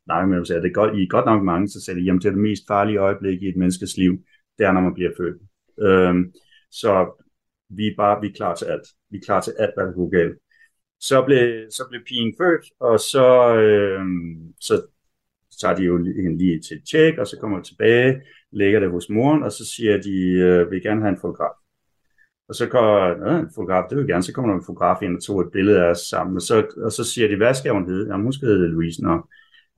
snakkede 0.05 0.29
med 0.29 0.35
dem 0.35 0.41
og 0.41 0.47
sagde, 0.47 0.57
at 0.57 0.63
det 0.63 0.69
er 0.69 0.81
godt, 0.81 0.97
I 0.97 1.03
er 1.03 1.07
godt 1.07 1.25
nok 1.25 1.43
mange, 1.43 1.67
så 1.67 1.81
sagde 1.81 1.99
de, 1.99 2.05
jamen 2.05 2.21
det 2.21 2.27
er 2.27 2.31
det 2.31 2.47
mest 2.49 2.63
farlige 2.67 2.97
øjeblik 2.97 3.41
i 3.41 3.49
et 3.49 3.57
menneskes 3.57 3.97
liv, 3.97 4.13
det 4.57 4.65
er, 4.65 4.71
når 4.71 4.81
man 4.81 4.93
bliver 4.93 5.11
født. 5.17 5.37
Øh, 5.87 6.15
så 6.71 6.91
vi 7.69 7.87
er 7.87 7.95
bare 7.97 8.21
vi 8.21 8.27
er 8.27 8.33
klar 8.33 8.55
til 8.55 8.65
alt. 8.65 8.87
Vi 9.09 9.17
er 9.17 9.25
klar 9.25 9.41
til 9.41 9.53
alt, 9.59 9.71
hvad 9.75 9.85
der 9.85 9.93
kunne 9.93 10.11
galt. 10.11 10.37
Så 10.99 11.25
blev, 11.25 11.71
så 11.71 11.83
blev 11.89 12.01
pigen 12.07 12.33
født, 12.39 12.65
og 12.79 12.99
så, 12.99 13.55
øh, 13.55 14.01
så 14.59 14.87
så 15.55 15.61
tager 15.61 15.75
de 15.75 15.83
jo 15.83 15.97
hende 15.97 16.37
lige 16.37 16.61
til 16.61 16.77
et 16.77 16.83
tjek, 16.91 17.17
og 17.17 17.27
så 17.27 17.37
kommer 17.39 17.57
hun 17.57 17.63
tilbage, 17.63 18.21
lægger 18.51 18.79
det 18.79 18.91
hos 18.91 19.09
moren, 19.09 19.43
og 19.43 19.51
så 19.51 19.73
siger 19.75 19.97
de, 20.01 20.15
øh, 20.19 20.71
vil 20.71 20.81
gerne 20.81 21.01
have 21.01 21.09
en 21.09 21.21
fotograf. 21.21 21.55
Og 22.49 22.55
så 22.55 22.67
kommer 22.67 23.39
en 23.39 23.49
fotograf, 23.55 23.83
det 23.89 23.97
vil 23.97 24.07
gerne, 24.07 24.23
så 24.23 24.33
kommer 24.33 24.51
der 24.51 24.59
en 24.59 24.65
fotograf 24.65 25.01
ind 25.01 25.17
og 25.17 25.23
tog 25.23 25.41
et 25.41 25.51
billede 25.51 25.79
af 25.83 25.89
os 25.89 25.97
sammen, 25.97 26.35
og 26.35 26.41
så, 26.41 26.65
og 26.77 26.91
så 26.91 27.03
siger 27.03 27.27
de, 27.27 27.35
hvad 27.35 27.53
skal 27.53 27.71
hun 27.71 27.89
hedde? 27.89 28.07
Jamen, 28.11 28.23
hun 28.23 28.33
skal 28.33 28.47
hedde 28.47 28.67
Louise. 28.67 29.01
Øhm, 29.01 29.09
Nå. 29.09 29.15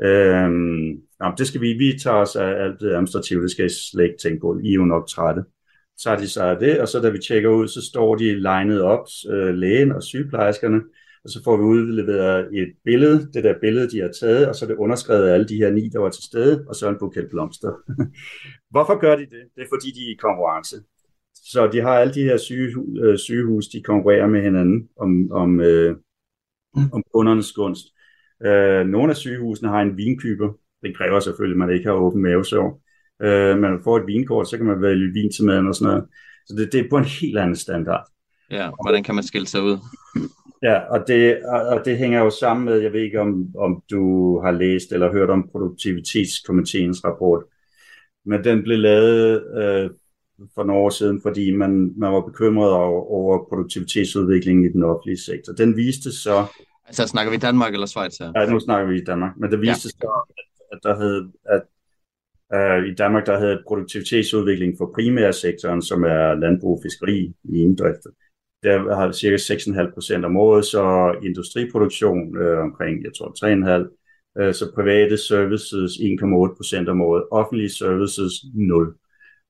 Øhm, 0.07 1.01
jamen, 1.21 1.37
det 1.37 1.47
skal 1.47 1.61
vi, 1.61 1.73
vi 1.73 1.99
tager 2.03 2.17
os 2.17 2.35
af 2.35 2.63
alt 2.63 2.79
det 2.79 2.89
administrative, 2.89 3.41
det 3.41 3.51
skal 3.51 3.65
I 3.65 3.69
slet 3.69 4.03
ikke 4.03 4.17
tænke 4.21 4.39
på, 4.41 4.59
I 4.63 4.69
er 4.69 4.73
jo 4.73 4.85
nok 4.85 5.07
trætte. 5.07 5.43
Så 5.97 6.09
har 6.09 6.17
de 6.17 6.29
sig 6.29 6.49
af 6.49 6.59
det, 6.59 6.81
og 6.81 6.87
så 6.87 6.99
da 6.99 7.09
vi 7.09 7.17
tjekker 7.17 7.49
ud, 7.49 7.67
så 7.67 7.81
står 7.89 8.15
de 8.15 8.39
legnet 8.39 8.81
op, 8.81 9.05
øh, 9.31 9.53
lægen 9.53 9.91
og 9.91 10.03
sygeplejerskerne, 10.03 10.81
og 11.27 11.31
så 11.31 11.43
får 11.43 11.57
vi 11.57 11.63
udleveret 11.63 12.57
et 12.59 12.73
billede, 12.83 13.29
det 13.33 13.43
der 13.43 13.59
billede, 13.61 13.91
de 13.91 13.99
har 13.99 14.11
taget, 14.19 14.47
og 14.49 14.55
så 14.55 14.65
er 14.65 14.69
det 14.69 14.75
underskrevet 14.75 15.27
af 15.27 15.33
alle 15.33 15.47
de 15.47 15.55
her 15.55 15.71
ni, 15.71 15.89
der 15.89 15.99
var 15.99 16.09
til 16.09 16.23
stede, 16.23 16.65
og 16.67 16.75
så 16.75 16.89
en 16.89 16.99
buket 16.99 17.27
blomster. 17.29 17.71
Hvorfor 18.73 18.99
gør 18.99 19.15
de 19.15 19.21
det? 19.21 19.43
Det 19.55 19.61
er 19.61 19.71
fordi, 19.73 19.91
de 19.91 20.01
er 20.07 20.11
i 20.11 20.21
konkurrence. 20.27 20.75
Så 21.35 21.69
de 21.71 21.81
har 21.81 21.93
alle 21.99 22.13
de 22.13 22.23
her 22.23 22.37
syge, 22.37 22.75
øh, 23.03 23.17
sygehus, 23.17 23.67
de 23.67 23.81
konkurrerer 23.81 24.27
med 24.27 24.41
hinanden 24.41 24.89
om, 24.99 25.31
om, 25.31 25.59
øh, 25.59 25.95
om 26.95 27.03
kundernes 27.13 27.51
gunst. 27.51 27.85
Øh, 28.45 28.85
nogle 28.85 29.09
af 29.09 29.17
sygehusene 29.17 29.69
har 29.69 29.81
en 29.81 29.97
vinkøber. 29.97 30.53
Det 30.83 30.97
kræver 30.97 31.19
selvfølgelig, 31.19 31.55
at 31.55 31.67
man 31.67 31.75
ikke 31.75 31.87
har 31.87 31.95
åben 31.95 32.21
mavesår. 32.21 32.81
Øh, 33.21 33.57
man 33.57 33.79
får 33.83 33.97
et 33.97 34.07
vinkort, 34.07 34.49
så 34.49 34.57
kan 34.57 34.65
man 34.65 34.81
vælge 34.81 35.13
vin 35.13 35.31
til 35.31 35.45
maden 35.45 35.67
og 35.67 35.75
sådan 35.75 35.93
noget. 35.93 36.07
Så 36.47 36.55
det, 36.57 36.71
det 36.71 36.79
er 36.79 36.89
på 36.89 36.97
en 36.97 37.05
helt 37.21 37.37
anden 37.37 37.55
standard. 37.55 38.03
Ja, 38.51 38.69
hvordan 38.83 39.03
kan 39.03 39.15
man 39.15 39.23
skille 39.23 39.47
sig 39.47 39.61
ud? 39.61 39.77
Ja, 40.63 40.79
og 40.79 41.07
det, 41.07 41.43
og 41.45 41.85
det 41.85 41.97
hænger 41.97 42.19
jo 42.19 42.29
sammen 42.29 42.65
med, 42.65 42.79
jeg 42.79 42.93
ved 42.93 43.01
ikke 43.01 43.21
om, 43.21 43.55
om 43.57 43.83
du 43.91 44.39
har 44.39 44.51
læst 44.51 44.91
eller 44.91 45.11
hørt 45.11 45.29
om 45.29 45.49
produktivitetskomiteens 45.51 47.05
rapport, 47.05 47.43
men 48.25 48.43
den 48.43 48.63
blev 48.63 48.77
lavet 48.77 49.43
øh, 49.57 49.89
for 50.55 50.63
nogle 50.63 50.81
år 50.81 50.89
siden, 50.89 51.21
fordi 51.21 51.55
man, 51.55 51.93
man 51.97 52.13
var 52.13 52.21
bekymret 52.21 52.71
over, 52.71 53.11
over 53.11 53.45
produktivitetsudviklingen 53.49 54.65
i 54.65 54.71
den 54.73 54.83
offentlige 54.83 55.21
sektor. 55.21 55.53
Den 55.53 55.77
viste 55.77 56.12
så... 56.12 56.45
Altså 56.87 57.08
snakker 57.08 57.31
vi 57.31 57.37
Danmark 57.37 57.73
eller 57.73 57.87
Schweiz 57.87 58.17
her? 58.17 58.31
Ja, 58.35 58.49
nu 58.49 58.60
snakker 58.60 58.91
vi 58.91 58.97
i 59.01 59.03
Danmark, 59.03 59.37
men 59.37 59.51
det 59.51 59.62
viste 59.62 59.87
ja. 59.87 60.08
så, 60.08 60.33
at, 60.71 60.79
der 60.83 60.95
havde, 60.95 61.31
at 61.45 61.63
uh, 62.55 62.87
i 62.91 62.93
Danmark 62.95 63.25
der 63.25 63.39
havde 63.39 63.63
produktivitetsudvikling 63.67 64.73
for 64.77 64.91
primærsektoren, 64.95 65.81
som 65.81 66.03
er 66.03 66.35
landbrug, 66.35 66.79
fiskeri, 66.83 67.33
inddrift, 67.53 68.08
der 68.63 68.95
har 68.95 69.12
cirka 69.12 69.35
6,5 69.35 69.93
procent 69.93 70.25
om 70.25 70.37
året, 70.37 70.65
så 70.65 71.15
industriproduktion 71.23 72.37
øh, 72.37 72.60
omkring, 72.60 73.03
jeg 73.03 73.12
tror, 73.17 73.29
3,5, 74.37 74.41
øh, 74.41 74.53
så 74.53 74.71
private 74.75 75.17
services 75.17 75.91
1,8 75.91 76.55
procent 76.58 76.89
om 76.89 77.01
året, 77.01 77.23
offentlige 77.31 77.69
services 77.69 78.33
0. 78.53 78.95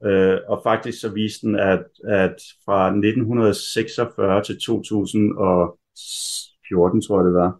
Øh, 0.05 0.37
og 0.47 0.61
faktisk 0.63 1.01
så 1.01 1.09
viste 1.09 1.47
den, 1.47 1.55
at, 1.55 1.83
at 2.07 2.35
fra 2.65 2.87
1946 2.87 4.43
til 4.43 4.59
2014, 4.59 7.01
tror 7.01 7.19
jeg 7.19 7.25
det 7.25 7.33
var, 7.33 7.59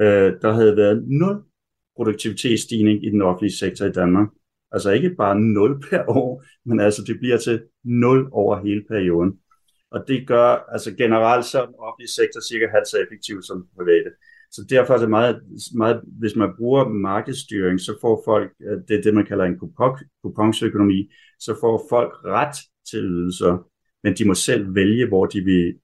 øh, 0.00 0.32
der 0.42 0.52
havde 0.52 0.76
været 0.76 1.04
0 1.08 1.42
produktivitetsstigning 1.96 3.06
i 3.06 3.10
den 3.10 3.22
offentlige 3.22 3.56
sektor 3.56 3.86
i 3.86 3.92
Danmark. 3.92 4.28
Altså 4.72 4.90
ikke 4.90 5.10
bare 5.10 5.40
0 5.40 5.80
per 5.90 6.04
år, 6.08 6.44
men 6.64 6.80
altså 6.80 7.02
det 7.06 7.18
bliver 7.18 7.36
til 7.36 7.62
0 7.84 8.28
over 8.32 8.64
hele 8.64 8.84
perioden. 8.88 9.38
Og 9.90 10.04
det 10.08 10.26
gør, 10.26 10.48
altså 10.72 10.94
generelt 10.94 11.44
så 11.44 11.62
er 11.62 11.66
den 11.66 11.74
offentlige 11.78 12.08
sektor 12.08 12.40
cirka 12.40 12.66
halvt 12.74 12.88
så 12.88 12.96
effektiv 13.04 13.42
som 13.42 13.56
den 13.60 13.70
private. 13.76 14.10
Så 14.50 14.66
derfor 14.70 14.94
er 14.94 14.98
det 14.98 15.10
meget, 15.10 15.40
meget, 15.74 16.00
hvis 16.18 16.36
man 16.36 16.50
bruger 16.58 16.88
markedsstyring, 16.88 17.80
så 17.80 17.98
får 18.00 18.22
folk, 18.24 18.50
øh, 18.66 18.78
det 18.88 18.98
er 18.98 19.02
det, 19.02 19.14
man 19.14 19.26
kalder 19.26 19.44
en 19.44 19.58
kuponsøkonomi, 20.22 21.10
så 21.38 21.56
får 21.60 21.86
folk 21.90 22.12
ret 22.24 22.56
til 22.90 23.04
ydelser, 23.04 23.68
men 24.02 24.14
de 24.14 24.24
må 24.24 24.34
selv 24.34 24.74
vælge, 24.74 25.08
hvor 25.08 25.26
de 25.26 25.40
vil 25.40 25.74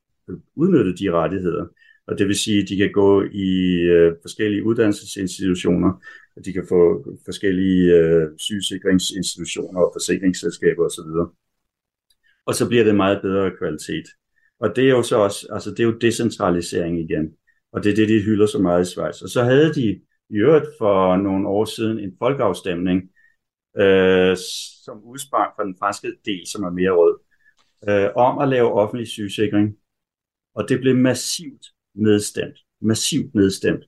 udnytte 0.56 0.96
de 0.96 1.12
rettigheder. 1.12 1.66
Og 2.06 2.18
det 2.18 2.28
vil 2.28 2.36
sige, 2.36 2.62
at 2.62 2.68
de 2.68 2.76
kan 2.76 2.92
gå 2.92 3.22
i 3.22 3.50
øh, 3.94 4.12
forskellige 4.22 4.64
uddannelsesinstitutioner, 4.64 5.92
og 6.36 6.44
de 6.44 6.52
kan 6.52 6.66
få 6.68 7.04
forskellige 7.24 7.92
øh, 7.94 8.28
sygesikringsinstitutioner 8.38 9.80
og 9.80 9.90
forsikringsselskaber 9.94 10.84
osv. 10.84 11.10
Og 12.46 12.54
så 12.54 12.68
bliver 12.68 12.84
det 12.84 12.94
meget 12.94 13.22
bedre 13.22 13.50
kvalitet. 13.58 14.04
Og 14.60 14.76
det 14.76 14.84
er 14.84 14.90
jo 14.90 15.02
så 15.02 15.16
også, 15.16 15.46
altså 15.52 15.70
det 15.70 15.80
er 15.80 15.84
jo 15.84 15.98
decentralisering 15.98 17.00
igen. 17.00 17.34
Og 17.72 17.84
det 17.84 17.92
er 17.92 17.96
det, 17.96 18.08
de 18.08 18.22
hylder 18.22 18.46
så 18.46 18.58
meget 18.58 18.86
i 18.86 18.90
Schweiz. 18.90 19.22
Og 19.22 19.28
så 19.28 19.42
havde 19.42 19.74
de 19.74 20.00
i 20.30 20.36
øvrigt 20.36 20.66
for 20.78 21.16
nogle 21.16 21.48
år 21.48 21.64
siden 21.64 21.98
en 21.98 22.16
folkeafstemning, 22.18 23.02
øh, 23.76 24.36
som 24.84 25.02
udsprang 25.04 25.52
fra 25.56 25.64
den 25.64 25.76
franske 25.78 26.08
del, 26.24 26.46
som 26.46 26.62
er 26.62 26.70
mere 26.70 26.90
rød, 26.90 27.18
øh, 27.88 28.10
om 28.16 28.38
at 28.38 28.48
lave 28.48 28.72
offentlig 28.72 29.08
sygesikring. 29.08 29.76
Og 30.54 30.68
det 30.68 30.80
blev 30.80 30.96
massivt 30.96 31.66
nedstemt. 31.94 32.58
Massivt 32.80 33.34
nedstemt. 33.34 33.84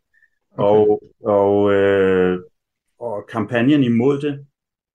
Okay. 0.51 0.63
Og, 0.63 1.03
og, 1.25 1.73
øh, 1.73 2.41
og 2.99 3.27
kampagnen 3.29 3.83
imod 3.83 4.21
det 4.21 4.47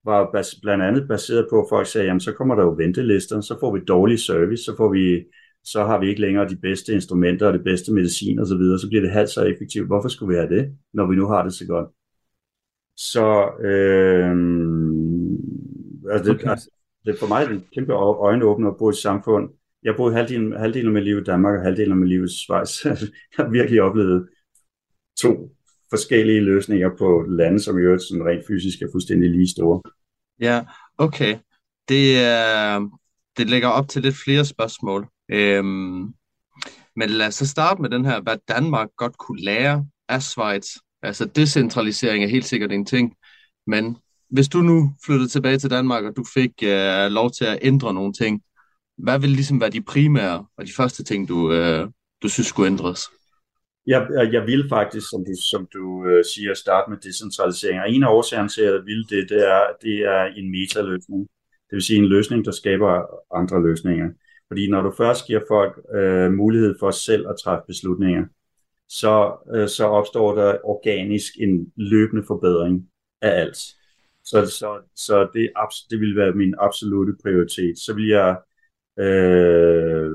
var 0.06 0.30
bas, 0.34 0.56
blandt 0.62 0.84
andet 0.84 1.08
baseret 1.08 1.48
på, 1.50 1.62
at 1.62 1.68
folk 1.70 1.88
sagde, 1.88 2.08
jamen 2.08 2.20
så 2.20 2.34
kommer 2.34 2.56
der 2.56 2.64
jo 2.64 2.76
ventelister, 2.78 3.42
så 3.42 3.58
får 3.60 3.74
vi 3.74 3.80
dårlig 3.88 4.20
service, 4.20 4.64
så 4.64 4.76
får 4.78 4.90
vi 4.90 5.24
så 5.64 5.84
har 5.84 6.00
vi 6.00 6.10
ikke 6.10 6.22
længere 6.22 6.50
de 6.50 6.56
bedste 6.56 6.94
instrumenter 6.94 7.48
og 7.48 7.54
det 7.54 7.64
bedste 7.64 7.94
medicin 7.94 8.40
og 8.40 8.48
så 8.48 8.58
videre, 8.58 8.80
så 8.80 8.88
bliver 8.88 9.02
det 9.02 9.12
halvt 9.12 9.30
så 9.30 9.44
effektivt. 9.44 9.88
Hvorfor 9.88 10.10
skulle 10.10 10.34
vi 10.34 10.40
have 10.40 10.56
det, 10.56 10.78
når 10.94 11.08
vi 11.08 11.16
nu 11.16 11.28
har 11.28 11.44
det 11.44 11.54
så 11.54 11.68
godt? 11.68 11.90
Så 12.96 13.26
øh, 13.64 14.36
altså, 16.12 16.32
okay. 16.32 16.44
det, 16.44 16.50
altså, 16.50 16.70
det 17.06 17.14
er 17.14 17.18
for 17.18 17.28
mig 17.28 17.52
en 17.52 17.66
kæmpe 17.74 17.94
øjenåbner 17.94 18.70
at 18.70 18.78
bo 18.78 18.90
i 18.90 18.94
et 18.94 18.98
samfund. 18.98 19.50
Jeg 19.84 19.96
boede 19.98 20.16
halvdelen, 20.16 20.54
halvdelen 20.54 20.88
af 20.88 20.94
mit 20.94 21.04
liv 21.04 21.18
i 21.18 21.24
Danmark 21.24 21.58
og 21.58 21.64
halvdelen 21.64 21.92
af 21.92 21.98
mit 21.98 22.10
liv 22.10 22.24
i 22.24 22.28
Schweiz. 22.28 22.86
jeg 22.86 22.98
har 23.38 23.50
virkelig 23.50 23.82
oplevet 23.82 24.28
to 25.20 25.56
forskellige 25.92 26.42
løsninger 26.42 26.90
på 26.98 27.26
lande, 27.28 27.60
som 27.60 27.78
i 27.78 27.82
øvrigt 27.82 28.04
sådan 28.04 28.26
rent 28.26 28.48
fysisk 28.48 28.82
er 28.82 28.88
fuldstændig 28.92 29.30
lige 29.30 29.50
store. 29.50 29.82
Ja, 30.40 30.64
okay. 30.98 31.38
Det, 31.90 32.20
er, 32.24 32.90
det 33.38 33.50
lægger 33.50 33.68
op 33.68 33.90
til 33.90 34.02
lidt 34.02 34.16
flere 34.24 34.46
spørgsmål. 34.46 35.08
Øhm, 35.32 36.14
men 36.96 37.10
lad 37.10 37.28
os 37.28 37.36
så 37.36 37.48
starte 37.48 37.82
med 37.82 37.90
den 37.90 38.06
her, 38.06 38.22
hvad 38.22 38.38
Danmark 38.48 38.90
godt 38.98 39.18
kunne 39.18 39.42
lære 39.42 39.86
af 40.10 40.22
Schweiz. 40.22 40.68
Altså 41.02 41.26
decentralisering 41.26 42.24
er 42.24 42.28
helt 42.28 42.46
sikkert 42.46 42.72
en 42.72 42.86
ting, 42.86 43.16
men 43.68 43.98
hvis 44.30 44.48
du 44.48 44.62
nu 44.62 44.94
flyttede 45.06 45.30
tilbage 45.30 45.58
til 45.58 45.70
Danmark, 45.70 46.04
og 46.04 46.16
du 46.16 46.26
fik 46.34 46.52
øh, 46.64 47.12
lov 47.12 47.32
til 47.32 47.46
at 47.46 47.60
ændre 47.62 47.94
nogle 47.94 48.14
ting, 48.14 48.42
hvad 48.98 49.20
vil 49.20 49.30
ligesom 49.30 49.62
være 49.62 49.70
de 49.70 49.82
primære 49.82 50.46
og 50.58 50.68
de 50.68 50.74
første 50.74 51.04
ting, 51.04 51.28
du, 51.28 51.52
øh, 51.52 51.90
du 52.24 52.30
synes 52.30 52.48
skulle 52.48 52.68
ændres? 52.72 53.10
Jeg, 53.88 54.30
jeg 54.32 54.48
vil 54.48 54.70
faktisk, 54.70 55.10
som 55.10 55.26
du, 55.26 55.34
som 55.52 55.68
du 55.74 56.06
øh, 56.06 56.26
siger, 56.26 56.54
starte 56.54 56.90
med 56.90 56.98
decentralisering. 56.98 57.80
Og 57.82 57.92
en 57.92 58.04
af 58.04 58.14
årsagerne 58.14 58.50
til, 58.50 58.62
at 58.62 58.74
jeg 58.74 58.86
vil 58.86 59.10
det, 59.10 59.30
det 59.30 59.50
er, 59.50 59.64
det 59.82 59.98
er 60.00 60.24
en 60.24 60.52
metaløsning. 60.52 61.22
Det 61.70 61.76
vil 61.76 61.82
sige 61.82 62.00
en 62.00 62.06
løsning, 62.06 62.46
der 62.46 62.52
skaber 62.52 63.06
andre 63.36 63.64
løsninger. 63.64 64.10
Fordi 64.48 64.70
når 64.70 64.82
du 64.82 64.92
først 64.98 65.28
giver 65.28 65.42
folk 65.48 65.82
øh, 65.96 66.32
mulighed 66.32 66.76
for 66.80 66.92
selv 66.92 67.28
at 67.30 67.36
træffe 67.44 67.64
beslutninger, 67.68 68.26
så, 68.90 69.38
øh, 69.56 69.68
så 69.68 69.86
opstår 69.86 70.36
der 70.36 70.58
organisk 70.64 71.34
en 71.40 71.74
løbende 71.76 72.24
forbedring 72.28 72.90
af 73.22 73.42
alt. 73.42 73.58
Så, 74.24 74.46
så, 74.46 74.82
så 74.96 75.30
det, 75.34 75.52
det 75.90 76.00
vil 76.00 76.16
være 76.16 76.34
min 76.34 76.56
absolute 76.60 77.14
prioritet. 77.24 77.80
Så 77.80 77.94
vil 77.94 78.08
jeg 78.08 78.38
øh, 79.00 80.12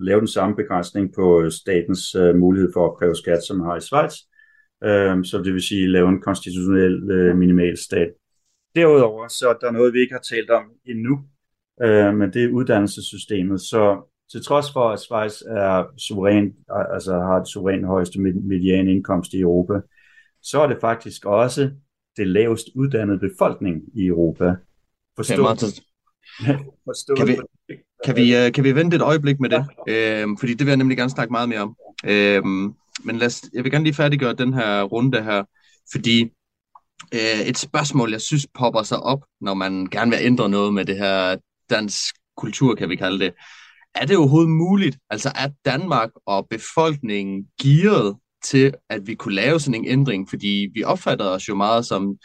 lave 0.00 0.18
den 0.18 0.28
samme 0.28 0.56
begrænsning 0.56 1.14
på 1.14 1.50
statens 1.50 2.14
øh, 2.14 2.36
mulighed 2.36 2.70
for 2.72 2.84
at 2.84 2.90
opkræve 2.90 3.16
skat, 3.16 3.42
som 3.46 3.60
har 3.60 3.76
i 3.76 3.80
Schweiz. 3.80 4.14
Øh, 4.84 5.24
så 5.24 5.42
det 5.44 5.52
vil 5.54 5.62
sige 5.62 5.88
lave 5.88 6.08
en 6.08 6.20
konstitutionel 6.20 7.10
øh, 7.10 7.36
minimalstat. 7.36 8.08
Derudover 8.74 9.28
så 9.28 9.48
er 9.48 9.54
der 9.54 9.70
noget, 9.70 9.92
vi 9.92 10.00
ikke 10.00 10.14
har 10.14 10.20
talt 10.20 10.50
om 10.50 10.64
endnu, 10.84 11.20
øh, 11.82 12.14
men 12.14 12.32
det 12.32 12.44
er 12.44 12.48
uddannelsessystemet. 12.48 13.60
Så 13.60 14.02
til 14.32 14.44
trods 14.44 14.72
for, 14.72 14.88
at 14.88 15.00
Schweiz 15.00 15.42
er 15.42 15.84
suveræn, 15.98 16.54
altså 16.94 17.12
har 17.12 17.38
det 17.38 17.48
suverænt 17.48 17.86
højeste 17.86 18.20
median 18.20 18.88
indkomst 18.88 19.32
i 19.32 19.40
Europa, 19.40 19.80
så 20.42 20.60
er 20.60 20.66
det 20.66 20.78
faktisk 20.80 21.24
også 21.24 21.70
det 22.16 22.26
lavest 22.26 22.68
uddannede 22.74 23.18
befolkning 23.18 23.82
i 23.94 24.06
Europa. 24.06 24.54
Forstå, 25.16 25.42
Forstå 26.86 27.14
kan, 27.14 27.28
vi, 27.28 27.36
kan, 28.04 28.16
vi, 28.16 28.46
uh, 28.46 28.52
kan 28.52 28.64
vi 28.64 28.74
vente 28.74 28.96
et 28.96 29.02
øjeblik 29.02 29.40
med 29.40 29.50
det? 29.50 29.66
Ja. 29.88 30.20
Øhm, 30.22 30.36
fordi 30.36 30.54
det 30.54 30.66
vil 30.66 30.70
jeg 30.70 30.76
nemlig 30.76 30.96
gerne 30.96 31.10
snakke 31.10 31.32
meget 31.32 31.48
mere 31.48 31.60
om. 31.60 31.76
Øhm, 32.04 32.74
men 33.04 33.18
lad 33.18 33.26
os, 33.26 33.42
jeg 33.54 33.64
vil 33.64 33.72
gerne 33.72 33.84
lige 33.84 33.94
færdiggøre 33.94 34.32
den 34.32 34.54
her 34.54 34.82
runde 34.82 35.22
her, 35.22 35.44
fordi 35.92 36.22
øh, 37.14 37.40
et 37.46 37.58
spørgsmål, 37.58 38.10
jeg 38.10 38.20
synes 38.20 38.46
popper 38.54 38.82
sig 38.82 39.00
op, 39.00 39.24
når 39.40 39.54
man 39.54 39.86
gerne 39.86 40.10
vil 40.10 40.20
ændre 40.22 40.48
noget 40.48 40.74
med 40.74 40.84
det 40.84 40.96
her 40.96 41.36
dansk 41.70 42.14
kultur, 42.36 42.74
kan 42.74 42.88
vi 42.88 42.96
kalde 42.96 43.18
det. 43.18 43.32
Er 43.94 44.06
det 44.06 44.16
overhovedet 44.16 44.50
muligt? 44.50 44.98
Altså 45.10 45.32
er 45.34 45.48
Danmark 45.64 46.10
og 46.26 46.46
befolkningen 46.50 47.46
gearet 47.62 48.16
til, 48.44 48.74
at 48.90 49.06
vi 49.06 49.14
kunne 49.14 49.34
lave 49.34 49.60
sådan 49.60 49.84
en 49.84 49.88
ændring? 49.88 50.28
Fordi 50.28 50.68
vi 50.74 50.84
opfatter 50.84 51.24
os 51.24 51.48
jo 51.48 51.54
meget 51.54 51.86
som 51.86 52.16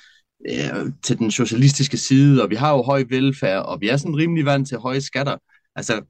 øh, 0.50 0.92
til 1.04 1.18
den 1.18 1.32
socialistiske 1.32 1.98
side, 1.98 2.44
og 2.44 2.50
vi 2.50 2.56
har 2.56 2.72
jo 2.72 2.82
høj 2.82 3.04
velfærd, 3.10 3.66
og 3.66 3.82
vi 3.82 3.88
er 3.88 3.98
sådan 3.98 4.18
rimelig 4.18 4.46
vant 4.46 4.68
til 4.68 4.78
høje 4.78 5.02
skatter. 5.02 5.38
Altså, 5.76 6.06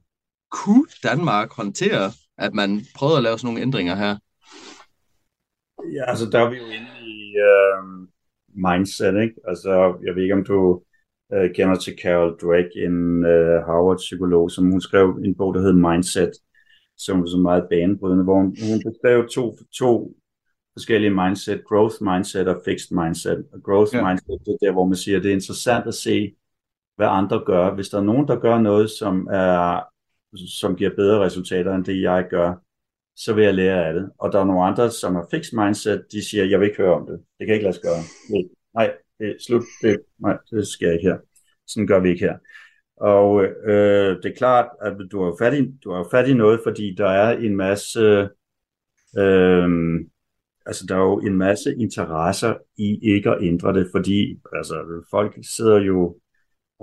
kunne 0.50 0.86
Danmark 1.02 1.52
håndtere, 1.52 2.12
at 2.38 2.54
man 2.54 2.80
prøvede 2.96 3.16
at 3.16 3.22
lave 3.22 3.38
sådan 3.38 3.46
nogle 3.48 3.62
ændringer 3.62 3.94
her? 3.94 4.16
Ja, 5.96 6.04
altså 6.10 6.30
der 6.32 6.38
er 6.38 6.50
vi 6.50 6.56
jo 6.56 6.66
inde 6.78 6.92
i 7.02 7.36
øh, 7.48 7.82
mindset, 8.66 9.22
ikke? 9.22 9.34
Altså, 9.48 9.72
jeg 10.04 10.14
ved 10.14 10.22
ikke, 10.22 10.34
om 10.34 10.44
du 10.44 10.82
øh, 11.34 11.54
kender 11.54 11.76
til 11.76 11.98
Carol 12.02 12.38
Dweck, 12.42 12.68
en 12.76 13.24
øh, 13.24 13.58
Harvard-psykolog, 13.66 14.50
som 14.50 14.70
hun 14.70 14.80
skrev 14.80 15.06
en 15.24 15.34
bog, 15.34 15.54
der 15.54 15.60
hed 15.60 15.72
Mindset, 15.72 16.32
som 16.96 17.20
var 17.20 17.26
så 17.26 17.38
meget 17.38 17.66
banebrydende, 17.70 18.24
hvor 18.24 18.34
hun, 18.34 18.56
hun 18.68 18.80
beskrev 18.88 19.28
to, 19.28 19.58
to 19.78 20.14
forskellige 20.74 21.14
mindset, 21.20 21.64
growth 21.68 21.96
mindset 22.00 22.48
og 22.48 22.62
fixed 22.64 22.96
mindset. 22.96 23.44
Og 23.52 23.62
growth 23.62 23.94
ja. 23.94 24.08
mindset, 24.08 24.38
det 24.46 24.52
er 24.52 24.66
der, 24.66 24.72
hvor 24.72 24.86
man 24.86 24.96
siger, 24.96 25.16
at 25.16 25.22
det 25.22 25.30
er 25.30 25.34
interessant 25.34 25.86
at 25.86 25.94
se, 25.94 26.34
hvad 26.96 27.06
andre 27.06 27.42
gør. 27.46 27.74
Hvis 27.74 27.88
der 27.88 27.98
er 27.98 28.02
nogen, 28.02 28.28
der 28.28 28.40
gør 28.40 28.58
noget, 28.58 28.90
som, 28.90 29.28
er, 29.32 29.80
som 30.60 30.76
giver 30.76 30.90
bedre 30.96 31.24
resultater 31.24 31.74
end 31.74 31.84
det, 31.84 32.02
jeg 32.02 32.26
gør, 32.30 32.54
så 33.16 33.34
vil 33.34 33.44
jeg 33.44 33.54
lære 33.54 33.86
af 33.86 33.94
det. 33.94 34.10
Og 34.18 34.32
der 34.32 34.40
er 34.40 34.44
nogle 34.44 34.64
andre, 34.64 34.90
som 34.90 35.14
har 35.14 35.26
fixed 35.30 35.58
mindset, 35.58 36.04
de 36.12 36.28
siger, 36.28 36.44
jeg 36.44 36.60
vil 36.60 36.66
ikke 36.66 36.82
høre 36.82 36.94
om 36.94 37.06
det. 37.06 37.20
Det 37.38 37.46
kan 37.46 37.54
ikke 37.54 37.64
lade 37.64 37.74
sig 37.74 37.82
gøre. 37.82 38.02
Nej, 38.74 38.92
det 39.18 39.28
er 39.28 39.34
slut. 39.46 39.62
Det, 39.82 40.00
nej, 40.18 40.38
det 40.50 40.66
sker 40.66 40.92
ikke 40.92 41.08
her. 41.08 41.18
Sådan 41.66 41.86
gør 41.86 42.00
vi 42.00 42.08
ikke 42.08 42.24
her. 42.24 42.38
Og 42.96 43.44
øh, 43.44 44.16
det 44.22 44.26
er 44.26 44.36
klart, 44.36 44.68
at 44.82 44.92
du 45.12 45.24
har 45.24 45.34
fat 45.38 45.54
i, 45.54 45.72
du 45.84 45.92
har 45.92 46.08
fat 46.10 46.28
i 46.28 46.34
noget, 46.34 46.60
fordi 46.64 46.94
der 46.98 47.08
er 47.08 47.38
en 47.38 47.56
masse, 47.56 48.28
øh, 49.18 49.68
altså 50.66 50.86
der 50.88 50.94
er 50.94 51.00
jo 51.00 51.18
en 51.18 51.38
masse 51.38 51.74
interesser 51.74 52.54
i 52.76 52.98
ikke 53.02 53.30
at 53.30 53.42
ændre 53.42 53.72
det, 53.72 53.88
fordi 53.92 54.40
altså, 54.52 55.04
folk 55.10 55.38
sidder 55.42 55.80
jo, 55.80 56.16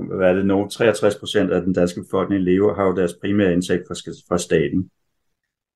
hvad 0.05 0.29
er 0.29 0.33
det 0.33 0.45
nu, 0.45 0.67
63 0.67 1.15
procent 1.15 1.51
af 1.51 1.61
den 1.61 1.73
danske 1.73 2.01
befolkning 2.01 2.43
lever, 2.43 2.75
har 2.75 2.85
jo 2.85 2.95
deres 2.95 3.13
primære 3.21 3.53
indtægt 3.53 3.87
fra, 3.87 3.95
fra 4.29 4.37
staten. 4.37 4.89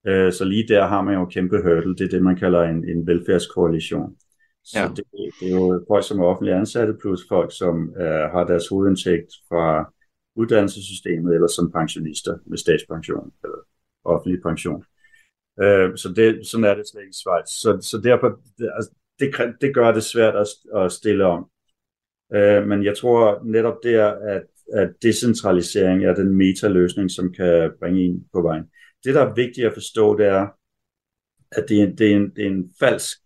Øh, 0.07 0.33
så 0.33 0.45
lige 0.45 0.67
der 0.67 0.87
har 0.87 1.01
man 1.01 1.13
jo 1.13 1.25
kæmpe 1.25 1.61
hurdle, 1.61 1.95
det 1.95 2.05
er 2.05 2.09
det, 2.09 2.23
man 2.23 2.35
kalder 2.35 2.61
en, 2.63 2.89
en 2.89 3.07
velfærdskoalition. 3.07 4.15
Så 4.63 4.79
ja. 4.79 4.87
det, 4.87 5.03
det 5.39 5.51
er 5.51 5.55
jo 5.55 5.85
folk, 5.87 6.07
som 6.07 6.19
er 6.19 6.25
offentlige 6.25 6.55
ansatte, 6.55 6.93
plus 7.01 7.21
folk, 7.29 7.57
som 7.57 7.89
uh, 7.89 8.31
har 8.33 8.43
deres 8.47 8.67
hovedindtægt 8.67 9.31
fra 9.49 9.93
uddannelsessystemet, 10.35 11.33
eller 11.33 11.47
som 11.47 11.71
pensionister 11.71 12.37
med 12.45 12.57
statspension, 12.57 13.31
eller 13.43 13.57
offentlig 14.03 14.41
pension. 14.41 14.83
Uh, 15.63 15.89
så 15.95 16.13
det, 16.15 16.47
sådan 16.47 16.63
er 16.63 16.75
det 16.75 16.87
slet 16.87 17.01
ikke 17.01 17.15
i 17.15 17.21
Schweiz. 17.21 17.49
Så, 17.63 17.77
så 17.89 17.97
derfor, 18.03 18.27
det, 18.57 18.69
altså, 18.75 18.91
det, 19.19 19.29
det 19.61 19.73
gør 19.73 19.91
det 19.91 20.03
svært 20.03 20.35
at, 20.35 20.47
at 20.75 20.91
stille 20.91 21.25
om. 21.25 21.49
Øh, 22.33 22.67
men 22.67 22.83
jeg 22.83 22.97
tror 22.97 23.41
netop 23.43 23.77
der, 23.83 24.07
at, 24.07 24.43
at 24.73 24.89
decentralisering 25.01 26.05
er 26.05 26.15
den 26.15 26.35
metaløsning, 26.35 27.11
som 27.11 27.33
kan 27.33 27.71
bringe 27.79 28.01
en 28.01 28.25
på 28.33 28.41
vejen. 28.41 28.63
Det, 29.03 29.15
der 29.15 29.21
er 29.21 29.33
vigtigt 29.33 29.67
at 29.67 29.73
forstå, 29.73 30.17
det 30.17 30.25
er, 30.25 30.47
at 31.51 31.65
det 31.69 31.81
er, 31.81 31.95
det 31.95 32.11
er, 32.11 32.15
en, 32.15 32.29
det 32.35 32.45
er 32.45 32.49
en 32.49 32.73
falsk 32.79 33.17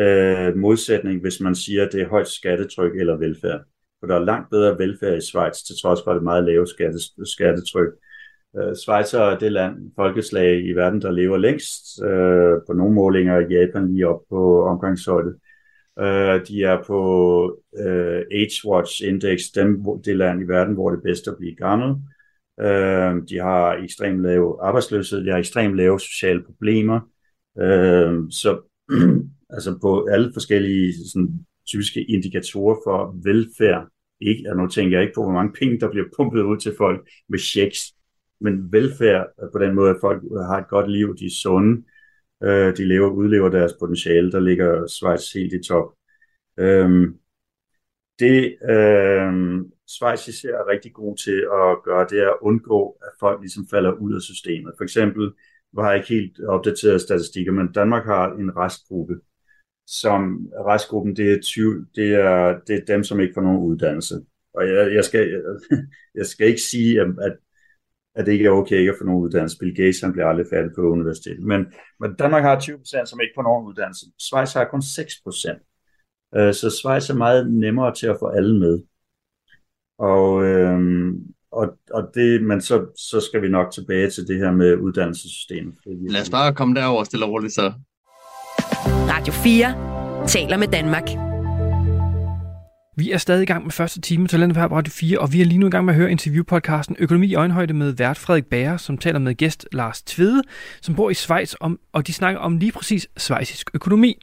øh, 0.00 0.56
modsætning, 0.56 1.20
hvis 1.20 1.40
man 1.40 1.54
siger, 1.54 1.86
at 1.86 1.92
det 1.92 2.02
er 2.02 2.08
højt 2.08 2.28
skattetryk 2.28 2.96
eller 2.96 3.16
velfærd. 3.16 3.60
For 4.00 4.06
der 4.06 4.14
er 4.14 4.24
langt 4.24 4.50
bedre 4.50 4.78
velfærd 4.78 5.16
i 5.16 5.20
Schweiz, 5.20 5.56
til 5.56 5.76
trods 5.82 6.00
for 6.04 6.12
det 6.12 6.22
meget 6.22 6.44
lave 6.44 6.66
skatte, 6.66 6.98
skattetryk. 7.24 7.92
Øh, 8.56 8.76
Schweiz 8.76 9.14
er 9.14 9.38
det 9.38 9.52
land, 9.52 9.92
folkeslag 9.96 10.64
i 10.64 10.72
verden, 10.72 11.02
der 11.02 11.10
lever 11.10 11.36
længst. 11.36 12.02
Øh, 12.04 12.54
på 12.66 12.72
nogle 12.72 12.94
målinger 12.94 13.34
er 13.34 13.48
Japan 13.50 13.92
lige 13.92 14.08
op 14.08 14.20
på 14.30 14.64
omgangshøjde. 14.64 15.34
Øh, 15.98 16.46
de 16.48 16.62
er 16.62 16.82
på 16.86 17.00
øh, 17.78 18.22
Age 18.32 18.68
Watch 18.68 19.02
Index, 19.04 19.40
dem, 19.54 19.84
det 20.04 20.16
land 20.16 20.40
i 20.40 20.48
verden, 20.48 20.74
hvor 20.74 20.90
det 20.90 20.96
er 20.96 21.02
bedst 21.02 21.28
at 21.28 21.36
blive 21.38 21.54
gammel. 21.54 21.96
Øh, 22.60 23.28
de 23.28 23.38
har 23.38 23.72
ekstremt 23.72 24.22
lav 24.22 24.58
arbejdsløshed, 24.62 25.24
de 25.24 25.30
har 25.30 25.38
ekstremt 25.38 25.76
lave 25.76 26.00
sociale 26.00 26.42
problemer. 26.42 27.00
Øh, 27.60 28.20
så 28.30 28.60
altså 29.54 29.78
på 29.82 30.06
alle 30.12 30.30
forskellige 30.34 30.92
sådan, 31.12 31.46
typiske 31.66 32.02
indikatorer 32.04 32.76
for 32.86 33.16
velfærd, 33.24 33.88
ikke, 34.20 34.50
og 34.50 34.56
nu 34.56 34.66
tænker 34.66 34.96
jeg 34.96 35.02
ikke 35.02 35.14
på, 35.14 35.22
hvor 35.22 35.32
mange 35.32 35.52
penge, 35.58 35.80
der 35.80 35.90
bliver 35.90 36.06
pumpet 36.16 36.42
ud 36.42 36.56
til 36.56 36.74
folk 36.78 37.08
med 37.28 37.38
checks, 37.38 37.78
men 38.40 38.72
velfærd 38.72 39.26
på 39.52 39.58
den 39.58 39.74
måde, 39.74 39.90
at 39.90 39.96
folk 40.00 40.22
har 40.22 40.58
et 40.58 40.68
godt 40.68 40.90
liv, 40.90 41.16
de 41.16 41.26
er 41.26 41.36
sunde, 41.42 41.82
øh, 42.44 42.76
de 42.76 42.84
lever, 42.84 43.10
udlever 43.10 43.48
deres 43.48 43.72
potentiale, 43.80 44.32
der 44.32 44.40
ligger 44.40 44.86
Schweiz 44.86 45.32
helt 45.32 45.52
i 45.52 45.68
top. 45.68 45.94
Øhm, 46.58 47.18
det 48.18 48.56
øh, 48.70 49.32
Schweiz 49.88 50.28
især 50.28 50.54
er 50.54 50.68
rigtig 50.68 50.92
god 50.92 51.16
til 51.16 51.38
at 51.52 51.82
gøre, 51.84 52.06
det 52.10 52.18
er 52.18 52.30
at 52.30 52.42
undgå, 52.42 52.96
at 53.02 53.12
folk 53.20 53.40
ligesom 53.40 53.66
falder 53.70 53.92
ud 53.92 54.14
af 54.14 54.22
systemet. 54.22 54.74
For 54.76 54.84
eksempel, 54.84 55.32
var 55.72 55.82
har 55.82 55.90
jeg 55.90 55.98
ikke 55.98 56.14
helt 56.14 56.44
opdateret 56.44 57.00
statistikker, 57.00 57.52
men 57.52 57.72
Danmark 57.72 58.04
har 58.04 58.32
en 58.32 58.56
restgruppe, 58.56 59.14
som 59.86 60.48
restgruppen, 60.66 61.16
det 61.16 61.32
er, 61.32 61.40
20, 61.42 61.86
det 61.94 62.14
er, 62.14 62.60
det 62.66 62.76
er 62.76 62.84
dem, 62.84 63.04
som 63.04 63.20
ikke 63.20 63.34
får 63.34 63.42
nogen 63.42 63.62
uddannelse. 63.62 64.14
Og 64.54 64.68
jeg, 64.68 64.94
jeg, 64.94 65.04
skal, 65.04 65.30
jeg, 65.30 65.40
jeg 66.18 66.26
skal 66.26 66.46
ikke 66.46 66.60
sige, 66.60 67.00
at, 67.00 67.06
at 67.22 67.36
det 68.18 68.32
ikke 68.32 68.46
er 68.46 68.50
okay 68.50 68.78
ikke 68.78 68.90
at 68.90 68.98
få 69.00 69.04
nogen 69.04 69.24
uddannelse. 69.24 69.58
Bill 69.58 69.76
Gates 69.76 70.00
han 70.00 70.12
bliver 70.12 70.26
aldrig 70.26 70.46
færdig 70.50 70.70
på 70.76 70.80
universitetet. 70.80 71.44
Men, 71.44 71.66
men 72.00 72.14
Danmark 72.14 72.42
har 72.42 72.60
20%, 72.60 73.06
som 73.06 73.20
ikke 73.20 73.32
får 73.36 73.42
nogen 73.42 73.66
uddannelse. 73.66 74.06
Schweiz 74.18 74.52
har 74.52 74.64
kun 74.64 74.80
6%. 74.80 76.36
Øh, 76.36 76.54
så 76.54 76.70
Schweiz 76.70 77.10
er 77.10 77.14
meget 77.14 77.52
nemmere 77.52 77.94
til 77.94 78.06
at 78.06 78.16
få 78.20 78.28
alle 78.28 78.58
med. 78.58 78.82
Og, 79.98 80.44
øhm, 80.44 81.10
og, 81.52 81.78
og 81.90 82.10
det, 82.14 82.42
men 82.42 82.60
så, 82.60 82.86
så 83.10 83.20
skal 83.20 83.42
vi 83.42 83.48
nok 83.48 83.72
tilbage 83.72 84.10
til 84.10 84.28
det 84.28 84.36
her 84.36 84.52
med 84.52 84.76
uddannelsessystemet. 84.76 85.74
Lad 85.86 86.20
os 86.20 86.30
bare 86.30 86.54
komme 86.54 86.74
derover 86.74 87.04
stille 87.04 87.26
og 87.26 87.32
roligt 87.32 87.52
så. 87.52 87.72
Radio 89.08 89.32
4 89.32 90.26
taler 90.26 90.56
med 90.56 90.68
Danmark. 90.68 91.31
Vi 93.02 93.10
er 93.10 93.18
stadig 93.18 93.42
i 93.42 93.46
gang 93.46 93.64
med 93.64 93.72
første 93.72 94.00
time 94.00 94.28
til 94.28 94.40
Landet 94.40 94.56
på 94.56 94.76
Radio 94.76 94.90
4, 94.90 95.18
og 95.18 95.32
vi 95.32 95.40
er 95.40 95.44
lige 95.44 95.58
nu 95.58 95.66
i 95.66 95.70
gang 95.70 95.84
med 95.84 95.94
at 95.94 96.00
høre 96.00 96.10
interviewpodcasten 96.10 96.96
Økonomi 96.98 97.26
i 97.26 97.34
øjenhøjde 97.34 97.74
med 97.74 97.92
vært 97.92 98.18
Frederik 98.18 98.46
Bager, 98.46 98.76
som 98.76 98.98
taler 98.98 99.18
med 99.18 99.34
gæst 99.34 99.68
Lars 99.72 100.02
Tvede, 100.02 100.42
som 100.82 100.94
bor 100.94 101.10
i 101.10 101.14
Schweiz, 101.14 101.54
om, 101.60 101.80
og 101.92 102.06
de 102.06 102.12
snakker 102.12 102.40
om 102.40 102.56
lige 102.56 102.72
præcis 102.72 103.08
svejsisk 103.16 103.70
økonomi. 103.74 104.18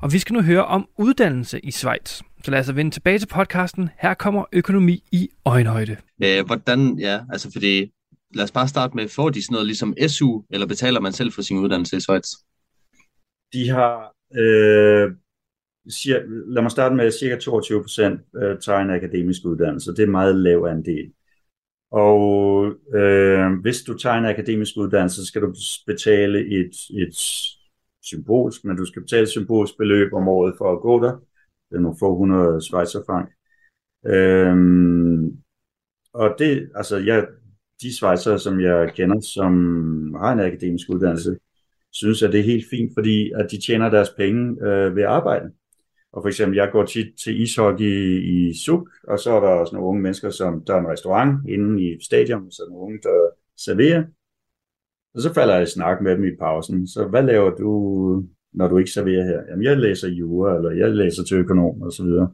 Og 0.00 0.12
vi 0.12 0.18
skal 0.18 0.34
nu 0.34 0.42
høre 0.42 0.64
om 0.64 0.88
uddannelse 0.98 1.60
i 1.60 1.70
Schweiz. 1.70 2.22
Så 2.44 2.50
lad 2.50 2.60
os 2.60 2.76
vende 2.76 2.90
tilbage 2.90 3.18
til 3.18 3.26
podcasten. 3.26 3.90
Her 3.98 4.14
kommer 4.14 4.44
Økonomi 4.52 5.04
i 5.12 5.28
øjenhøjde. 5.44 5.96
Øh, 6.24 6.46
hvordan, 6.46 6.98
ja, 6.98 7.20
altså 7.32 7.52
fordi, 7.52 7.92
lad 8.34 8.44
os 8.44 8.52
bare 8.52 8.68
starte 8.68 8.96
med, 8.96 9.08
får 9.08 9.30
de 9.30 9.42
sådan 9.42 9.52
noget 9.52 9.66
ligesom 9.66 9.94
SU, 10.08 10.42
eller 10.50 10.66
betaler 10.66 11.00
man 11.00 11.12
selv 11.12 11.32
for 11.32 11.42
sin 11.42 11.58
uddannelse 11.58 11.96
i 11.96 12.00
Schweiz? 12.00 12.28
De 13.52 13.68
har 13.68 14.12
øh, 14.38 15.10
lad 16.46 16.62
mig 16.62 16.70
starte 16.70 16.94
med, 16.94 17.04
at 17.04 17.14
cirka 17.14 17.36
22 17.36 17.82
procent 17.82 18.20
øh, 18.36 18.58
tager 18.58 18.78
en 18.78 18.90
akademisk 18.90 19.44
uddannelse. 19.44 19.90
Det 19.90 19.98
er 19.98 20.04
en 20.04 20.10
meget 20.10 20.36
lav 20.36 20.64
andel. 20.64 21.12
Og 21.90 22.66
øh, 22.94 23.52
hvis 23.62 23.82
du 23.82 23.98
tager 23.98 24.16
en 24.16 24.24
akademisk 24.24 24.76
uddannelse, 24.76 25.16
så 25.16 25.26
skal 25.26 25.42
du 25.42 25.54
betale 25.86 26.38
et, 26.38 26.72
et 26.90 27.14
symbolsk, 28.02 28.64
men 28.64 28.76
du 28.76 28.84
skal 28.84 29.02
betale 29.02 29.22
et 29.22 29.28
symbolsk 29.28 29.76
beløb 29.78 30.12
om 30.12 30.28
året 30.28 30.54
for 30.58 30.72
at 30.72 30.80
gå 30.80 31.02
der. 31.02 31.12
Det 31.70 31.76
er 31.76 31.80
nogle 31.80 31.96
få 32.00 32.16
hundrede 32.16 32.62
schweizerfrank. 32.62 33.28
Øhm, 34.06 35.36
og 36.12 36.36
det, 36.38 36.70
altså 36.74 36.96
jeg, 36.96 37.26
de 37.82 37.96
schweizer, 37.96 38.36
som 38.36 38.60
jeg 38.60 38.92
kender, 38.94 39.20
som 39.20 39.52
har 40.14 40.32
en 40.32 40.40
akademisk 40.40 40.88
uddannelse, 40.90 41.36
synes, 41.92 42.22
at 42.22 42.32
det 42.32 42.40
er 42.40 42.44
helt 42.44 42.64
fint, 42.70 42.92
fordi 42.96 43.32
at 43.32 43.50
de 43.50 43.60
tjener 43.60 43.90
deres 43.90 44.10
penge 44.16 44.66
øh, 44.66 44.96
ved 44.96 45.02
arbejde. 45.02 45.50
Og 46.14 46.22
for 46.22 46.28
eksempel, 46.28 46.56
jeg 46.56 46.70
går 46.72 46.84
tit 46.84 47.06
til 47.24 47.40
ishockey 47.40 48.22
i 48.22 48.58
SUK, 48.64 48.88
og 49.08 49.18
så 49.18 49.30
er 49.32 49.40
der 49.40 49.48
også 49.48 49.74
nogle 49.74 49.88
unge 49.88 50.02
mennesker, 50.02 50.30
som 50.30 50.64
der 50.64 50.74
er 50.74 50.80
en 50.80 50.92
restaurant 50.92 51.48
inde 51.48 51.82
i 51.82 52.04
stadion, 52.04 52.50
så 52.50 52.62
er 52.62 52.70
nogle 52.70 52.84
unge, 52.86 52.98
der 53.02 53.30
serverer. 53.58 54.04
Og 55.14 55.20
så 55.20 55.34
falder 55.34 55.54
jeg 55.54 55.62
i 55.62 55.66
snak 55.66 56.02
med 56.02 56.12
dem 56.16 56.24
i 56.24 56.36
pausen. 56.40 56.88
Så 56.88 57.04
hvad 57.04 57.22
laver 57.22 57.50
du, 57.50 57.70
når 58.52 58.68
du 58.68 58.78
ikke 58.78 58.90
serverer 58.90 59.24
her? 59.24 59.40
Jamen, 59.50 59.64
jeg 59.64 59.76
læser 59.76 60.08
jura, 60.08 60.56
eller 60.56 60.70
jeg 60.70 60.90
læser 60.90 61.24
til 61.24 61.36
økonom, 61.36 61.82
og 61.82 61.92
så 61.92 62.02
videre. 62.04 62.30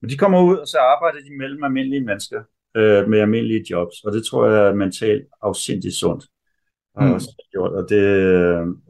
Men 0.00 0.10
de 0.10 0.16
kommer 0.16 0.42
ud, 0.42 0.56
og 0.56 0.66
så 0.66 0.78
arbejder 0.78 1.18
de 1.18 1.38
mellem 1.38 1.64
almindelige 1.64 2.04
mennesker 2.04 2.42
øh, 2.76 3.08
med 3.08 3.18
almindelige 3.18 3.64
jobs, 3.70 4.04
og 4.04 4.12
det 4.12 4.24
tror 4.24 4.48
jeg 4.48 4.68
er 4.68 4.74
mentalt 4.74 5.24
afsindigt 5.42 5.94
sundt. 5.94 6.24
Mm. 7.00 7.12
også 7.12 7.44
gjort, 7.52 7.72
og 7.72 7.88
det, 7.88 8.02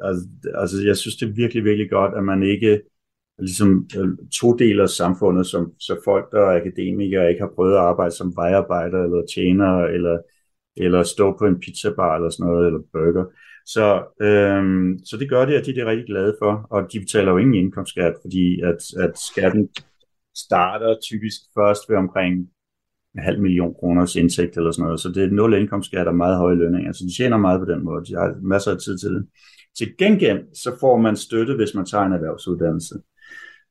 altså, 0.02 0.22
altså, 0.54 0.76
jeg 0.84 0.96
synes, 0.96 1.16
det 1.16 1.28
er 1.28 1.32
virkelig, 1.32 1.64
virkelig 1.64 1.90
godt, 1.90 2.14
at 2.14 2.24
man 2.24 2.42
ikke 2.42 2.80
ligesom 3.38 3.88
øh, 3.98 4.08
to 4.40 4.56
dele 4.56 4.82
af 4.82 4.88
samfundet, 4.88 5.46
som, 5.46 5.72
så 5.78 6.00
folk, 6.04 6.32
der 6.32 6.40
er 6.40 6.60
akademikere, 6.60 7.28
ikke 7.28 7.40
har 7.40 7.52
prøvet 7.54 7.74
at 7.74 7.80
arbejde 7.80 8.14
som 8.14 8.32
vejarbejder 8.36 9.02
eller 9.04 9.22
tjener, 9.34 9.84
eller, 9.84 10.18
eller 10.76 11.02
stå 11.02 11.36
på 11.38 11.46
en 11.46 11.60
pizzabar 11.60 12.16
eller 12.16 12.30
sådan 12.30 12.46
noget, 12.46 12.66
eller 12.66 12.80
burger. 12.92 13.24
Så, 13.66 13.86
øhm, 14.22 14.98
så 15.04 15.16
det 15.16 15.28
gør 15.28 15.44
det, 15.44 15.54
at 15.54 15.66
de 15.66 15.80
er 15.80 15.86
rigtig 15.86 16.06
glade 16.06 16.36
for, 16.42 16.66
og 16.70 16.92
de 16.92 17.00
betaler 17.00 17.32
jo 17.32 17.38
ingen 17.38 17.54
indkomstskat, 17.54 18.14
fordi 18.22 18.60
at, 18.60 18.80
at 19.04 19.18
skatten 19.18 19.68
starter 20.36 20.96
typisk 21.02 21.40
først 21.54 21.82
ved 21.88 21.96
omkring 21.96 22.48
en 23.14 23.22
halv 23.22 23.40
million 23.40 23.74
kroners 23.74 24.16
indtægt 24.16 24.56
eller 24.56 24.70
sådan 24.70 24.84
noget, 24.84 25.00
så 25.00 25.08
det 25.08 25.24
er 25.24 25.30
nul 25.30 25.54
indkomstskat 25.54 26.08
og 26.08 26.14
meget 26.14 26.38
høje 26.38 26.56
lønninger, 26.56 26.92
så 26.92 27.04
de 27.04 27.16
tjener 27.16 27.36
meget 27.36 27.60
på 27.60 27.72
den 27.72 27.84
måde, 27.84 28.04
de 28.04 28.14
har 28.14 28.34
masser 28.42 28.70
af 28.70 28.78
tid 28.78 28.98
til 28.98 29.10
det. 29.10 29.26
Til 29.78 29.96
gengæld 29.98 30.40
så 30.54 30.76
får 30.80 30.96
man 30.96 31.16
støtte, 31.16 31.56
hvis 31.56 31.74
man 31.74 31.86
tager 31.86 32.04
en 32.04 32.12
erhvervsuddannelse. 32.12 32.94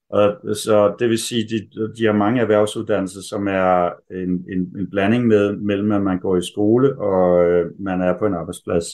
Og, 0.09 0.55
så 0.55 0.95
det 0.99 1.09
vil 1.09 1.17
sige, 1.17 1.43
at 1.43 1.49
de, 1.49 1.93
de 1.97 2.05
har 2.05 2.13
mange 2.13 2.41
erhvervsuddannelser, 2.41 3.21
som 3.21 3.47
er 3.47 3.89
en, 4.11 4.29
en, 4.29 4.61
en 4.79 4.89
blanding 4.89 5.27
med, 5.27 5.55
mellem, 5.57 5.91
at 5.91 6.01
man 6.01 6.19
går 6.19 6.37
i 6.37 6.41
skole 6.53 6.99
og 6.99 7.45
øh, 7.45 7.71
man 7.79 8.01
er 8.01 8.17
på 8.19 8.25
en 8.25 8.33
arbejdsplads. 8.33 8.85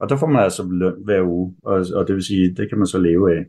Og 0.00 0.08
der 0.08 0.16
får 0.16 0.26
man 0.26 0.42
altså 0.42 0.68
løn 0.70 1.04
hver 1.04 1.22
uge, 1.22 1.56
og, 1.62 1.86
og 1.94 2.06
det 2.06 2.14
vil 2.14 2.24
sige, 2.24 2.54
det 2.54 2.68
kan 2.68 2.78
man 2.78 2.86
så 2.86 2.98
leve 2.98 3.38
af. 3.38 3.44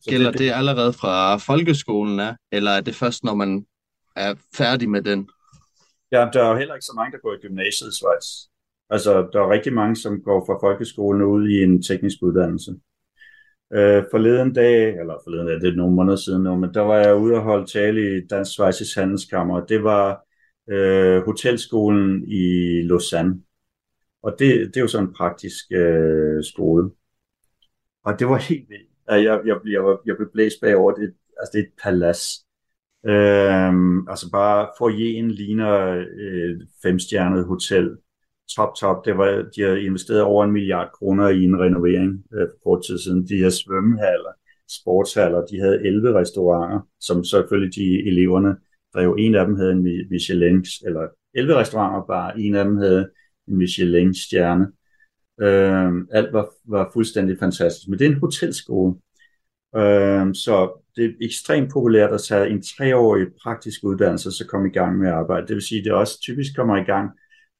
Så 0.00 0.10
Gælder 0.10 0.30
det, 0.30 0.38
det 0.38 0.52
allerede 0.54 0.92
fra 0.92 1.36
folkeskolen 1.36 2.20
af, 2.20 2.34
eller 2.52 2.70
er 2.70 2.80
det 2.80 2.94
først, 2.94 3.24
når 3.24 3.34
man 3.34 3.66
er 4.16 4.34
færdig 4.54 4.90
med 4.90 5.02
den? 5.02 5.28
Ja, 6.12 6.28
der 6.32 6.42
er 6.44 6.50
jo 6.50 6.56
heller 6.56 6.74
ikke 6.74 6.84
så 6.84 6.92
mange, 6.96 7.12
der 7.12 7.18
går 7.18 7.32
i 7.34 7.46
gymnasiet 7.46 7.88
i 7.88 7.96
Schweiz. 7.96 8.26
Altså, 8.90 9.28
der 9.32 9.40
er 9.40 9.50
rigtig 9.50 9.72
mange, 9.72 9.96
som 9.96 10.22
går 10.22 10.44
fra 10.46 10.68
folkeskolen 10.68 11.22
ud 11.22 11.48
i 11.48 11.62
en 11.62 11.82
teknisk 11.82 12.18
uddannelse. 12.22 12.70
Øh, 13.72 14.04
forleden 14.10 14.52
dag, 14.52 14.98
eller 15.00 15.14
forleden 15.24 15.46
dag, 15.46 15.60
det 15.60 15.68
er 15.68 15.76
nogle 15.76 15.96
måneder 15.96 16.16
siden 16.16 16.42
nu, 16.42 16.56
men 16.56 16.74
der 16.74 16.80
var 16.80 16.96
jeg 16.96 17.16
ude 17.16 17.34
og 17.34 17.42
holde 17.42 17.66
tale 17.66 18.16
i 18.16 18.26
Dansk 18.26 18.52
Schweizisk 18.52 18.96
Handelskammer. 18.96 19.66
Det 19.66 19.84
var 19.84 20.26
øh, 20.70 21.22
hotelskolen 21.24 22.24
i 22.28 22.42
Lausanne. 22.82 23.42
Og 24.22 24.36
det, 24.38 24.66
det 24.66 24.76
er 24.76 24.80
jo 24.80 24.88
sådan 24.88 25.06
en 25.06 25.14
praktisk 25.14 25.64
øh, 25.72 26.44
skole. 26.44 26.90
Og 28.04 28.18
det 28.18 28.28
var 28.28 28.36
helt 28.36 28.68
vildt. 28.68 28.90
Jeg, 29.08 29.24
jeg, 29.24 29.40
jeg, 29.46 29.56
jeg, 29.64 29.96
jeg 30.06 30.16
blev 30.16 30.30
blæst 30.32 30.56
bagover. 30.60 30.92
Det, 30.92 31.14
altså, 31.38 31.50
det 31.52 31.58
er 31.58 31.64
et 31.64 31.72
palads. 31.82 32.44
Øhm, 33.06 34.08
altså 34.08 34.30
bare 34.32 34.68
forjen 34.78 35.30
ligner 35.30 36.04
øh, 36.18 36.60
femstjernet 36.82 37.44
hotel 37.44 37.96
top, 38.56 38.74
top. 38.76 39.04
Det 39.04 39.18
var, 39.18 39.26
de 39.56 39.62
har 39.62 39.76
investeret 39.76 40.22
over 40.22 40.44
en 40.44 40.52
milliard 40.52 40.90
kroner 40.98 41.28
i 41.28 41.44
en 41.44 41.60
renovering 41.60 42.24
øh, 42.34 42.48
for 42.48 42.58
kort 42.64 42.84
tid 42.86 42.98
siden. 42.98 43.28
De 43.28 43.36
her 43.36 43.50
svømmehaller, 43.50 44.32
sportshaller, 44.68 45.46
de 45.46 45.60
havde 45.60 45.86
11 45.86 46.14
restauranter, 46.20 46.80
som 47.00 47.24
selvfølgelig 47.24 47.74
de 47.74 48.08
eleverne 48.08 48.56
drev. 48.94 49.16
En 49.18 49.34
af 49.34 49.46
dem 49.46 49.56
havde 49.56 49.72
en 49.72 49.82
Michelin, 50.10 50.64
eller 50.84 51.08
11 51.34 51.54
restauranter 51.54 52.06
bare, 52.06 52.40
en 52.40 52.54
af 52.54 52.64
dem 52.64 52.76
havde 52.76 53.10
en 53.48 53.56
Michelin-stjerne. 53.56 54.66
Øh, 55.40 55.92
alt 56.12 56.32
var, 56.32 56.48
var 56.68 56.90
fuldstændig 56.92 57.38
fantastisk. 57.38 57.88
Men 57.88 57.98
det 57.98 58.06
er 58.06 58.10
en 58.10 58.20
hotelskole. 58.20 58.94
Øh, 59.76 60.34
så 60.34 60.82
det 60.96 61.04
er 61.04 61.10
ekstremt 61.20 61.72
populært 61.72 62.12
at 62.12 62.20
tage 62.20 62.50
en 62.50 62.62
treårig 62.62 63.26
praktisk 63.42 63.84
uddannelse, 63.84 64.28
og 64.28 64.32
så 64.32 64.46
komme 64.46 64.68
i 64.68 64.72
gang 64.72 64.98
med 64.98 65.08
at 65.08 65.14
arbejde. 65.14 65.46
Det 65.46 65.54
vil 65.54 65.62
sige, 65.62 65.78
at 65.78 65.84
det 65.84 65.92
også 65.92 66.20
typisk 66.20 66.56
kommer 66.56 66.76
i 66.76 66.84
gang 66.84 67.10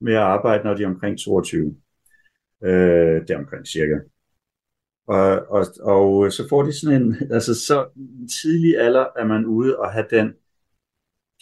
med 0.01 0.13
at 0.13 0.21
arbejde, 0.21 0.65
når 0.65 0.75
de 0.75 0.83
er 0.83 0.87
omkring 0.87 1.19
22. 1.19 1.77
Øh, 2.65 2.71
det 3.21 3.31
er 3.31 3.39
omkring 3.39 3.67
cirka. 3.67 3.95
Og, 5.07 5.47
og, 5.51 5.67
og 5.81 6.33
så 6.33 6.47
får 6.49 6.63
de 6.63 6.73
sådan 6.73 7.03
en, 7.03 7.17
altså 7.31 7.55
så 7.55 7.89
tidlig 8.43 8.79
alder 8.79 9.07
er 9.17 9.27
man 9.27 9.47
ude 9.47 9.79
og 9.79 9.93
have 9.93 10.07
den 10.11 10.33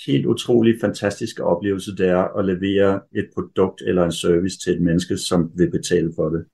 helt 0.07 0.27
utrolig 0.27 0.75
fantastiske 0.81 1.45
oplevelse 1.45 1.97
det 1.97 2.09
er 2.09 2.39
at 2.39 2.45
levere 2.45 3.01
et 3.15 3.29
produkt 3.35 3.83
eller 3.83 4.05
en 4.05 4.13
service 4.13 4.59
til 4.59 4.73
et 4.73 4.83
menneske, 4.83 5.17
som 5.17 5.53
vil 5.57 5.71
betale 5.71 6.13
for 6.17 6.29
det. 6.29 6.45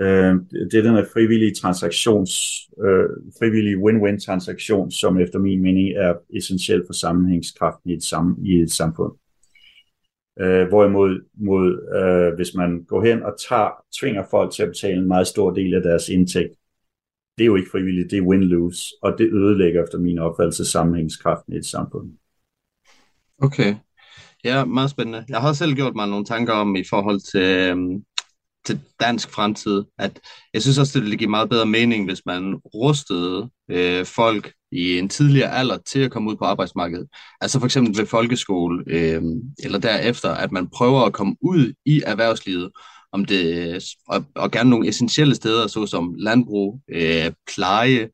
Øh, 0.00 0.34
det 0.70 0.74
er 0.74 0.82
den 0.82 0.94
her 0.94 1.06
frivillige 1.12 1.54
transaktions, 1.54 2.30
øh, 2.84 3.08
frivillige 3.38 3.76
win-win 3.76 4.18
transaktion, 4.26 4.90
som 4.90 5.18
efter 5.18 5.38
min 5.38 5.62
mening 5.62 5.88
er 5.88 6.14
essentiel 6.36 6.82
for 6.86 6.92
sammenhængskraften 6.92 7.90
i 7.90 7.94
et, 7.94 8.02
sam, 8.02 8.38
i 8.44 8.60
et 8.60 8.72
samfund. 8.72 9.12
Øh, 10.40 10.68
hvorimod 10.68 11.20
mod, 11.34 11.94
øh, 11.98 12.36
hvis 12.36 12.54
man 12.54 12.84
går 12.84 13.04
hen 13.04 13.22
og 13.22 13.34
tager, 13.48 13.70
tvinger 14.00 14.24
folk 14.30 14.52
til 14.52 14.62
at 14.62 14.68
betale 14.68 14.98
en 14.98 15.08
meget 15.08 15.26
stor 15.26 15.50
del 15.50 15.74
af 15.74 15.82
deres 15.82 16.08
indtægt, 16.08 16.54
det 17.38 17.44
er 17.44 17.46
jo 17.46 17.56
ikke 17.56 17.70
frivilligt, 17.70 18.10
det 18.10 18.18
er 18.18 18.22
win-lose, 18.22 18.98
og 19.02 19.18
det 19.18 19.32
ødelægger 19.32 19.84
efter 19.84 19.98
min 19.98 20.18
opfattelse 20.18 20.64
sammenhængskraften 20.64 21.52
i 21.52 21.56
et 21.56 21.66
samfund. 21.66 22.10
Okay. 23.38 23.74
Ja, 24.44 24.64
meget 24.64 24.90
spændende. 24.90 25.24
Jeg 25.28 25.40
har 25.40 25.52
selv 25.52 25.74
gjort 25.74 25.94
mig 25.94 26.08
nogle 26.08 26.24
tanker 26.24 26.52
om 26.52 26.76
i 26.76 26.84
forhold 26.90 27.20
til, 27.20 27.70
øhm, 27.70 28.04
til 28.64 28.80
dansk 29.00 29.30
fremtid, 29.30 29.84
at 29.98 30.20
jeg 30.54 30.62
synes 30.62 30.78
også, 30.78 30.98
det 30.98 31.02
ville 31.02 31.16
give 31.16 31.30
meget 31.30 31.50
bedre 31.50 31.66
mening, 31.66 32.04
hvis 32.04 32.26
man 32.26 32.54
rustede 32.54 33.50
øh, 33.70 34.06
folk 34.06 34.52
i 34.74 34.98
en 34.98 35.08
tidligere 35.08 35.50
alder 35.50 35.78
til 35.78 36.00
at 36.00 36.10
komme 36.10 36.30
ud 36.30 36.36
på 36.36 36.44
arbejdsmarkedet. 36.44 37.08
Altså 37.40 37.58
for 37.58 37.66
eksempel 37.66 37.98
ved 37.98 38.06
folkeskole, 38.06 38.84
øh, 38.86 39.22
eller 39.64 39.78
derefter, 39.78 40.30
at 40.30 40.52
man 40.52 40.68
prøver 40.68 41.00
at 41.00 41.12
komme 41.12 41.36
ud 41.40 41.72
i 41.86 42.02
erhvervslivet, 42.06 42.70
om 43.12 43.24
det, 43.24 43.82
og, 44.08 44.24
og 44.34 44.50
gerne 44.50 44.70
nogle 44.70 44.88
essentielle 44.88 45.34
steder, 45.34 45.66
såsom 45.66 46.14
landbrug, 46.18 46.80
øh, 46.88 47.32
pleje, 47.54 48.08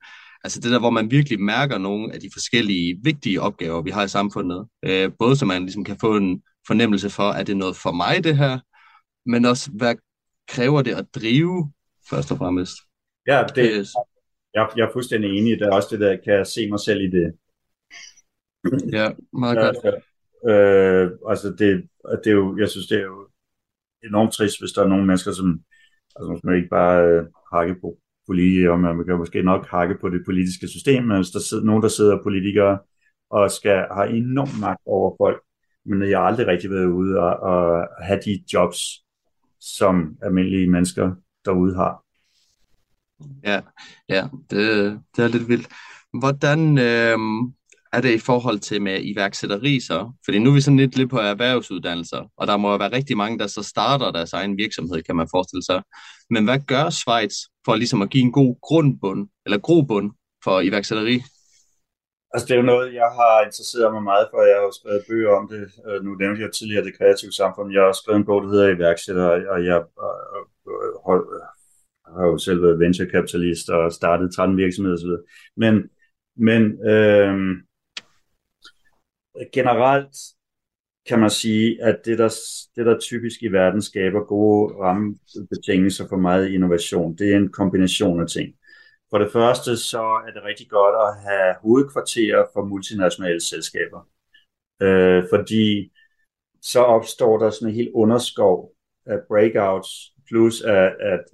altså 0.45 0.61
det 0.61 0.71
der, 0.71 0.79
hvor 0.79 0.91
man 0.91 1.11
virkelig 1.11 1.41
mærker 1.41 1.79
nogle 1.79 2.15
af 2.15 2.21
de 2.21 2.31
forskellige 2.33 2.99
vigtige 3.03 3.41
opgaver, 3.41 3.83
vi 3.83 3.91
har 3.91 4.05
i 4.05 4.09
samfundet. 4.09 4.67
Øh, 4.85 5.11
både 5.19 5.37
så 5.37 5.47
man 5.47 5.63
ligesom 5.63 5.85
kan 5.85 5.97
få 6.01 6.17
en 6.17 6.43
fornemmelse 6.67 7.11
for, 7.11 7.31
at 7.31 7.47
det 7.47 7.53
er 7.53 7.57
noget 7.57 7.77
for 7.77 7.93
mig, 7.93 8.25
det 8.25 8.37
her, 8.37 8.59
men 9.27 9.45
også, 9.45 9.71
hvad 9.71 9.95
kræver 10.49 10.83
det 10.83 10.95
at 10.95 11.15
drive, 11.15 11.73
først 12.11 12.31
og 12.33 12.39
fremmest. 12.39 12.73
Ja, 13.27 13.45
det, 13.57 13.73
øh, 13.73 13.87
jeg, 14.55 14.69
jeg 14.77 14.87
er 14.87 14.93
fuldstændig 14.93 15.39
enig. 15.39 15.59
Det 15.59 15.67
er 15.67 15.73
også 15.73 15.89
det 15.91 16.01
der, 16.01 16.17
kan 16.25 16.35
jeg 16.35 16.47
se 16.47 16.71
mig 16.71 16.81
selv 16.81 17.01
i 17.01 17.11
det. 17.11 17.33
Ja, 18.93 19.11
meget 19.33 19.59
godt. 19.59 19.77
Ja. 19.85 19.91
Øh, 20.53 21.11
altså 21.29 21.49
det, 21.59 21.89
det 22.25 22.31
er 22.31 22.35
jo, 22.35 22.59
jeg 22.59 22.69
synes, 22.69 22.87
det 22.87 22.99
er 22.99 23.03
jo 23.03 23.29
enormt 24.05 24.33
trist, 24.33 24.61
hvis 24.61 24.73
der 24.73 24.83
er 24.83 24.89
nogle 24.89 25.07
mennesker, 25.07 25.33
som 25.33 25.61
altså, 26.17 26.41
man 26.45 26.57
ikke 26.57 26.69
bare 26.69 27.09
øh, 27.09 27.25
hakke 27.53 27.75
på 27.81 27.99
politikere, 28.27 28.79
men 28.79 28.97
man 28.97 29.07
kan 29.07 29.19
måske 29.19 29.43
nok 29.43 29.67
hakke 29.67 29.99
på 30.01 30.09
det 30.09 30.23
politiske 30.25 30.69
system, 30.69 31.05
men 31.05 31.17
hvis 31.17 31.31
der 31.31 31.41
sidder 31.41 31.65
nogen, 31.65 31.83
der 31.83 31.89
sidder 31.89 32.23
politikere 32.23 32.79
og 33.31 33.51
skal 33.51 33.87
have 33.95 34.11
enorm 34.11 34.61
magt 34.61 34.81
over 34.87 35.17
folk, 35.19 35.43
men 35.85 36.11
jeg 36.11 36.19
har 36.19 36.27
aldrig 36.27 36.47
rigtig 36.47 36.71
været 36.71 36.87
ude 36.87 37.19
og, 37.19 37.37
og 37.37 37.89
have 38.03 38.21
de 38.25 38.43
jobs, 38.53 39.05
som 39.61 40.17
almindelige 40.23 40.71
mennesker 40.71 41.15
derude 41.45 41.75
har. 41.75 42.05
Ja, 43.45 43.61
ja 44.09 44.29
det, 44.51 45.01
det 45.17 45.25
er 45.25 45.29
lidt 45.29 45.49
vildt. 45.49 45.69
Hvordan 46.21 46.79
øh, 46.79 47.19
er 47.93 48.01
det 48.01 48.15
i 48.15 48.19
forhold 48.19 48.59
til 48.59 48.83
med 48.83 49.01
iværksætteri 49.03 49.81
så? 49.81 50.13
Fordi 50.25 50.39
nu 50.39 50.51
er 50.51 50.55
vi 50.55 50.61
sådan 50.61 50.77
lidt 50.77 50.97
lidt 50.97 51.11
på 51.11 51.19
erhvervsuddannelser, 51.19 52.31
og 52.37 52.47
der 52.47 52.57
må 52.57 52.79
være 52.79 52.93
rigtig 52.93 53.17
mange, 53.17 53.39
der 53.39 53.47
så 53.47 53.63
starter 53.63 54.11
deres 54.11 54.33
egen 54.33 54.57
virksomhed, 54.57 55.03
kan 55.03 55.17
man 55.17 55.29
forestille 55.31 55.65
sig. 55.65 55.83
Men 56.31 56.45
hvad 56.45 56.59
gør 56.67 56.91
Schweiz 56.91 57.35
for 57.65 57.75
ligesom 57.75 58.03
at 58.03 58.11
give 58.11 58.25
en 58.25 58.33
god 58.33 58.57
grundbund, 58.63 59.29
eller 59.47 59.59
grobund 59.59 60.11
for 60.45 60.61
iværksætteri? 60.61 61.23
Altså 62.33 62.47
det 62.47 62.55
er 62.55 62.61
jo 62.63 62.73
noget, 62.73 62.95
jeg 62.95 63.11
har 63.19 63.45
interesseret 63.49 63.93
mig 63.93 64.03
meget 64.03 64.27
for. 64.31 64.41
Jeg 64.51 64.57
har 64.59 64.67
jo 64.69 64.73
skrevet 64.81 65.05
bøger 65.09 65.33
om 65.41 65.49
det. 65.53 65.65
Øh, 65.87 65.99
nu 66.05 66.11
nævnte 66.15 66.43
jeg 66.43 66.53
tidligere 66.53 66.85
det 66.85 66.99
kreative 66.99 67.33
samfund. 67.33 67.73
Jeg 67.73 67.81
har 67.81 67.89
også 67.89 68.03
skrevet 68.03 68.19
en 68.19 68.29
bog, 68.31 68.43
der 68.43 68.51
hedder 68.55 68.75
Iværksætter, 68.77 69.27
og 69.55 69.59
jeg 69.71 69.79
øh, 70.07 70.45
øh, 70.73 71.60
har 72.17 72.27
jo 72.27 72.39
selv 72.39 72.63
været 72.63 72.79
venture 72.79 73.11
capitalist 73.11 73.71
og 73.71 73.93
startet 73.93 74.35
13 74.35 74.57
virksomheder 74.57 74.97
osv. 74.97 75.11
Men, 75.57 75.75
men 76.37 76.89
øh, 76.89 77.35
generelt 79.53 80.17
kan 81.09 81.19
man 81.19 81.31
sige, 81.31 81.83
at 81.83 81.99
det 82.05 82.19
der, 82.19 82.35
det, 82.77 82.87
der 82.87 82.99
typisk 82.99 83.43
i 83.43 83.47
verden 83.47 83.83
skaber 83.83 84.25
gode 84.25 84.75
rammebetingelser 84.75 86.09
for 86.09 86.17
meget 86.17 86.49
innovation, 86.49 87.17
det 87.17 87.33
er 87.33 87.37
en 87.37 87.53
kombination 87.53 88.21
af 88.21 88.29
ting. 88.29 88.55
For 89.11 89.19
det 89.19 89.33
første 89.33 89.77
så 89.77 90.03
er 90.03 90.31
det 90.35 90.45
rigtig 90.45 90.69
godt 90.69 90.95
at 91.07 91.31
have 91.31 91.55
hovedkvarterer 91.63 92.47
for 92.53 92.65
multinationale 92.65 93.41
selskaber. 93.41 94.09
Øh, 94.83 95.25
fordi 95.33 95.93
så 96.63 96.81
opstår 96.81 97.39
der 97.39 97.51
sådan 97.51 97.69
en 97.69 97.75
helt 97.75 97.91
underskov 97.95 98.73
af 99.07 99.19
breakouts, 99.29 99.89
plus 100.31 100.61
at, 100.61 100.93
at, 101.01 101.25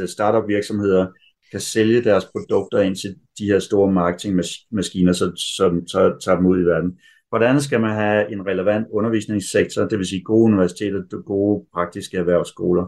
at 0.00 0.10
startup 0.10 0.48
virksomheder 0.48 1.06
kan 1.50 1.60
sælge 1.60 2.04
deres 2.04 2.24
produkter 2.24 2.78
ind 2.80 2.96
til 2.96 3.16
de 3.38 3.44
her 3.44 3.58
store 3.58 3.92
marketingmaskiner, 3.92 5.12
som, 5.12 5.36
som 5.36 5.86
tager, 5.86 6.18
tager 6.18 6.36
dem 6.36 6.46
ud 6.46 6.60
i 6.60 6.64
verden. 6.64 6.98
For 7.30 7.38
det 7.38 7.46
andet 7.46 7.62
skal 7.62 7.80
man 7.80 7.94
have 7.94 8.32
en 8.32 8.46
relevant 8.46 8.86
undervisningssektor, 8.92 9.82
det 9.82 9.98
vil 9.98 10.06
sige 10.06 10.22
gode 10.22 10.44
universiteter, 10.44 11.22
gode 11.22 11.66
praktiske 11.74 12.16
erhvervsskoler. 12.16 12.86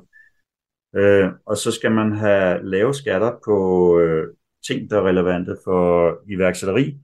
Øh, 0.97 1.29
og 1.47 1.57
så 1.57 1.71
skal 1.71 1.93
man 1.93 2.13
have 2.13 2.71
lave 2.71 2.95
skatter 2.95 3.33
på 3.45 3.59
øh, 4.01 4.27
ting, 4.67 4.91
der 4.91 4.97
er 4.97 5.09
relevante 5.09 5.57
for 5.65 6.15
iværksætteri. 6.29 6.97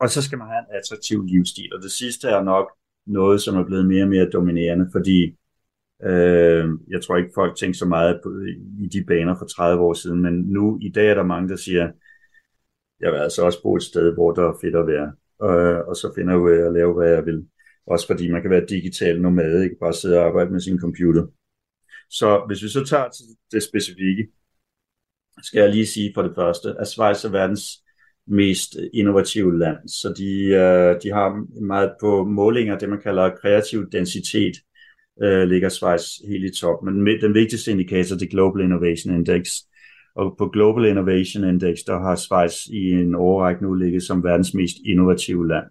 Og 0.00 0.10
så 0.10 0.22
skal 0.22 0.38
man 0.38 0.48
have 0.48 0.58
en 0.58 0.76
attraktiv 0.78 1.24
livsstil. 1.24 1.74
Og 1.74 1.82
det 1.82 1.92
sidste 1.92 2.28
er 2.28 2.42
nok 2.42 2.66
noget, 3.06 3.42
som 3.42 3.56
er 3.56 3.64
blevet 3.64 3.86
mere 3.86 4.02
og 4.02 4.08
mere 4.08 4.30
dominerende, 4.30 4.88
fordi 4.92 5.36
øh, 6.04 6.68
jeg 6.88 7.02
tror 7.02 7.16
ikke, 7.16 7.30
folk 7.34 7.56
tænker 7.56 7.76
så 7.76 7.86
meget 7.86 8.20
på, 8.22 8.30
i 8.84 8.88
de 8.92 9.04
baner 9.04 9.34
for 9.38 9.46
30 9.46 9.82
år 9.82 9.94
siden, 9.94 10.22
men 10.22 10.34
nu 10.34 10.78
i 10.82 10.88
dag 10.88 11.10
er 11.10 11.14
der 11.14 11.22
mange, 11.22 11.48
der 11.48 11.56
siger, 11.56 11.90
jeg 13.00 13.12
vil 13.12 13.18
altså 13.18 13.42
også 13.44 13.62
bo 13.62 13.76
et 13.76 13.82
sted, 13.82 14.14
hvor 14.14 14.32
der 14.32 14.42
er 14.42 14.58
fedt 14.62 14.76
at 14.76 14.86
være 14.86 15.12
øh, 15.42 15.78
og 15.88 15.96
så 15.96 16.12
finder 16.14 16.32
jeg 16.32 16.40
ud 16.40 16.50
af 16.50 16.66
at 16.66 16.72
lave, 16.72 16.94
hvad 16.94 17.10
jeg 17.10 17.26
vil. 17.26 17.46
Også 17.86 18.06
fordi 18.06 18.30
man 18.30 18.42
kan 18.42 18.50
være 18.50 18.66
digital 18.68 19.20
nomade, 19.20 19.64
ikke 19.64 19.76
bare 19.80 19.92
sidde 19.92 20.18
og 20.18 20.26
arbejde 20.26 20.50
med 20.50 20.60
sin 20.60 20.80
computer. 20.80 21.26
Så 22.10 22.44
hvis 22.46 22.62
vi 22.62 22.68
så 22.68 22.84
tager 22.84 23.08
til 23.08 23.24
det 23.52 23.62
specifikke, 23.62 24.28
skal 25.42 25.60
jeg 25.60 25.70
lige 25.70 25.86
sige 25.86 26.12
for 26.14 26.22
det 26.22 26.32
første, 26.34 26.74
at 26.78 26.88
Schweiz 26.88 27.24
er 27.24 27.30
verdens 27.30 27.64
mest 28.26 28.76
innovative 28.94 29.58
land. 29.58 29.88
Så 29.88 30.14
de, 30.18 30.44
øh, 30.44 31.02
de 31.02 31.08
har 31.12 31.60
meget 31.60 31.94
på 32.00 32.24
målinger, 32.24 32.78
det 32.78 32.88
man 32.88 33.00
kalder 33.00 33.36
kreativ 33.36 33.90
densitet, 33.90 34.56
øh, 35.22 35.48
ligger 35.48 35.68
Schweiz 35.68 36.02
helt 36.28 36.44
i 36.44 36.60
top. 36.60 36.82
Men 36.82 37.06
den 37.06 37.34
vigtigste 37.34 37.70
indikator, 37.70 38.16
det 38.16 38.26
er 38.26 38.30
Global 38.30 38.64
Innovation 38.64 39.14
Index, 39.14 39.48
og 40.14 40.34
på 40.38 40.48
Global 40.48 40.84
Innovation 40.84 41.44
Index, 41.44 41.78
der 41.86 41.98
har 41.98 42.16
Schweiz 42.16 42.66
i 42.66 42.90
en 42.90 43.14
overrække 43.14 43.62
nu 43.62 43.74
ligget 43.74 44.02
som 44.02 44.24
verdens 44.24 44.54
mest 44.54 44.76
innovative 44.86 45.48
land. 45.48 45.64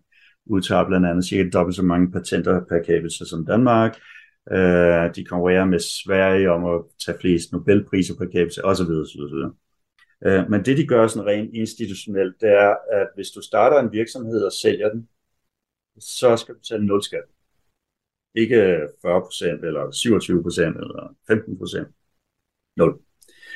Udtager 0.45 0.87
blandt 0.87 1.07
andet 1.07 1.25
cirka 1.25 1.49
dobbelt 1.49 1.75
så 1.75 1.83
mange 1.83 2.11
patenter 2.11 2.61
per 2.69 2.83
capita 2.87 3.25
som 3.25 3.45
Danmark. 3.45 3.97
Øh, 4.51 5.15
de 5.15 5.25
konkurrerer 5.25 5.65
med 5.65 5.79
Sverige 5.79 6.51
om 6.51 6.65
at 6.65 6.81
tage 7.05 7.17
flest 7.21 7.51
Nobelpriser 7.51 8.15
per 8.15 8.25
capita 8.25 8.61
osv. 8.63 8.91
osv. 9.05 9.35
Uh, 10.27 10.49
men 10.49 10.65
det 10.65 10.77
de 10.77 10.87
gør 10.87 11.07
sådan 11.07 11.27
rent 11.27 11.55
institutionelt, 11.55 12.35
det 12.41 12.49
er, 12.49 12.75
at 12.91 13.07
hvis 13.15 13.29
du 13.29 13.41
starter 13.41 13.79
en 13.79 13.91
virksomhed 13.91 14.43
og 14.43 14.51
sælger 14.51 14.89
den, 14.89 15.07
så 15.99 16.37
skal 16.37 16.53
du 16.53 16.59
betale 16.59 16.85
0 16.85 17.03
skat. 17.03 17.34
Ikke 18.35 18.77
40% 18.77 19.65
eller 19.67 19.83
27% 19.91 20.61
eller 20.81 21.15
15%. 21.31 21.91
0. 22.77 22.99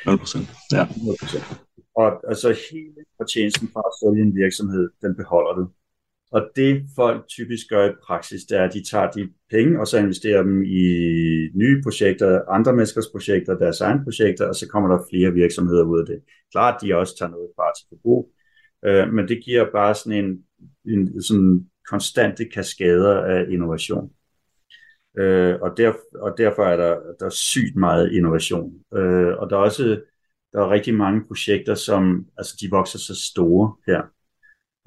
0%. 0.06 0.40
Ja. 0.72 0.84
0%. 0.86 1.70
Og 1.96 2.30
altså 2.30 2.50
hele 2.72 3.02
fortjenesten 3.18 3.68
fra 3.74 3.84
at 3.90 3.94
sælge 4.00 4.24
en 4.28 4.36
virksomhed, 4.36 4.90
den 5.02 5.16
beholder 5.16 5.54
du. 5.54 5.70
Og 6.32 6.50
det 6.56 6.86
folk 6.96 7.28
typisk 7.28 7.70
gør 7.70 7.90
i 7.90 7.94
praksis, 8.04 8.44
det 8.44 8.58
er, 8.58 8.64
at 8.64 8.74
de 8.74 8.84
tager 8.84 9.12
de 9.12 9.30
penge, 9.50 9.80
og 9.80 9.88
så 9.88 9.98
investerer 9.98 10.44
dem 10.44 10.64
i 10.64 10.84
nye 11.54 11.82
projekter, 11.84 12.42
andre 12.50 12.74
menneskers 12.74 13.08
projekter, 13.12 13.58
deres 13.58 13.82
egne 13.82 14.04
projekter, 14.04 14.48
og 14.48 14.56
så 14.56 14.68
kommer 14.68 14.90
der 14.90 15.06
flere 15.12 15.32
virksomheder 15.34 15.84
ud 15.84 16.00
af 16.00 16.06
det. 16.06 16.22
Klart, 16.52 16.82
de 16.82 16.96
også 16.96 17.18
tager 17.18 17.30
noget 17.32 17.50
fra 17.56 17.72
til 17.78 17.86
forbrug, 17.90 18.32
øh, 18.86 19.14
men 19.14 19.28
det 19.28 19.44
giver 19.46 19.66
bare 19.72 19.96
sådan 19.96 20.26
en, 20.26 20.44
en 20.86 21.22
sådan 21.22 21.70
konstante 21.90 22.46
kaskader 22.46 23.22
af 23.22 23.46
innovation. 23.50 24.12
Øh, 25.18 25.56
og, 25.62 25.78
der, 25.78 25.94
og 26.16 26.38
derfor 26.38 26.64
er 26.64 26.78
der, 26.78 27.00
der 27.20 27.26
er 27.26 27.30
sygt 27.30 27.76
meget 27.76 28.12
innovation. 28.12 28.74
Øh, 28.94 29.38
og 29.38 29.50
der 29.50 29.56
er 29.56 29.62
også 29.62 30.00
der 30.54 30.60
er 30.60 30.70
rigtig 30.70 30.94
mange 30.94 31.22
projekter, 31.28 31.76
som 31.76 32.26
altså, 32.38 32.58
de 32.62 32.70
vokser 32.70 33.00
så 33.00 33.16
store 33.32 33.76
her. 33.88 34.02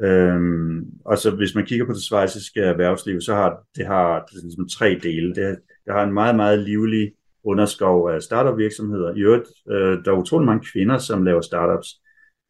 Øhm, 0.01 0.91
og 1.05 1.19
så 1.19 1.31
hvis 1.31 1.55
man 1.55 1.67
kigger 1.67 1.87
på 1.87 1.93
det 1.93 2.03
svejsiske 2.03 2.61
erhvervsliv, 2.61 3.21
så 3.21 3.35
har 3.35 3.63
det 3.77 3.87
har 3.87 4.25
det 4.25 4.43
ligesom 4.43 4.69
tre 4.69 5.01
dele. 5.03 5.35
Det, 5.35 5.59
det 5.85 5.95
har 5.95 6.03
en 6.03 6.13
meget, 6.13 6.37
meget 6.37 6.59
livlig 6.59 7.13
underskov 7.45 8.11
af 8.11 8.23
startup 8.23 8.59
virksomheder. 8.59 9.15
I 9.15 9.21
øvrigt, 9.21 9.49
øh, 9.71 10.05
der 10.05 10.13
er 10.13 10.17
utrolig 10.17 10.47
mange 10.47 10.67
kvinder, 10.73 10.99
som 10.99 11.25
laver 11.25 11.41
startups, 11.41 11.89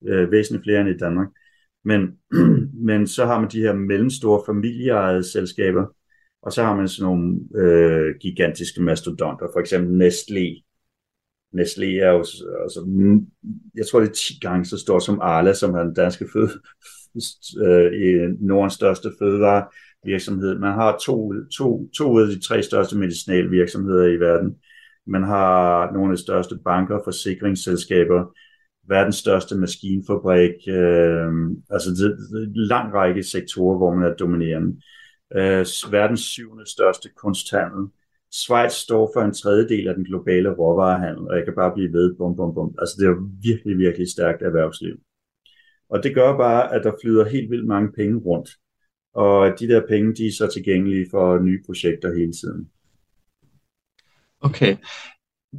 øh, 0.07 0.31
væsentligt 0.33 0.65
flere 0.65 0.81
end 0.81 0.89
i 0.89 0.99
Danmark. 0.99 1.29
Men, 1.85 2.19
men 2.89 3.07
så 3.07 3.27
har 3.27 3.41
man 3.41 3.51
de 3.51 3.61
her 3.61 3.73
mellemstore 3.73 4.43
familieejede 4.47 5.33
selskaber, 5.33 5.87
og 6.43 6.53
så 6.53 6.63
har 6.63 6.77
man 6.77 6.89
sådan 6.89 7.11
nogle 7.11 7.41
øh, 7.55 8.15
gigantiske 8.21 8.83
mastodonter, 8.83 9.47
for 9.53 9.61
eksempel 9.61 10.07
Nestlé. 10.07 10.63
Nestlé 11.55 11.85
er 11.85 12.11
jo, 12.11 12.19
altså, 12.63 12.89
jeg 13.75 13.87
tror 13.87 14.01
det 14.01 14.09
er 14.09 14.13
10 14.13 14.39
gange 14.41 14.65
så 14.65 14.79
stort 14.79 15.03
som 15.03 15.21
Arla, 15.21 15.53
som 15.53 15.75
er 15.75 15.83
den 15.83 15.95
danske 15.95 16.27
føde, 16.33 16.51
øh, 17.67 18.31
Nordens 18.41 18.73
største 18.73 19.09
fødevarevirksomhed. 19.19 20.59
Man 20.59 20.73
har 20.73 20.99
to, 21.07 21.33
to, 21.59 21.89
to 21.99 22.19
af 22.19 22.27
de 22.27 22.41
tre 22.41 22.63
største 22.63 22.99
medicinalvirksomheder 22.99 24.07
i 24.07 24.21
verden. 24.21 24.57
Man 25.07 25.23
har 25.23 25.93
nogle 25.93 26.13
af 26.13 26.17
de 26.17 26.23
største 26.23 26.59
banker, 26.65 27.01
forsikringsselskaber, 27.05 28.37
verdens 28.89 29.17
største 29.17 29.59
maskinfabrik, 29.59 30.55
øh, 30.69 31.33
altså 31.71 31.91
det, 31.91 32.17
det 32.33 32.43
en 32.43 32.53
lang 32.55 32.95
række 32.95 33.23
sektorer, 33.23 33.77
hvor 33.77 33.95
man 33.95 34.11
er 34.11 34.15
dominerende. 34.15 34.81
Øh, 35.37 35.67
verdens 35.93 36.21
syvende 36.21 36.71
største 36.71 37.09
kunsthandel. 37.17 37.89
Schweiz 38.31 38.73
står 38.73 39.11
for 39.15 39.21
en 39.21 39.35
tredjedel 39.35 39.89
af 39.89 39.95
den 39.95 40.05
globale 40.05 40.51
råvarehandel, 40.51 41.29
og 41.29 41.37
jeg 41.37 41.45
kan 41.45 41.55
bare 41.55 41.73
blive 41.75 41.93
ved, 41.93 42.15
bum, 42.17 42.37
bum, 42.37 42.55
bum. 42.55 42.75
Altså 42.79 42.95
det 42.99 43.05
er 43.05 43.11
jo 43.11 43.29
virkelig, 43.43 43.79
virkelig 43.79 44.11
stærkt 44.11 44.43
erhvervsliv. 44.43 44.97
Og 45.89 46.03
det 46.03 46.15
gør 46.15 46.37
bare, 46.37 46.75
at 46.75 46.85
der 46.85 46.93
flyder 47.03 47.29
helt 47.29 47.51
vildt 47.51 47.67
mange 47.67 47.93
penge 47.93 48.19
rundt. 48.19 48.51
Og 49.15 49.61
de 49.61 49.69
der 49.69 49.87
penge, 49.89 50.15
de 50.15 50.27
er 50.27 50.33
så 50.33 50.47
tilgængelige 50.53 51.07
for 51.11 51.39
nye 51.39 51.63
projekter 51.67 52.15
hele 52.15 52.33
tiden. 52.33 52.71
Okay. 54.41 54.77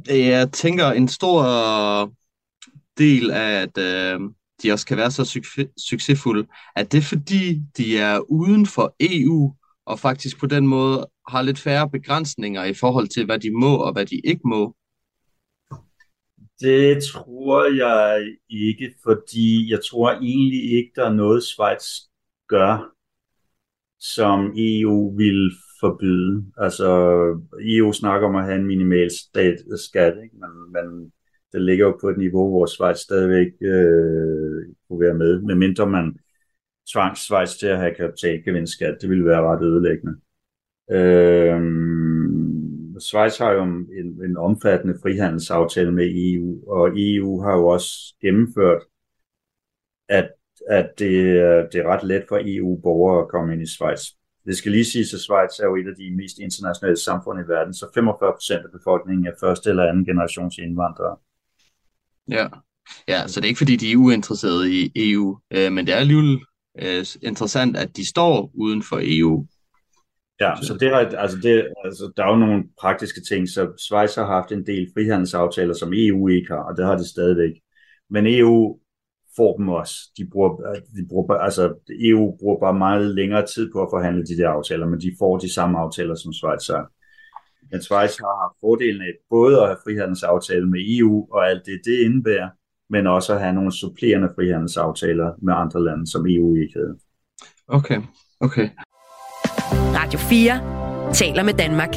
Jeg 0.08 0.52
tænker, 0.52 0.86
en 0.86 1.08
stor 1.08 1.42
del 2.98 3.30
af, 3.30 3.62
at 3.62 3.78
øh, 3.78 4.20
de 4.62 4.72
også 4.72 4.86
kan 4.86 4.96
være 4.96 5.10
så 5.10 5.40
succesfulde, 5.76 6.46
er 6.76 6.82
det 6.82 7.04
fordi, 7.04 7.62
de 7.76 7.98
er 7.98 8.18
uden 8.18 8.66
for 8.66 8.96
EU, 9.00 9.54
og 9.86 9.98
faktisk 9.98 10.40
på 10.40 10.46
den 10.46 10.66
måde 10.66 11.06
har 11.28 11.42
lidt 11.42 11.58
færre 11.58 11.90
begrænsninger 11.90 12.64
i 12.64 12.74
forhold 12.74 13.08
til, 13.08 13.24
hvad 13.24 13.38
de 13.38 13.50
må 13.50 13.76
og 13.76 13.92
hvad 13.92 14.06
de 14.06 14.20
ikke 14.24 14.42
må? 14.44 14.76
Det 16.60 17.02
tror 17.12 17.64
jeg 17.64 18.34
ikke, 18.48 18.94
fordi 19.02 19.70
jeg 19.70 19.78
tror 19.90 20.10
egentlig 20.10 20.72
ikke, 20.72 20.90
der 20.96 21.04
er 21.04 21.12
noget, 21.12 21.42
Schweiz 21.42 21.84
gør, 22.48 22.94
som 23.98 24.52
EU 24.56 25.16
vil 25.16 25.52
forbyde. 25.80 26.44
Altså, 26.56 26.88
EU 27.60 27.92
snakker 27.92 28.28
om 28.28 28.36
at 28.36 28.44
have 28.44 28.56
en 28.56 28.66
minimal 28.66 29.10
stat, 29.10 29.56
skat, 29.76 30.14
ikke? 30.24 30.36
Men, 30.36 30.72
men 30.72 31.12
det 31.52 31.62
ligger 31.62 31.86
jo 31.86 31.98
på 32.00 32.08
et 32.08 32.18
niveau, 32.18 32.48
hvor 32.50 32.66
Schweiz 32.66 32.98
stadigvæk 32.98 33.52
øh, 33.62 34.74
kunne 34.88 35.00
være 35.00 35.14
med, 35.14 35.40
medmindre 35.42 35.86
man 35.86 36.16
tvang 36.92 37.16
Schweiz 37.16 37.54
til 37.54 37.66
at 37.66 37.78
have 37.78 37.94
kapitalgevindskat. 37.94 38.98
Det 39.00 39.10
ville 39.10 39.24
være 39.24 39.42
ret 39.42 39.62
ødelæggende. 39.62 40.14
Øh, 40.90 41.60
Schweiz 43.00 43.38
har 43.38 43.52
jo 43.52 43.62
en, 43.62 44.24
en 44.24 44.36
omfattende 44.36 44.98
frihandelsaftale 45.02 45.92
med 45.92 46.10
EU, 46.14 46.70
og 46.70 46.92
EU 46.96 47.42
har 47.42 47.52
jo 47.52 47.66
også 47.66 48.14
gennemført, 48.20 48.82
at, 50.08 50.30
at 50.68 50.90
det, 50.98 51.14
det 51.72 51.80
er 51.80 51.88
ret 51.88 52.04
let 52.04 52.24
for 52.28 52.40
EU-borgere 52.44 53.22
at 53.22 53.28
komme 53.28 53.52
ind 53.52 53.62
i 53.62 53.66
Schweiz. 53.66 54.00
Det 54.46 54.56
skal 54.56 54.72
lige 54.72 54.84
siges, 54.84 55.14
at 55.14 55.20
Schweiz 55.20 55.58
er 55.58 55.64
jo 55.64 55.76
et 55.76 55.88
af 55.88 55.96
de 55.96 56.16
mest 56.16 56.38
internationale 56.38 56.96
samfund 56.96 57.40
i 57.40 57.48
verden, 57.48 57.74
så 57.74 57.86
45 57.94 58.32
procent 58.32 58.64
af 58.64 58.72
befolkningen 58.72 59.26
er 59.26 59.32
første 59.40 59.70
eller 59.70 59.88
anden 59.88 60.04
generations 60.04 60.58
indvandrere. 60.58 61.16
Ja. 62.30 62.46
ja, 63.08 63.26
så 63.26 63.40
det 63.40 63.46
er 63.46 63.48
ikke 63.48 63.64
fordi, 63.64 63.76
de 63.76 63.92
er 63.92 63.96
uinteresserede 63.96 64.72
i 64.72 64.92
EU, 64.96 65.38
øh, 65.50 65.72
men 65.72 65.86
det 65.86 65.94
er 65.94 65.98
alligevel 65.98 66.40
øh, 66.82 67.06
interessant, 67.22 67.76
at 67.76 67.96
de 67.96 68.08
står 68.08 68.50
uden 68.54 68.82
for 68.82 69.00
EU. 69.02 69.46
Ja, 70.40 70.52
så 70.62 70.74
det 70.80 70.88
er, 70.88 70.96
altså 70.96 71.38
det, 71.42 71.72
altså, 71.84 72.12
der 72.16 72.24
er 72.24 72.30
jo 72.30 72.36
nogle 72.36 72.64
praktiske 72.80 73.20
ting, 73.20 73.48
så 73.48 73.72
Schweiz 73.78 74.14
har 74.14 74.26
haft 74.26 74.52
en 74.52 74.66
del 74.66 74.90
frihandelsaftaler, 74.94 75.74
som 75.74 75.92
EU 75.92 76.28
ikke 76.28 76.48
har, 76.48 76.62
og 76.62 76.76
det 76.76 76.84
har 76.84 76.96
de 76.96 77.08
stadigvæk. 77.08 77.52
Men 78.10 78.26
EU 78.26 78.78
får 79.36 79.56
dem 79.56 79.68
også. 79.68 79.94
De 80.18 80.26
bruger, 80.32 80.50
de 80.96 81.06
bruger, 81.08 81.34
altså 81.34 81.74
EU 81.90 82.36
bruger 82.40 82.60
bare 82.60 82.74
meget 82.74 83.14
længere 83.14 83.46
tid 83.46 83.72
på 83.72 83.82
at 83.82 83.88
forhandle 83.92 84.26
de 84.26 84.36
der 84.36 84.48
aftaler, 84.48 84.86
men 84.86 85.00
de 85.00 85.16
får 85.18 85.38
de 85.38 85.54
samme 85.54 85.78
aftaler, 85.78 86.14
som 86.14 86.32
Schweiz 86.32 86.66
har. 86.66 86.90
Men 87.70 87.82
Schweiz 87.82 88.16
har 88.18 88.34
haft 88.42 88.56
fordelen 88.60 89.02
af 89.02 89.12
både 89.30 89.60
at 89.60 89.66
have 89.66 89.82
frihandelsaftale 89.84 90.66
med 90.70 90.80
EU 90.98 91.28
og 91.32 91.50
alt 91.50 91.66
det, 91.66 91.80
det 91.84 91.98
indebærer, 91.98 92.48
men 92.90 93.06
også 93.06 93.34
at 93.34 93.40
have 93.40 93.54
nogle 93.54 93.72
supplerende 93.72 94.28
frihandelsaftaler 94.34 95.32
med 95.42 95.54
andre 95.54 95.84
lande, 95.84 96.10
som 96.10 96.26
EU 96.28 96.54
ikke 96.54 96.74
havde. 96.74 96.96
Okay, 97.68 98.00
okay. 98.40 98.68
Radio 100.00 100.18
4 100.18 101.12
taler 101.12 101.42
med 101.42 101.54
Danmark. 101.54 101.94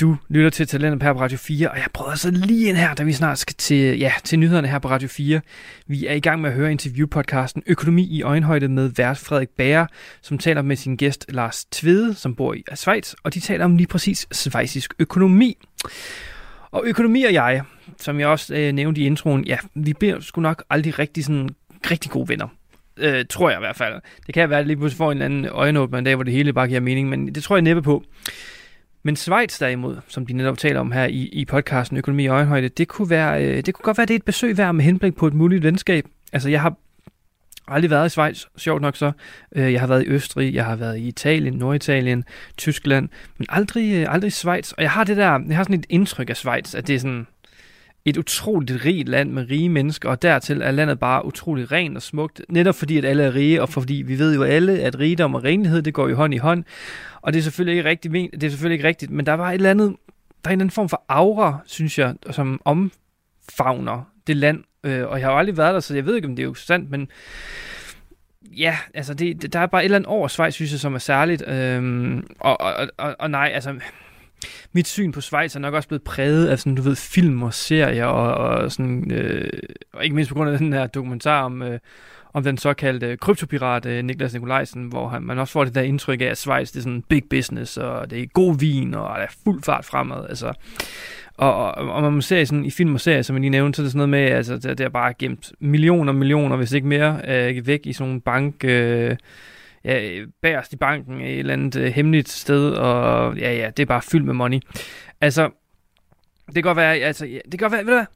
Du 0.00 0.16
lytter 0.28 0.50
til 0.50 0.66
Talentet 0.66 1.02
her 1.02 1.12
på 1.12 1.20
Radio 1.20 1.38
4, 1.38 1.70
og 1.70 1.76
jeg 1.76 1.86
prøver 1.94 2.10
altså 2.10 2.30
lige 2.30 2.68
ind 2.68 2.76
her, 2.76 2.94
da 2.94 3.02
vi 3.02 3.12
snart 3.12 3.38
skal 3.38 3.54
til, 3.54 3.98
ja, 3.98 4.12
til 4.24 4.38
nyhederne 4.38 4.68
her 4.68 4.78
på 4.78 4.88
Radio 4.88 5.08
4. 5.08 5.40
Vi 5.86 6.06
er 6.06 6.12
i 6.12 6.20
gang 6.20 6.40
med 6.40 6.50
at 6.50 6.56
høre 6.56 6.70
interviewpodcasten 6.70 7.62
Økonomi 7.66 8.02
i 8.02 8.22
øjenhøjde 8.22 8.68
med 8.68 8.90
vært 8.96 9.18
Frederik 9.18 9.48
Bager, 9.48 9.86
som 10.22 10.38
taler 10.38 10.62
med 10.62 10.76
sin 10.76 10.96
gæst 10.96 11.26
Lars 11.28 11.64
Tvede, 11.64 12.14
som 12.14 12.34
bor 12.34 12.54
i 12.54 12.64
Schweiz, 12.74 13.14
og 13.22 13.34
de 13.34 13.40
taler 13.40 13.64
om 13.64 13.76
lige 13.76 13.86
præcis 13.86 14.26
svejsisk 14.32 14.94
økonomi. 14.98 15.56
Og 16.70 16.82
økonomi 16.86 17.24
og 17.24 17.32
jeg, 17.32 17.62
som 17.98 18.20
jeg 18.20 18.28
også 18.28 18.54
øh, 18.54 18.72
nævnte 18.72 19.00
i 19.00 19.04
introen, 19.04 19.44
ja, 19.44 19.58
vi 19.74 19.92
bliver 19.92 20.20
sgu 20.20 20.40
nok 20.40 20.64
aldrig 20.70 20.98
rigtig 20.98 21.24
sådan 21.24 21.48
rigtig 21.90 22.10
gode 22.10 22.28
venner. 22.28 22.48
Øh, 22.96 23.24
tror 23.30 23.50
jeg 23.50 23.58
i 23.58 23.60
hvert 23.62 23.76
fald. 23.76 24.00
Det 24.26 24.34
kan 24.34 24.50
være, 24.50 24.58
at 24.58 24.66
lige 24.66 24.76
pludselig 24.76 24.98
får 24.98 25.12
en 25.12 25.18
eller 25.18 25.24
anden 25.24 25.44
øjenåbner 25.52 25.98
en 25.98 26.04
dag, 26.04 26.14
hvor 26.14 26.24
det 26.24 26.32
hele 26.32 26.52
bare 26.52 26.68
giver 26.68 26.80
mening, 26.80 27.08
men 27.08 27.34
det 27.34 27.42
tror 27.42 27.56
jeg 27.56 27.62
næppe 27.62 27.82
på. 27.82 28.04
Men 29.02 29.16
Schweiz 29.16 29.58
derimod, 29.58 29.96
som 30.08 30.26
de 30.26 30.32
netop 30.32 30.58
taler 30.58 30.80
om 30.80 30.92
her 30.92 31.04
i, 31.04 31.28
i 31.32 31.44
podcasten 31.44 31.96
Økonomi 31.96 32.22
i 32.24 32.28
øjenhøjde, 32.28 32.68
det 32.68 32.88
kunne, 32.88 33.10
være, 33.10 33.44
øh, 33.44 33.56
det 33.56 33.74
kunne 33.74 33.84
godt 33.84 33.98
være, 33.98 34.06
det 34.06 34.14
er 34.14 34.18
et 34.18 34.24
besøg 34.24 34.58
værd 34.58 34.74
med 34.74 34.84
henblik 34.84 35.16
på 35.16 35.26
et 35.26 35.34
muligt 35.34 35.62
venskab. 35.62 36.04
Altså, 36.32 36.48
jeg 36.48 36.62
har 36.62 36.74
aldrig 37.70 37.90
været 37.90 38.06
i 38.06 38.08
Schweiz, 38.08 38.44
sjovt 38.56 38.82
nok 38.82 38.96
så. 38.96 39.12
Øh, 39.56 39.72
jeg 39.72 39.80
har 39.80 39.86
været 39.86 40.02
i 40.02 40.08
Østrig, 40.08 40.54
jeg 40.54 40.64
har 40.64 40.76
været 40.76 40.98
i 40.98 41.08
Italien, 41.08 41.54
Norditalien, 41.54 42.24
Tyskland, 42.56 43.08
men 43.38 43.46
aldrig, 43.48 43.94
øh, 43.94 44.12
aldrig 44.12 44.32
Schweiz. 44.32 44.72
Og 44.72 44.82
jeg 44.82 44.90
har 44.90 45.04
det 45.04 45.16
der, 45.16 45.40
jeg 45.48 45.56
har 45.56 45.64
sådan 45.64 45.78
et 45.78 45.86
indtryk 45.88 46.30
af 46.30 46.36
Schweiz, 46.36 46.74
at 46.74 46.86
det 46.86 46.94
er 46.94 46.98
sådan, 46.98 47.26
et 48.08 48.16
utroligt 48.16 48.84
rigt 48.84 49.08
land 49.08 49.32
med 49.32 49.50
rige 49.50 49.68
mennesker, 49.68 50.08
og 50.08 50.22
dertil 50.22 50.62
er 50.62 50.70
landet 50.70 50.98
bare 50.98 51.24
utroligt 51.24 51.72
rent 51.72 51.96
og 51.96 52.02
smukt, 52.02 52.42
netop 52.48 52.74
fordi, 52.74 52.98
at 52.98 53.04
alle 53.04 53.22
er 53.22 53.34
rige, 53.34 53.62
og 53.62 53.68
fordi 53.68 53.94
vi 53.94 54.18
ved 54.18 54.34
jo 54.34 54.42
alle, 54.42 54.80
at 54.80 54.98
rigdom 54.98 55.34
og 55.34 55.44
renlighed, 55.44 55.82
det 55.82 55.94
går 55.94 56.08
jo 56.08 56.16
hånd 56.16 56.34
i 56.34 56.36
hånd, 56.36 56.64
og 57.20 57.32
det 57.32 57.38
er 57.38 57.42
selvfølgelig 57.42 57.78
ikke 57.78 57.88
rigtigt, 57.88 58.12
det 58.12 58.44
er 58.44 58.50
selvfølgelig 58.50 58.74
ikke 58.74 58.88
rigtigt, 58.88 59.10
men 59.10 59.26
der 59.26 59.32
var 59.32 59.48
et 59.50 59.54
eller 59.54 59.70
andet, 59.70 59.96
der 60.44 60.50
er 60.50 60.52
en 60.52 60.52
eller 60.52 60.62
anden 60.62 60.70
form 60.70 60.88
for 60.88 61.04
aura, 61.08 61.58
synes 61.66 61.98
jeg, 61.98 62.14
som 62.30 62.60
omfavner 62.64 64.10
det 64.26 64.36
land, 64.36 64.64
øh, 64.84 65.08
og 65.08 65.18
jeg 65.18 65.26
har 65.26 65.32
jo 65.32 65.38
aldrig 65.38 65.56
været 65.56 65.74
der, 65.74 65.80
så 65.80 65.94
jeg 65.94 66.06
ved 66.06 66.16
ikke, 66.16 66.28
om 66.28 66.36
det 66.36 66.44
er 66.44 66.54
sandt, 66.54 66.90
men 66.90 67.08
ja, 68.56 68.76
altså 68.94 69.14
det, 69.14 69.52
der 69.52 69.58
er 69.58 69.66
bare 69.66 69.82
et 69.82 69.84
eller 69.84 69.96
andet 69.96 70.06
over 70.06 70.28
Schweiz, 70.28 70.54
synes 70.54 70.72
jeg, 70.72 70.80
som 70.80 70.94
er 70.94 70.98
særligt, 70.98 71.48
øhm, 71.48 72.26
og, 72.40 72.60
og, 72.60 72.88
og, 72.96 73.16
og 73.18 73.30
nej, 73.30 73.50
altså 73.54 73.74
mit 74.72 74.88
syn 74.88 75.12
på 75.12 75.20
Schweiz 75.20 75.56
er 75.56 75.60
nok 75.60 75.74
også 75.74 75.88
blevet 75.88 76.02
præget 76.02 76.48
af 76.48 76.58
sådan, 76.58 76.74
du 76.74 76.82
ved, 76.82 76.96
film 76.96 77.42
og 77.42 77.54
serier, 77.54 78.06
og, 78.06 78.34
og, 78.34 78.72
sådan, 78.72 79.10
øh, 79.10 79.62
og 79.92 80.04
ikke 80.04 80.16
mindst 80.16 80.28
på 80.28 80.34
grund 80.34 80.50
af 80.50 80.58
den 80.58 80.72
her 80.72 80.86
dokumentar 80.86 81.42
om, 81.42 81.62
øh, 81.62 81.78
om 82.32 82.44
den 82.44 82.58
såkaldte 82.58 83.16
kryptopirat 83.16 83.86
øh, 83.86 84.04
Niklas 84.04 84.32
Nikolajsen, 84.32 84.84
hvor 84.84 85.08
han, 85.08 85.22
man 85.22 85.38
også 85.38 85.52
får 85.52 85.64
det 85.64 85.74
der 85.74 85.82
indtryk 85.82 86.20
af, 86.20 86.24
at 86.24 86.38
Schweiz 86.38 86.70
det 86.70 86.78
er 86.78 86.82
sådan 86.82 87.02
big 87.02 87.22
business, 87.30 87.76
og 87.76 88.10
det 88.10 88.22
er 88.22 88.26
god 88.26 88.58
vin, 88.58 88.94
og 88.94 89.18
der 89.18 89.24
er 89.24 89.32
fuld 89.44 89.62
fart 89.62 89.84
fremad. 89.84 90.28
Altså, 90.28 90.52
og, 91.38 91.74
og, 91.74 91.92
og 91.92 92.12
man 92.12 92.22
ser 92.22 92.44
sådan, 92.44 92.64
i 92.64 92.70
film 92.70 92.94
og 92.94 93.00
serier, 93.00 93.22
som 93.22 93.36
jeg 93.36 93.40
lige 93.40 93.50
nævnte, 93.50 93.76
så 93.76 93.82
er 93.82 93.84
det 93.84 93.92
sådan 93.92 93.98
noget 93.98 94.08
med, 94.08 94.36
altså, 94.36 94.54
det, 94.54 94.78
det 94.78 94.80
er 94.80 94.88
bare 94.88 95.14
gemt 95.18 95.52
millioner 95.60 96.12
og 96.12 96.18
millioner, 96.18 96.56
hvis 96.56 96.72
ikke 96.72 96.86
mere, 96.86 97.20
øh, 97.28 97.66
væk 97.66 97.80
i 97.84 97.92
sådan 97.92 98.12
en 98.12 98.20
bank... 98.20 98.64
Øh, 98.64 99.16
ja, 99.84 100.24
bagerst 100.42 100.72
i 100.72 100.76
banken 100.76 101.20
et 101.20 101.38
eller 101.38 101.52
andet 101.52 101.76
øh, 101.76 101.92
hemmeligt 101.92 102.28
sted, 102.28 102.70
og 102.70 103.36
ja, 103.36 103.54
ja, 103.54 103.70
det 103.76 103.82
er 103.82 103.86
bare 103.86 104.02
fyldt 104.02 104.24
med 104.24 104.34
money. 104.34 104.60
Altså, 105.20 105.50
det 106.46 106.54
kan 106.54 106.62
godt 106.62 106.76
være, 106.76 106.96
altså, 106.96 107.26
ja, 107.26 107.38
det 107.44 107.58
kan 107.58 107.58
godt 107.58 107.72
være, 107.72 107.86
ved 107.86 107.92
du 107.92 107.96
hvad, 107.96 108.06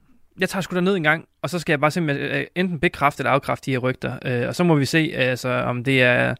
jeg 0.41 0.49
tager 0.49 0.61
sgu 0.61 0.81
ned 0.81 0.97
en 0.97 1.03
gang, 1.03 1.25
og 1.43 1.51
så 1.51 1.59
skal 1.59 1.73
jeg 1.73 1.81
bare 1.81 1.91
simpelthen 1.91 2.31
øh, 2.31 2.47
enten 2.55 2.81
bekræfte 2.81 3.21
eller 3.21 3.31
afkræfte 3.31 3.67
de 3.67 3.71
her 3.71 3.79
rygter, 3.79 4.19
øh, 4.25 4.49
og 4.49 4.55
så 4.55 4.65
må 4.65 4.75
vi 4.75 4.85
se, 4.85 5.13
altså, 5.15 5.49
om 5.49 5.85
det 5.85 6.03
er 6.03 6.35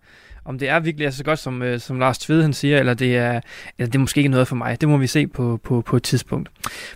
om 0.45 0.59
det 0.59 0.69
er 0.69 0.81
virkelig 0.81 1.13
så 1.13 1.25
godt, 1.25 1.39
som, 1.39 1.63
øh, 1.63 1.81
som 1.81 1.99
Lars 1.99 2.19
Tvede 2.19 2.43
han 2.43 2.53
siger, 2.53 2.79
eller 2.79 2.95
det, 2.95 3.17
er, 3.17 3.41
eller 3.79 3.91
det 3.91 3.95
er 3.95 3.99
måske 3.99 4.19
ikke 4.19 4.31
noget 4.31 4.49
for 4.49 4.57
mig. 4.57 4.81
Det 4.81 4.89
må 4.89 4.97
vi 4.97 5.07
se 5.07 5.27
på, 5.27 5.61
på, 5.65 5.81
på 5.81 5.97
et 5.97 6.03
tidspunkt. 6.03 6.51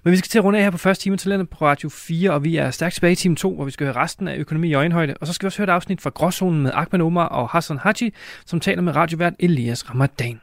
Men 0.04 0.12
vi 0.12 0.16
skal 0.16 0.28
til 0.28 0.38
at 0.38 0.44
runde 0.44 0.58
af 0.58 0.64
her 0.64 0.70
på 0.70 0.78
første 0.78 1.02
time 1.02 1.16
til 1.16 1.46
på 1.46 1.64
Radio 1.64 1.88
4, 1.88 2.30
og 2.30 2.44
vi 2.44 2.56
er 2.56 2.70
stærkt 2.70 2.94
tilbage 2.94 3.12
i 3.12 3.16
time 3.16 3.36
2, 3.36 3.54
hvor 3.54 3.64
vi 3.64 3.70
skal 3.70 3.86
høre 3.86 3.96
resten 3.96 4.28
af 4.28 4.36
økonomi 4.36 4.68
i 4.68 4.74
øjenhøjde. 4.74 5.14
Og 5.20 5.26
så 5.26 5.32
skal 5.32 5.46
vi 5.46 5.48
også 5.48 5.58
høre 5.58 5.70
et 5.70 5.74
afsnit 5.74 6.00
fra 6.00 6.10
Gråzonen 6.10 6.62
med 6.62 6.70
Ahmed 6.74 7.00
Omar 7.00 7.26
og 7.26 7.48
Hassan 7.48 7.78
Haji, 7.78 8.12
som 8.46 8.60
taler 8.60 8.82
med 8.82 8.96
radiovært 8.96 9.32
Elias 9.38 9.90
Ramadan. 9.90 10.40